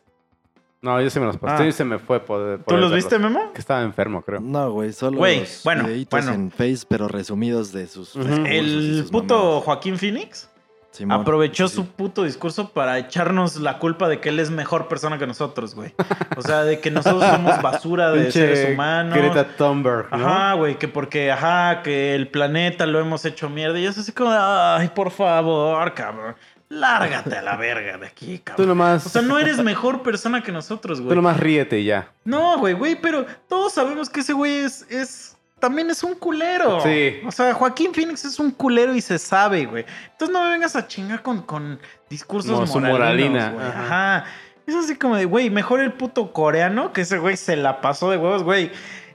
[0.82, 1.66] No, yo se me los pasé Ah.
[1.66, 3.10] y se me fue por, por ¿Tú los verlos.
[3.10, 3.52] viste, Memo?
[3.52, 4.40] Que estaba enfermo, creo.
[4.40, 6.32] No, güey, solo los bueno, videitos bueno.
[6.34, 9.64] en Face, pero resumidos de sus El sus puto mamadas.
[9.64, 10.48] Joaquín Phoenix
[10.96, 14.88] Simón, aprovechó sí, su puto discurso para echarnos la culpa de que él es mejor
[14.88, 15.94] persona que nosotros, güey.
[16.36, 19.14] O sea, de que nosotros somos basura de seres humanos.
[19.16, 20.26] Greta Thunberg, ¿no?
[20.26, 23.78] Ajá, güey, que porque, ajá, que el planeta lo hemos hecho mierda.
[23.78, 26.34] Y es así como, ay, por favor, cabrón.
[26.68, 28.68] Lárgate a la verga de aquí, Tú cabrón.
[28.68, 31.14] nomás, O sea, no eres mejor persona que nosotros, tú güey.
[31.16, 32.10] nomás ríete ya.
[32.24, 35.35] No, güey, güey, pero todos sabemos que ese güey es, es.
[35.58, 36.80] También es un culero.
[36.80, 37.20] Sí.
[37.26, 39.86] O sea, Joaquín Phoenix es un culero y se sabe, güey.
[40.12, 41.80] Entonces no me vengas a chingar con, con
[42.10, 43.66] discursos su moralinos, moralina, güey.
[43.66, 44.16] ajá.
[44.16, 44.24] Ajá.
[44.66, 48.10] Es así como de, güey, mejor el puto coreano, que ese güey se la pasó
[48.10, 48.70] de huevos, güey.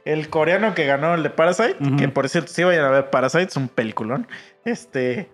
[0.05, 3.43] El coreano que ganó el de Parasite, que por cierto, sí vayan a ver Parasite,
[3.43, 4.27] es un peliculón.
[4.65, 5.29] Este.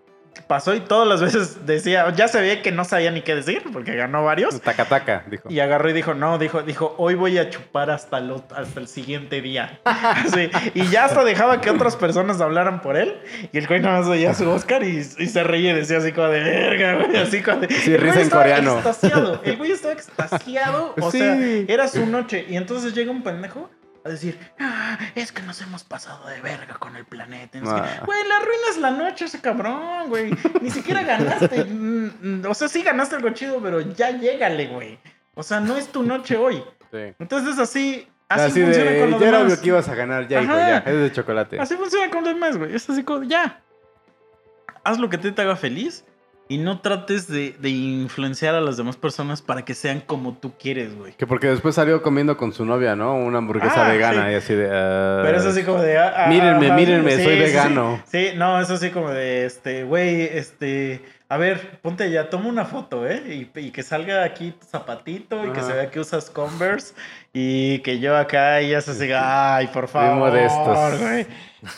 [0.47, 3.63] Pasó y todas las veces decía, ya se veía que no sabía ni qué decir,
[3.73, 4.59] porque ganó varios.
[4.61, 5.49] Taca taca, dijo.
[5.49, 8.79] Y agarró y dijo, no, dijo, dijo, hoy voy a chupar hasta el, ot- hasta
[8.79, 9.79] el siguiente día.
[10.33, 13.17] Sí, Y ya hasta dejaba que otras personas hablaran por él.
[13.51, 16.11] Y el güey nada más veía su Oscar y, y se reía y decía así
[16.11, 17.17] como de verga, güey.
[17.17, 17.69] Así como de.
[17.73, 18.75] Sí, risa en coreano.
[18.75, 19.41] Extasiado.
[19.43, 20.93] El güey estaba extasiado.
[20.99, 21.19] O Sí.
[21.19, 22.45] sea, era su noche.
[22.49, 23.69] Y entonces llega un pendejo
[24.07, 27.59] a decir, ah, es que nos hemos pasado de verga con el planeta.
[27.65, 28.03] Ah.
[28.05, 30.31] Güey, le arruinas la noche ese cabrón, güey.
[30.61, 31.65] Ni siquiera ganaste.
[31.77, 34.97] Mm, mm, o sea, sí ganaste algo chido, pero ya llégale, güey.
[35.35, 36.63] O sea, no es tu noche hoy.
[36.91, 37.13] Sí.
[37.19, 39.53] Entonces así, así, Así funciona de, con los ya era demás.
[39.53, 40.77] obvio que ibas a ganar, ya, hijo, ya.
[40.79, 41.59] Es de chocolate.
[41.59, 42.75] Así funciona con los demás, güey.
[42.75, 43.61] Es así como, ya.
[44.83, 46.05] Haz lo que te haga feliz
[46.49, 50.53] y no trates de, de influenciar a las demás personas para que sean como tú
[50.57, 51.13] quieres, güey.
[51.13, 53.15] Que porque después salió comiendo con su novia, ¿no?
[53.15, 54.31] Una hamburguesa Ah, vegana sí.
[54.31, 54.69] y así de...
[54.71, 55.97] ah, Pero es así como de.
[55.97, 58.01] ah, Mírenme, mírenme, sí, soy sí, vegano.
[58.09, 61.01] Sí, no, es así como de, este, güey, este.
[61.29, 63.21] A ver, ponte ya, toma una foto, ¿eh?
[63.53, 66.93] Y, y que salga aquí tu zapatito y que se vea que usas Converse
[67.33, 71.01] y que yo acá y ya se siga, ay, por favor, modestos.
[71.01, 71.27] güey.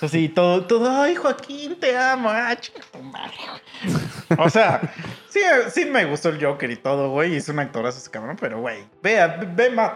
[0.02, 3.34] Así, todo, todo, ay, Joaquín, te amo, ah, chinga tu madre.
[4.38, 4.82] O sea,
[5.30, 5.40] sí,
[5.72, 8.84] sí me gustó el Joker y todo, güey, es un actorazo ese cabrón, pero, güey,
[9.02, 9.92] vea, ve más,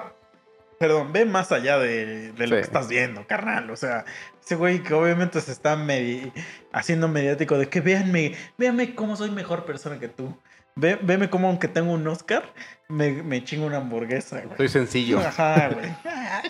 [0.79, 2.61] perdón, ve más allá de, de lo Sí.
[2.61, 4.05] que estás viendo, carnal, o sea,
[4.43, 6.31] ese güey que obviamente se está medi-
[6.71, 10.37] haciendo mediático de que véanme, véanme cómo soy mejor persona que tú.
[10.75, 12.51] Ve, veme cómo aunque tengo un Oscar,
[12.89, 14.57] me, me chingo una hamburguesa, güey.
[14.57, 15.19] Soy sencillo.
[15.19, 15.87] Ajá, güey.
[16.03, 16.41] Ah.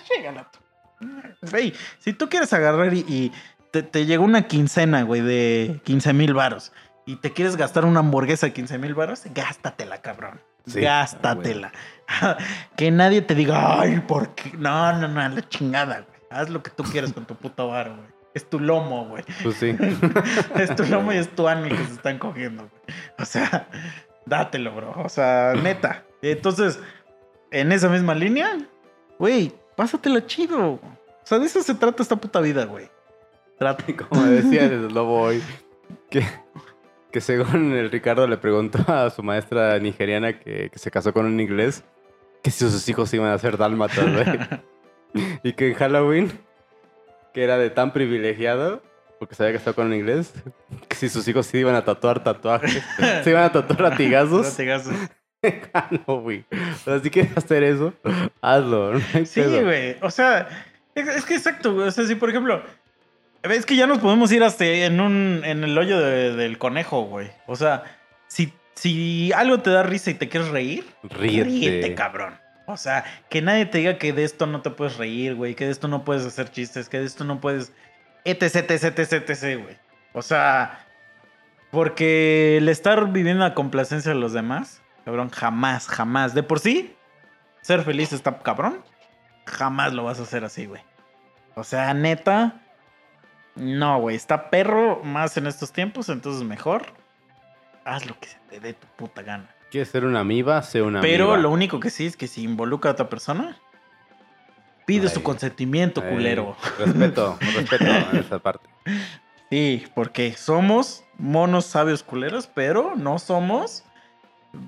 [1.51, 3.31] Güey, si tú quieres agarrar y, y
[3.71, 6.71] te, te llegó una quincena, güey, de 15 mil varos
[7.05, 10.39] y te quieres gastar una hamburguesa de 15 mil varos, gástatela, cabrón.
[10.65, 10.81] Sí.
[10.81, 11.71] Gástatela.
[12.77, 14.51] que nadie te diga, ay, ¿por qué?
[14.57, 16.19] No, no, no, la chingada, güey.
[16.29, 18.07] Haz lo que tú quieras con tu puto varo, güey.
[18.33, 19.23] Es tu lomo, güey.
[19.43, 19.75] Pues sí.
[20.55, 22.97] Es tu lomo y es tu alma que se están cogiendo, güey.
[23.19, 23.67] O sea,
[24.25, 24.93] dátelo, bro.
[24.97, 26.03] O sea, neta.
[26.23, 26.79] Entonces,
[27.51, 28.57] en esa misma línea,
[29.19, 30.73] güey, pásatela chido.
[30.73, 32.89] O sea, de eso se trata esta puta vida, güey.
[33.57, 33.83] Trata.
[34.09, 35.43] Como decía el lobo hoy,
[36.09, 36.23] que,
[37.11, 41.25] que según el Ricardo le preguntó a su maestra nigeriana que, que se casó con
[41.25, 41.83] un inglés,
[42.41, 44.61] que si sus hijos iban a ser dálmatas, güey.
[45.43, 46.31] y que en Halloween,
[47.33, 48.81] que era de tan privilegiado,
[49.19, 50.33] porque se había casado con un inglés,
[50.89, 52.83] que si sus hijos se iban a tatuar tatuajes,
[53.23, 54.45] se iban a tatuar latigazos.
[54.47, 54.93] Latigazos.
[55.73, 56.45] Ah, no, güey.
[56.51, 57.93] O sea, si quieres hacer eso,
[58.41, 58.93] hazlo.
[58.93, 59.97] no Sí, güey.
[60.01, 60.47] O sea,
[60.95, 61.87] es, es que exacto, güey.
[61.87, 62.61] O sea, si por ejemplo,
[63.43, 67.03] es que ya nos podemos ir hasta en un en el hoyo de- del conejo,
[67.03, 67.29] güey.
[67.47, 67.83] O sea,
[68.27, 71.43] si, si algo te da risa y te quieres reír, Ríete.
[71.43, 72.35] ríete, cabrón.
[72.65, 75.65] O sea, que nadie te diga que de esto no te puedes reír, güey, que
[75.65, 77.73] de esto no puedes hacer chistes, que de esto no puedes
[78.23, 79.75] etc, etc, etc, etc, güey.
[80.13, 80.85] O sea,
[81.71, 86.33] porque el estar viviendo la complacencia de los demás, cabrón, jamás, jamás.
[86.33, 86.95] De por sí,
[87.61, 88.83] ser feliz está cabrón.
[89.45, 90.81] Jamás lo vas a hacer así, güey.
[91.55, 92.61] O sea, neta,
[93.55, 96.93] no, güey, está perro más en estos tiempos, entonces mejor
[97.85, 99.49] haz lo que se te dé tu puta gana.
[99.69, 100.61] ¿Quieres ser una amiba?
[100.61, 101.37] Sé una Pero amiba.
[101.41, 103.57] lo único que sí es que si involucra a otra persona,
[104.85, 106.55] pide su consentimiento, Ay, culero.
[106.79, 108.69] Respeto, respeto en esa parte.
[109.49, 113.83] Sí, porque somos monos sabios culeros, pero no somos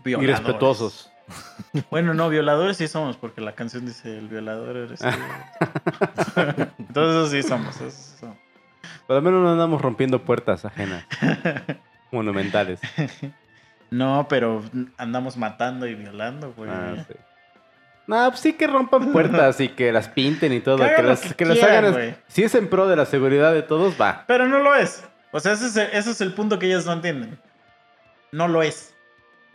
[0.04, 0.40] violadores.
[0.40, 1.12] Irrespetuosos.
[1.90, 5.08] Bueno, no, violadores sí somos, porque la canción dice el violador eres tú.
[6.78, 7.76] Entonces sí somos.
[7.82, 8.38] eso sí somos.
[9.08, 11.06] Por lo menos no andamos rompiendo puertas ajenas.
[12.12, 12.80] Monumentales.
[13.90, 14.64] No, pero
[14.98, 16.70] andamos matando y violando, güey.
[16.70, 17.14] Ah, sí.
[18.08, 20.78] No, pues sí que rompan puertas y que las pinten y todo.
[20.78, 21.92] Que las, que las hagan.
[21.92, 22.16] güey.
[22.28, 24.26] Si es en pro de la seguridad de todos, va.
[24.28, 25.04] Pero no lo es.
[25.32, 27.40] O sea, ese es, el, ese es el punto que ellas no entienden.
[28.32, 28.95] No lo es.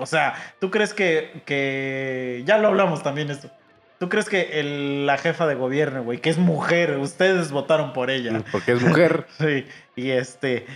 [0.01, 2.43] O sea, ¿tú crees que, que...
[2.47, 3.51] Ya lo hablamos también esto.
[3.99, 8.11] ¿Tú crees que el- la jefa de gobierno, güey, que es mujer, ustedes votaron por
[8.11, 8.43] ella?
[8.51, 9.27] Porque es mujer.
[9.39, 9.67] Sí,
[9.97, 10.67] y este...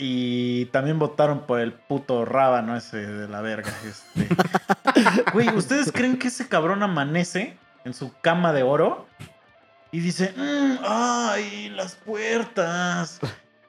[0.00, 3.72] Y también votaron por el puto rábano ese de la verga.
[3.84, 4.28] Este.
[5.32, 9.08] Güey, ¿ustedes creen que ese cabrón amanece en su cama de oro?
[9.90, 13.18] Y dice, "Mm, ay, las puertas.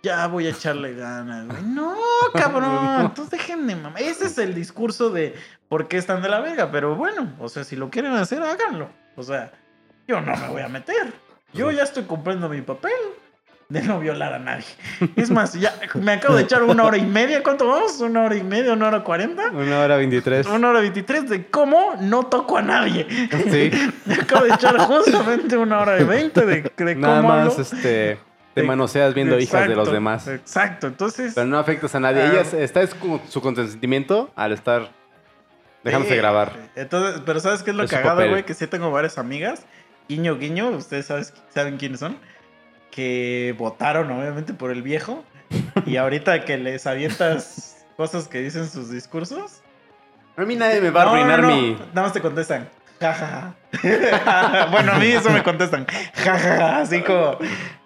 [0.02, 1.62] Ya voy a echarle ganas, güey.
[1.64, 1.96] No,
[2.34, 3.02] cabrón.
[3.02, 4.00] Entonces dejen de mamá.
[4.00, 5.36] Ese es el discurso de
[5.68, 6.72] por qué están de la verga.
[6.72, 8.90] Pero bueno, o sea, si lo quieren hacer, háganlo.
[9.16, 9.52] O sea,
[10.08, 11.12] yo no me voy a meter.
[11.54, 12.92] Yo ya estoy cumpliendo mi papel
[13.70, 14.66] de no violar a nadie.
[15.16, 17.44] Es más, ya me acabo de echar una hora y media.
[17.44, 18.00] ¿Cuánto vamos?
[18.00, 18.74] ¿Una hora y media?
[18.74, 19.52] ¿Una hora cuarenta?
[19.52, 20.48] Una hora 23.
[20.48, 23.06] Una hora veintitrés de cómo no toco a nadie.
[23.52, 23.72] Sí.
[24.06, 28.18] Me acabo de echar justamente una hora y veinte de, de cómo Nada más este,
[28.62, 30.28] te manoseas viendo hijas de los demás.
[30.28, 31.34] Exacto, entonces.
[31.36, 32.22] Pero no afectas a nadie.
[32.22, 32.32] Ah.
[32.32, 32.96] Ella se- está es
[33.30, 34.90] su consentimiento al estar
[35.84, 36.54] dejándose Sí, grabar.
[36.76, 38.44] Entonces, pero ¿sabes qué es lo Es cagado, güey?
[38.44, 39.64] Que sí tengo varias amigas,
[40.08, 42.18] guiño, guiño, ustedes sabes- saben quiénes son,
[42.92, 45.24] que votaron obviamente por el viejo
[45.86, 49.62] y ahorita que les avientas cosas que dicen sus discursos.
[50.38, 51.72] A mí nadie me va a no, arruinar no, mi.
[51.94, 52.70] Nada más te contestan.
[53.00, 54.66] Ja, ja, ja.
[54.72, 55.86] bueno, a mí eso me contestan.
[56.16, 56.78] Ja, ja, ja.
[56.82, 57.38] Así como,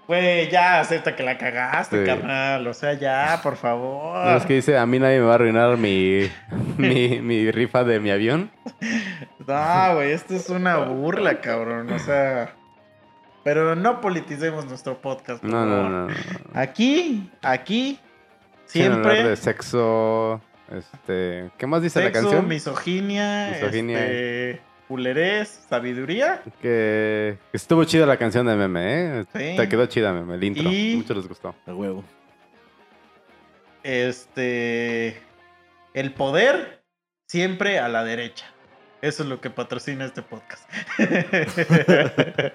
[0.07, 2.05] güey, ya acepta que la cagaste, Sí.
[2.05, 2.65] carnal.
[2.67, 4.25] O sea, ya, por favor.
[4.25, 6.29] No, es que dice, a mí nadie me va a arruinar mi,
[6.77, 8.51] mi, mi rifa de mi avión.
[9.47, 11.91] No, güey, esto es una burla, cabrón.
[11.91, 12.53] O sea.
[13.43, 15.41] Pero no politicemos nuestro podcast.
[15.41, 15.89] por No, no, favor.
[15.91, 16.07] no.
[16.07, 16.13] no.
[16.53, 17.99] Aquí, aquí,
[18.71, 19.29] Quieren hablar siempre.
[19.31, 20.41] de sexo.
[20.71, 21.51] Este.
[21.57, 22.47] ¿Qué más dice Sexo, la canción?
[22.47, 23.99] misoginia, Misoginia.
[24.05, 24.61] este,
[24.93, 26.43] culerés, sabiduría.
[26.61, 29.25] Que, estuvo chida la canción de meme, ¿eh?
[29.33, 29.55] Sí.
[29.57, 30.71] Te quedó chida, meme, el intro.
[30.71, 31.55] Y- Mucho les gustó.
[31.65, 32.03] A huevo.
[33.81, 35.19] Este.
[35.95, 36.83] El poder
[37.25, 38.45] siempre a la derecha.
[39.01, 40.69] Eso es lo que patrocina este podcast.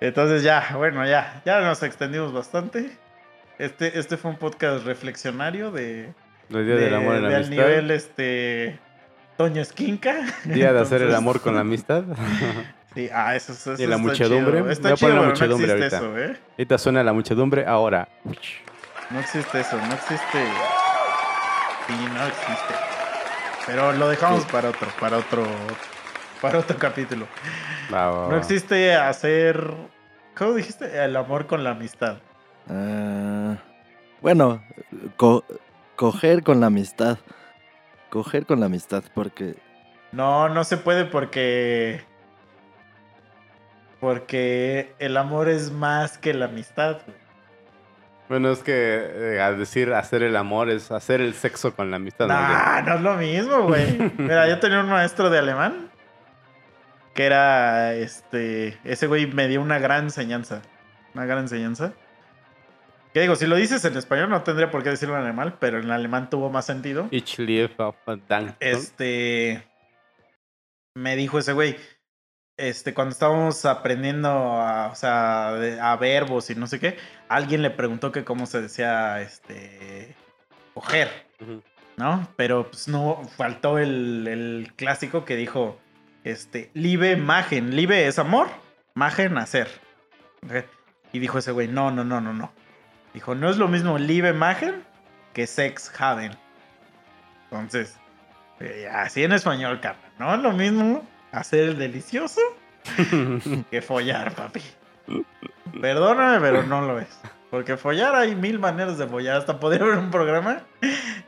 [0.00, 2.90] Entonces ya, bueno, ya, ya nos extendimos bastante.
[3.58, 6.12] Este, este fue un podcast reflexionario de,
[6.50, 8.80] El día del amor y de al nivel este
[9.36, 10.14] Toño Esquinca.
[10.44, 12.04] Día de hacer el amor con la amistad.
[12.94, 14.58] Sí, ah, eso, eso, eso Y la está muchedumbre.
[14.58, 14.70] chido.
[14.70, 16.20] Está Voy a chido, poner la muchedumbre no existe ahorita.
[16.26, 16.40] eso, ¿eh?
[16.58, 18.08] Ahorita suena la muchedumbre, ahora.
[19.10, 20.38] No existe eso, no existe.
[21.86, 22.74] Sí, no existe.
[23.66, 25.44] Pero lo dejamos para otro, para otro,
[26.40, 27.26] para otro capítulo.
[27.92, 29.72] Va, va, No existe hacer,
[30.36, 31.02] ¿cómo dijiste?
[31.04, 32.18] El amor con la amistad.
[32.68, 33.56] Ah,
[34.20, 34.62] bueno,
[35.16, 35.44] co-
[35.96, 37.18] coger con la amistad.
[38.12, 39.54] Coger con la amistad, porque
[40.12, 42.02] No, no se puede porque,
[44.00, 46.98] porque el amor es más que la amistad.
[47.06, 47.16] güey.
[48.28, 51.96] Bueno, es que eh, al decir hacer el amor es hacer el sexo con la
[51.96, 52.26] amistad.
[52.26, 54.12] Nah, no es lo mismo, güey.
[54.18, 55.90] Mira, yo tenía un maestro de alemán
[57.14, 60.60] que era, este, ese güey me dio una gran enseñanza.
[61.14, 61.94] Una gran enseñanza.
[63.12, 65.78] Que digo, si lo dices en español no tendría por qué decirlo en alemán, pero
[65.78, 67.08] en alemán tuvo más sentido.
[67.10, 67.74] Ich liebe.
[68.60, 69.62] Este,
[70.94, 71.76] me dijo ese güey,
[72.56, 76.96] este, cuando estábamos aprendiendo a, o sea, a verbos y no sé qué,
[77.28, 80.14] alguien le preguntó que cómo se decía, este,
[80.72, 81.10] coger,
[81.96, 82.28] ¿no?
[82.36, 85.78] Pero pues no, faltó el, el clásico que dijo,
[86.24, 88.48] este, libe magen, libe es amor,
[88.94, 89.68] magen hacer.
[91.12, 92.52] Y dijo ese güey, no, no, no, no, no.
[93.14, 94.82] Dijo, no es lo mismo libe magen
[95.32, 96.32] que sex haven.
[97.44, 97.98] Entonces,
[98.60, 102.40] eh, así en español, carnal, no es lo mismo hacer el delicioso
[103.70, 104.62] que follar, papi.
[105.80, 107.20] Perdóname, pero no lo es.
[107.50, 109.36] Porque follar hay mil maneras de follar.
[109.36, 110.62] Hasta podría haber un programa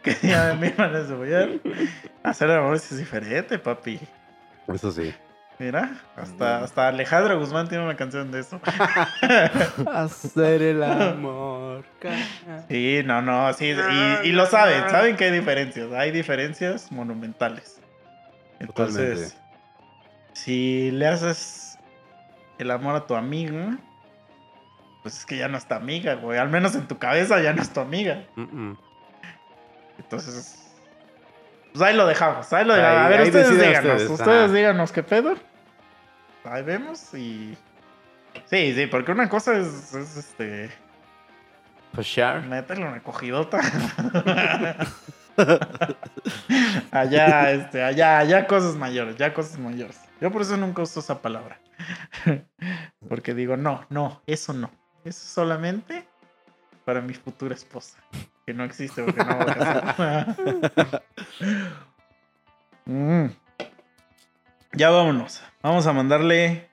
[0.03, 1.49] que diga de mil maneras de follar.
[2.23, 4.01] Hacer amor es diferente, papi.
[4.69, 5.15] Eso sí.
[5.59, 8.61] Mira, hasta, hasta Alejandro Guzmán tiene una canción de eso.
[9.93, 11.85] Hacer el amor.
[12.69, 17.81] Sí, no, no, sí, y, y lo saben, saben que hay diferencias, hay diferencias monumentales.
[18.59, 19.37] Entonces, Totalmente.
[20.33, 21.79] si le haces
[22.59, 23.79] el amor a tu amiga,
[25.03, 26.39] pues es que ya no es tu amiga, güey.
[26.39, 28.25] Al menos en tu cabeza ya no es tu amiga.
[29.99, 30.64] Entonces,
[31.75, 32.99] pues ahí lo dejamos, ahí lo dejamos.
[32.99, 35.35] Ahí- a ver, ustedes díganos, ustedes, ustedes díganos qué pedo.
[36.45, 37.59] Ahí vemos y...
[38.47, 40.71] Sí, sí, porque una cosa es, es este...
[41.93, 42.43] Pushar.
[42.47, 43.61] Métele una cogidota.
[46.93, 49.99] allá, este, allá, allá cosas mayores, ya cosas mayores.
[50.21, 51.61] Yo por eso nunca uso esa palabra.
[53.09, 54.71] Porque digo, no, no, eso no.
[55.05, 56.07] Eso es solamente
[56.85, 57.99] para mi futura esposa.
[58.47, 61.03] Que no existe porque no voy a.
[62.87, 63.27] Mm.
[64.75, 65.43] Ya vámonos.
[65.63, 66.69] Vamos a mandarle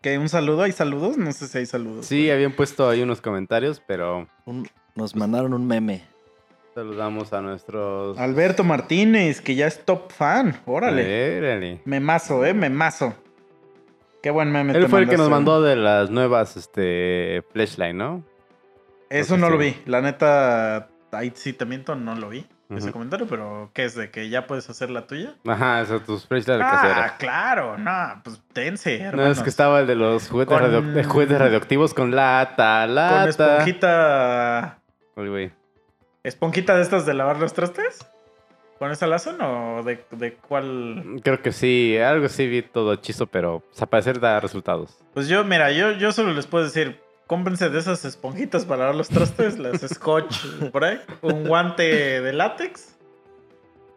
[0.00, 0.62] que un saludo.
[0.62, 1.16] ¿Hay saludos?
[1.18, 2.06] No sé si hay saludos.
[2.06, 6.02] Sí, habían puesto ahí unos comentarios, pero Un- nos mandaron un meme.
[6.74, 8.18] saludamos a nuestros.
[8.18, 10.60] Alberto Martínez, que ya es top fan.
[10.66, 11.38] Órale.
[11.38, 11.80] Órale.
[11.84, 13.14] Memazo, eh, memazo.
[14.22, 14.72] Qué buen meme.
[14.72, 18.24] Él te fue el que nos mandó de las nuevas este, flashlight, ¿no?
[19.10, 19.76] Eso no lo vi.
[19.84, 22.46] La neta, ahí sí te miento, no lo vi.
[22.70, 23.94] Ese comentario, pero ¿qué es?
[23.94, 25.34] ¿De que ya puedes hacer la tuya?
[25.46, 27.12] Ajá, esas tus flashlight Ah, caseras.
[27.18, 31.92] claro, no, pues tense, No, es que estaba el de los juguetes, Con- juguetes radioactivos
[31.92, 33.28] con lata, Con lata.
[33.28, 34.78] esponjita.
[35.16, 35.52] Uy, güey.
[36.22, 38.06] ¿Esponjita de estas de lavar los trastes?
[38.78, 41.20] ¿Con esa la hacen o de, de cuál?
[41.22, 44.98] Creo que sí, algo sí vi todo hechizo, pero al parecer da resultados.
[45.12, 46.98] Pues yo, mira, yo, yo solo les puedo decir,
[47.32, 50.36] cómprense de esas esponjitas para lavar los trastes, las scotch
[50.70, 52.94] por ahí, un guante de látex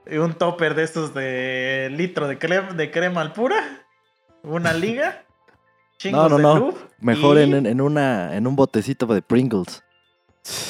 [0.10, 3.62] y un topper de estos de litro de crema, de crema al pura,
[4.42, 5.26] una liga,
[5.98, 6.56] chingos no, de no.
[6.60, 9.84] lube, Mejor y- en, en, en una, en un botecito de Pringles.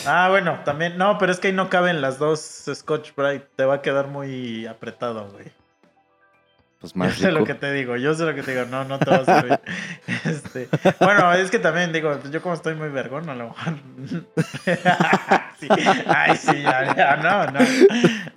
[0.08, 2.40] Ah, bueno, también, no, pero es que ahí no caben las dos
[2.74, 5.46] Scotch Bright, te va a quedar muy apretado, güey.
[6.94, 9.00] Pues Yo sé lo que te digo, yo sé lo que te digo, no, no
[9.00, 9.60] te va a servir.
[10.26, 13.74] Este, bueno, es que también digo, yo como estoy muy vergón, a lo mejor.
[15.60, 15.70] Sí,
[16.08, 17.60] Ay, sí, ya, ya, no, no.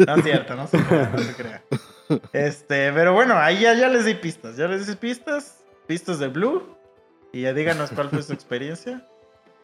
[0.07, 1.63] No es cierto, no se crea, no se crea.
[2.33, 6.29] Este, pero bueno, ahí ya, ya les di pistas, ya les di pistas, pistas de
[6.29, 6.77] Blue.
[7.33, 9.03] Y ya díganos cuál fue su experiencia.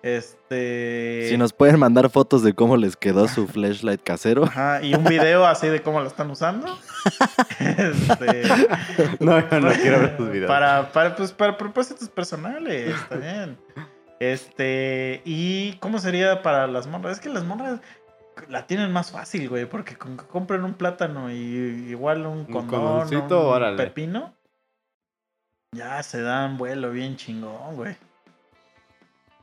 [0.04, 1.28] Este.
[1.30, 4.44] Si nos pueden mandar fotos de cómo les quedó su flashlight casero.
[4.44, 6.66] Ajá, y un video así de cómo lo están usando.
[7.58, 8.42] Este.
[9.20, 10.48] No, yo no quiero ver tus videos.
[10.48, 13.56] Para, para, pues, para propósitos personales, está bien.
[14.20, 17.12] Este, y ¿cómo sería para las morras?
[17.14, 17.80] Es que las morras
[18.48, 23.08] la tienen más fácil, güey, porque con que compren un plátano y igual un condón,
[23.08, 23.78] un órale.
[23.78, 24.34] pepino,
[25.72, 27.96] ya se dan vuelo bien chingón, güey.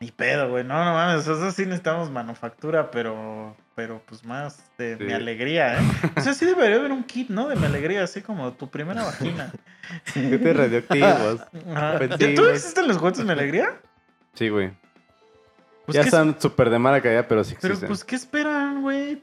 [0.02, 0.64] Ni pedo, güey.
[0.64, 5.04] No, no mames, eso sí necesitamos manufactura, pero, pero pues más de Sí.
[5.04, 5.84] mi alegría, ¿eh?
[6.18, 7.48] O sea, sí debería haber un kit, ¿no?
[7.48, 9.54] De mi alegría, así como tu primera vagina.
[10.14, 11.42] Juguetes radioactivos.
[11.74, 11.94] Ajá.
[11.98, 13.80] Pues ¿Ya sí, ¿Tú existen los juguetes de mi alegría?
[14.34, 14.72] Sí, güey.
[15.86, 17.88] Pues, ya ¿qué, están súper de mala calidad, pero sí Pero existen.
[17.88, 19.22] pues, ¿qué esperan, güey?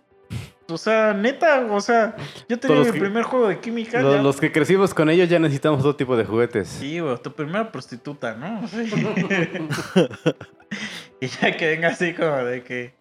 [0.71, 2.15] O sea, neta, o sea,
[2.47, 4.03] yo tenía mi que- primer juego de química.
[4.03, 6.69] Los, ya- los que crecimos con ellos ya necesitamos otro tipo de juguetes.
[6.69, 8.69] Sí, güey, tu primera prostituta, ¿no?
[8.69, 8.91] Sí.
[11.21, 12.95] y ya que venga así como de que.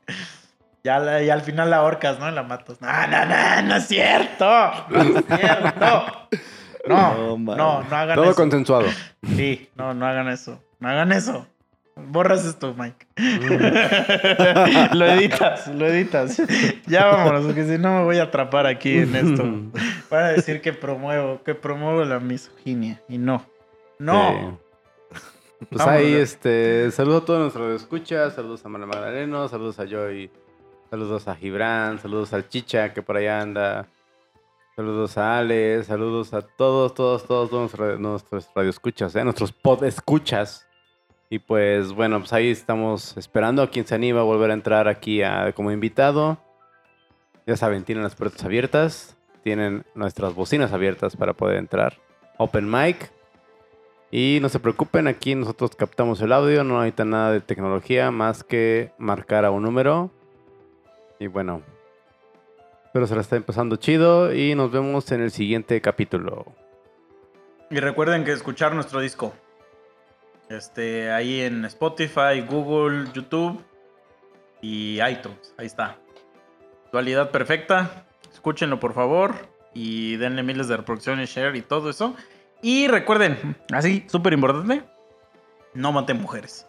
[0.83, 2.29] Ya, la- y al final la ahorcas, ¿no?
[2.29, 2.79] Y la matas.
[2.81, 4.45] No, no, no, no es cierto.
[4.89, 6.29] No es cierto.
[6.87, 8.35] No, No, no, hagan Todo eso.
[8.35, 8.85] consensuado.
[9.35, 10.63] Sí, no, no hagan eso.
[10.79, 11.45] No hagan eso.
[11.97, 13.05] Borras esto, Mike.
[14.93, 16.41] lo editas, lo editas.
[16.85, 19.43] Ya vámonos, porque si no me voy a atrapar aquí en esto.
[20.09, 23.01] Van a decir que promuevo, que promuevo la misoginia.
[23.09, 23.45] Y no.
[23.99, 24.29] No.
[24.31, 24.57] Sí.
[25.59, 29.85] Pues Vámonos, ahí, este, saludos a todos nuestros escuchas, saludos a Mara Magdaleno, saludos a
[29.87, 30.29] Joy,
[30.89, 33.87] saludos a Gibran, saludos al Chicha que por allá anda.
[34.75, 39.23] Saludos a Ale, saludos a todos, todos, todos nuestros, nuestros radioescuchas, ¿eh?
[39.23, 40.67] nuestros podescuchas.
[41.31, 44.87] Y pues bueno, pues ahí estamos esperando a quien se anima a volver a entrar
[44.87, 46.37] aquí a- como invitado.
[47.47, 51.97] Ya saben, tienen las puertas abiertas, tienen nuestras bocinas abiertas para poder entrar.
[52.37, 53.11] Open mic.
[54.09, 58.43] Y no se preocupen, aquí nosotros captamos el audio, no necesita nada de tecnología más
[58.43, 60.11] que marcar a un número.
[61.19, 61.61] Y bueno,
[62.85, 66.45] espero se la estén pasando chido y nos vemos en el siguiente capítulo.
[67.69, 69.33] Y recuerden que escuchar nuestro disco.
[70.47, 73.61] Este, ahí en Spotify, Google, YouTube
[74.61, 75.53] y iTunes.
[75.57, 75.97] Ahí está.
[76.93, 78.05] Dualidad perfecta.
[78.31, 79.35] Escúchenlo por favor.
[79.73, 82.15] Y denle miles de reproducciones, share y todo eso.
[82.67, 84.83] Y recuerden, así, súper importante.
[85.73, 86.67] No maten mujeres.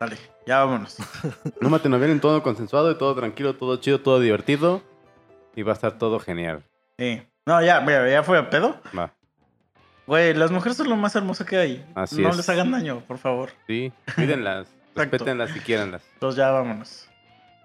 [0.00, 0.96] Dale, ya vámonos.
[1.60, 4.82] No maten a en todo consensuado y todo tranquilo, todo chido, todo divertido.
[5.54, 6.64] Y va a estar todo genial.
[6.98, 7.22] Sí.
[7.44, 8.80] No, ya, mira, ya fue a pedo.
[8.98, 9.12] Va.
[10.06, 11.86] Güey, las mujeres son lo más hermoso que hay.
[11.94, 12.38] Así no es.
[12.38, 13.50] les hagan daño, por favor.
[13.66, 16.02] Sí, cuídenlas, respétenlas y quieranlas.
[16.14, 17.10] Entonces ya vámonos.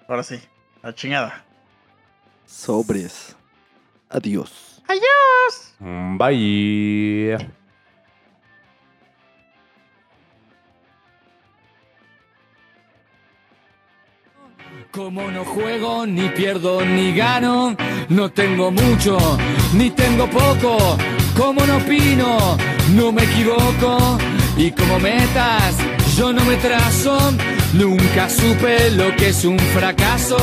[0.10, 0.41] Ahora sí,
[0.84, 1.45] la chingada.
[2.45, 3.34] Sobres.
[4.10, 4.84] Adiós.
[5.80, 7.61] Mm, Bye.
[14.92, 17.78] Como no juego, ni pierdo, ni gano,
[18.10, 19.18] no tengo mucho,
[19.74, 20.98] ni tengo poco.
[21.38, 22.58] Como no opino,
[22.94, 24.18] no me equivoco.
[24.58, 25.78] Y como metas,
[26.18, 27.18] yo no me trazo.
[27.72, 30.38] Nunca supe lo que es un fracaso.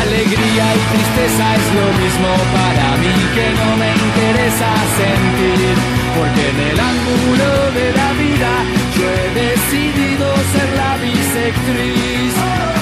[0.00, 5.76] Alegría y tristeza es lo mismo para mí que no me interesa sentir.
[6.16, 8.50] Porque en el ángulo de la vida
[8.96, 12.77] yo he decidido ser la bisectriz.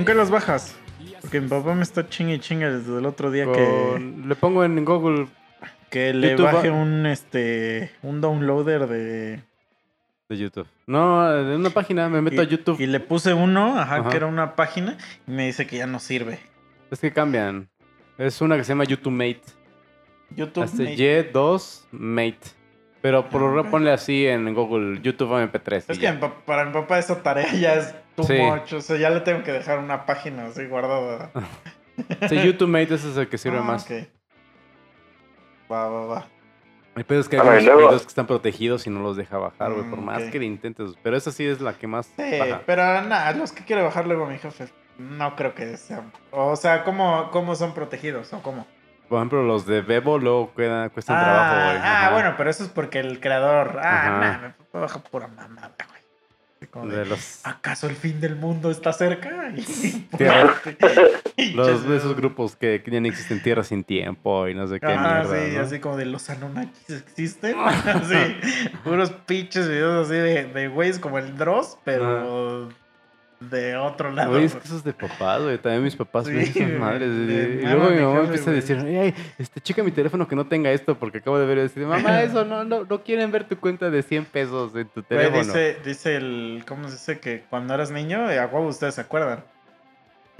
[0.00, 0.74] ¿Con qué las bajas?
[1.20, 4.34] Porque mi papá me está chingue y chingue desde el otro día que, Con- Le
[4.34, 5.26] pongo en Google.
[5.90, 9.42] que le YouTube baje va- un este un downloader de
[10.30, 10.66] De YouTube.
[10.86, 12.80] No, de una página, me meto y, a YouTube.
[12.80, 14.08] y le puse uno, ajá, Ajá.
[14.08, 14.96] que era una página
[15.26, 16.38] y me dice que ya no sirve.
[16.90, 17.68] Es que cambian.
[18.16, 19.42] Es una que se llama YouTube Mate.
[20.34, 22.38] YouTube me- Y2 Mate.
[23.02, 25.72] Pero por lo Ah, ponle así en Google YouTube MP3.
[25.88, 26.20] y es que ya.
[26.44, 28.34] para mi papá esa tarea ya es too Sí.
[28.34, 31.30] much, o sea, ya le tengo que dejar una página así guardada.
[32.30, 33.86] Sí, YouTube Mate ese es el que sirve Ah, más.
[35.70, 36.26] Va, va, va.
[36.96, 39.72] El pedo es que hay unos videos que están protegidos y no los deja bajar,
[39.72, 40.92] güey, por Mm, más que le intentes.
[41.02, 42.62] Pero esa sí es la que más Sí, baja.
[42.66, 44.68] pero nada, los que quiere bajar luego mi jefe,
[44.98, 46.10] no creo que sean.
[46.30, 48.66] O sea, ¿cómo, cómo son protegidos o cómo?
[49.10, 51.76] Por ejemplo, los de Bebo luego queda, cuestan ah, trabajo, güey.
[51.82, 52.10] ah, Ajá.
[52.12, 53.78] bueno, pero eso es porque el creador.
[53.82, 56.00] Ah, nah, me bajar pura mamada, güey.
[56.90, 59.30] De, los, ¿Acaso el fin del mundo está cerca?
[61.54, 64.78] Los de esos grupos que, que ya no existen tierra sin tiempo y no sé
[64.78, 65.46] qué Ah, mierda.
[65.46, 65.60] sí, ¿no?
[65.62, 67.56] así como de los Anunnakis existen.
[67.58, 68.36] Así,
[68.84, 72.68] puros pinches videos así de, de güeyes como el Dross, pero
[73.40, 74.30] de otro lado.
[74.32, 75.58] Güey, es que eso es de papás, güey.
[75.58, 77.08] También mis papás Sí, esas güey, madres.
[77.10, 78.60] Y, luego mi mamá empieza a güey.
[78.60, 81.62] decir, ay, este, checa mi teléfono que no tenga esto porque acabo de ver y
[81.62, 85.02] decir, mamá, eso no, no, no quieren ver tu cuenta de 100 pesos en tu
[85.02, 85.44] Güey, teléfono.
[85.44, 86.64] dice, dice el.
[86.68, 87.18] ¿Cómo se dice?
[87.20, 89.42] Que cuando eras niño, eh, a huevo ustedes se acuerdan.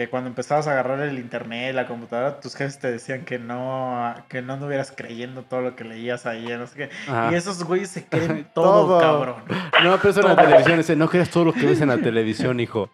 [0.00, 4.14] Que cuando empezabas a agarrar el internet, la computadora, tus jefes te decían que no,
[4.30, 6.90] que no anduvieras creyendo todo lo que leías ahí, no sé qué.
[7.06, 7.28] Ajá.
[7.30, 8.98] Y esos güeyes se creen todo, Todo.
[8.98, 9.42] cabrón.
[9.84, 10.78] No, pero eso en la televisión.
[10.78, 12.88] Dice, no creas todo lo que ves en la televisión, hijo.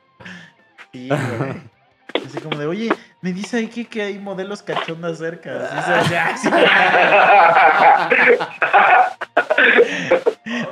[0.91, 2.27] Sí, güey.
[2.27, 2.93] Así como de, oye,
[3.27, 5.51] me dice aquí que hay modelos cachondas cerca.
[5.73, 6.49] Así-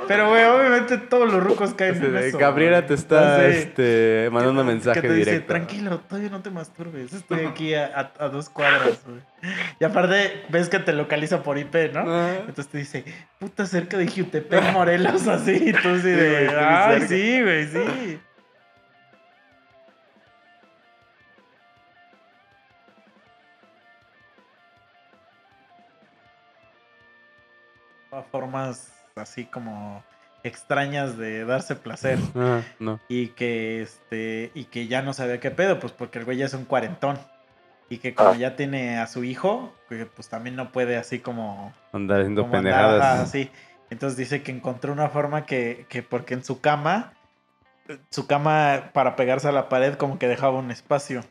[0.07, 2.37] Pero, güey, obviamente todos los rucos caen en Dice, eso.
[2.37, 5.47] Gabriela te está este, mandando mensaje que te dice, directo.
[5.53, 7.11] tranquilo, todavía no te masturbes.
[7.11, 7.85] Estoy aquí a,
[8.17, 9.19] a- a dos cuadras, güey.
[9.79, 12.03] Y aparte, ves que te localiza por IP, ¿no?
[12.07, 12.35] Ah.
[12.39, 13.03] Entonces te dice,
[13.39, 15.51] puta cerca de Jutepec, Morelos, así.
[15.69, 17.07] Y tú así Sí, de, güey, estoy ay, cerca".
[17.07, 18.19] sí, güey, sí.
[28.23, 30.03] Formas así como
[30.43, 32.99] extrañas de darse placer Ah, no.
[33.09, 36.45] y que este y que ya no sabía qué pedo, pues porque el güey ya
[36.45, 37.17] es un cuarentón
[37.89, 38.35] y que como Ah.
[38.37, 42.53] ya tiene a su hijo, que pues también no puede así como Andar haciendo como
[42.53, 43.19] pendejadas.
[43.21, 43.49] así.
[43.89, 47.13] Entonces dice que encontró una forma que, que porque en su cama
[48.09, 51.23] su cama para pegarse a la pared como que dejaba un espacio.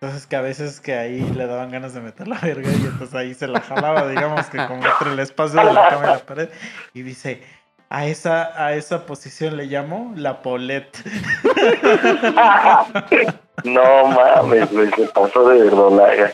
[0.00, 3.12] Entonces que a veces que ahí le daban ganas de meter la verga y entonces
[3.16, 6.18] ahí se la jalaba, digamos que como entre el espacio de la cama y la
[6.20, 6.50] pared.
[6.94, 7.42] Y dice,
[7.90, 10.88] a esa, a esa posición le llamo la polet.
[13.64, 16.32] No mames, güey, se pasó de verdolaga.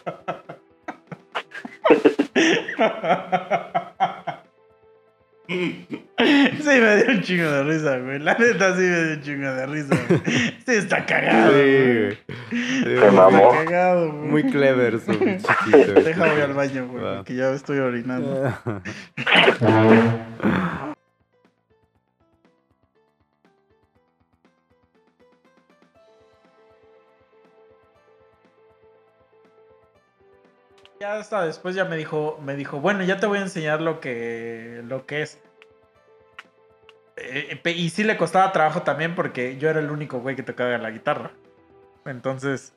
[5.46, 8.18] Sí, me dio un chingo de risa, güey.
[8.18, 10.20] La neta sí me dio un chingo de risa, güey.
[10.64, 11.52] Sí, está cagado.
[11.52, 12.18] Sí, güey.
[13.00, 13.52] Se mamó.
[13.52, 14.30] Está cagado, güey.
[14.30, 15.92] Muy clever su chiquito.
[16.00, 17.16] Deja voy al baño, güey, Va.
[17.16, 18.54] porque ya estoy orinando.
[31.04, 34.00] Ya hasta después ya me dijo, me dijo, bueno, ya te voy a enseñar lo
[34.00, 35.38] que, lo que es.
[37.18, 40.78] Eh, y sí le costaba trabajo también porque yo era el único güey que tocaba
[40.78, 41.32] la guitarra.
[42.06, 42.72] Entonces,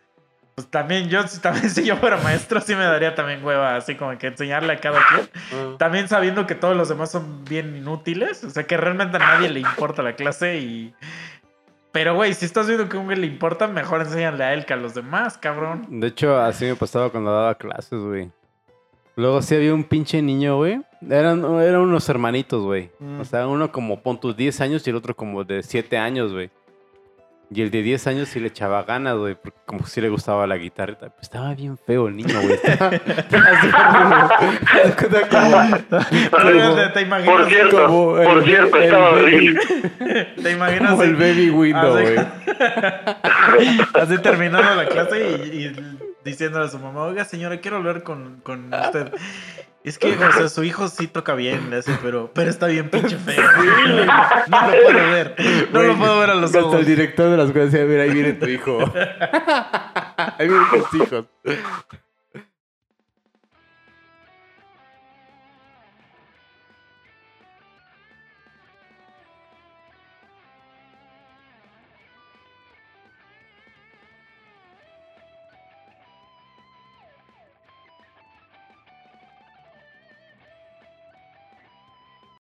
[0.56, 3.96] pues también yo, si- también si yo fuera maestro, sí me daría también hueva, así
[3.96, 5.78] como que enseñarle a cada quien.
[5.78, 9.48] También sabiendo que todos los demás son bien inútiles, o sea que realmente a nadie
[9.48, 10.94] le importa la clase y...
[11.98, 14.68] Pero, güey, si estás viendo que a un güey le importa, mejor enséñale a él
[14.68, 15.88] que a los demás, cabrón.
[15.90, 18.30] De hecho, así me pasaba cuando daba clases, güey.
[19.16, 20.80] Luego sí había un pinche niño, güey.
[21.10, 22.92] Eran, eran unos hermanitos, güey.
[23.00, 23.20] Mm.
[23.20, 26.32] O sea, uno como pon tus 10 años y el otro como de 7 años,
[26.34, 26.52] güey.
[27.50, 30.46] Y el de 10 años sí le echaba ganas, güey, porque como sí le gustaba
[30.48, 30.98] la guitarra.
[31.00, 32.56] Pues estaba bien feo el niño, güey.
[32.62, 32.90] Estaba-
[35.30, 37.26] como- como- ¿Te imaginas?
[37.26, 39.60] Por cierto, como por cierto, el estaba baby- horrible.
[40.44, 40.92] ¿Te imaginas?
[40.92, 42.18] Como el baby window, así- güey.
[43.94, 45.20] Así terminando la clase
[45.54, 45.76] y, y
[46.24, 49.12] diciéndole a su mamá, oiga señora, quiero hablar con, con usted.
[49.88, 51.70] Es que, o sea, su hijo sí toca bien,
[52.04, 53.42] pero, pero está bien pinche feo.
[54.50, 55.36] No lo puedo ver.
[55.72, 56.80] No lo puedo ver a los hasta ojos.
[56.82, 58.80] el director de la escuela decía, mira, ahí viene tu hijo.
[60.38, 61.26] ahí vienen tus hijos.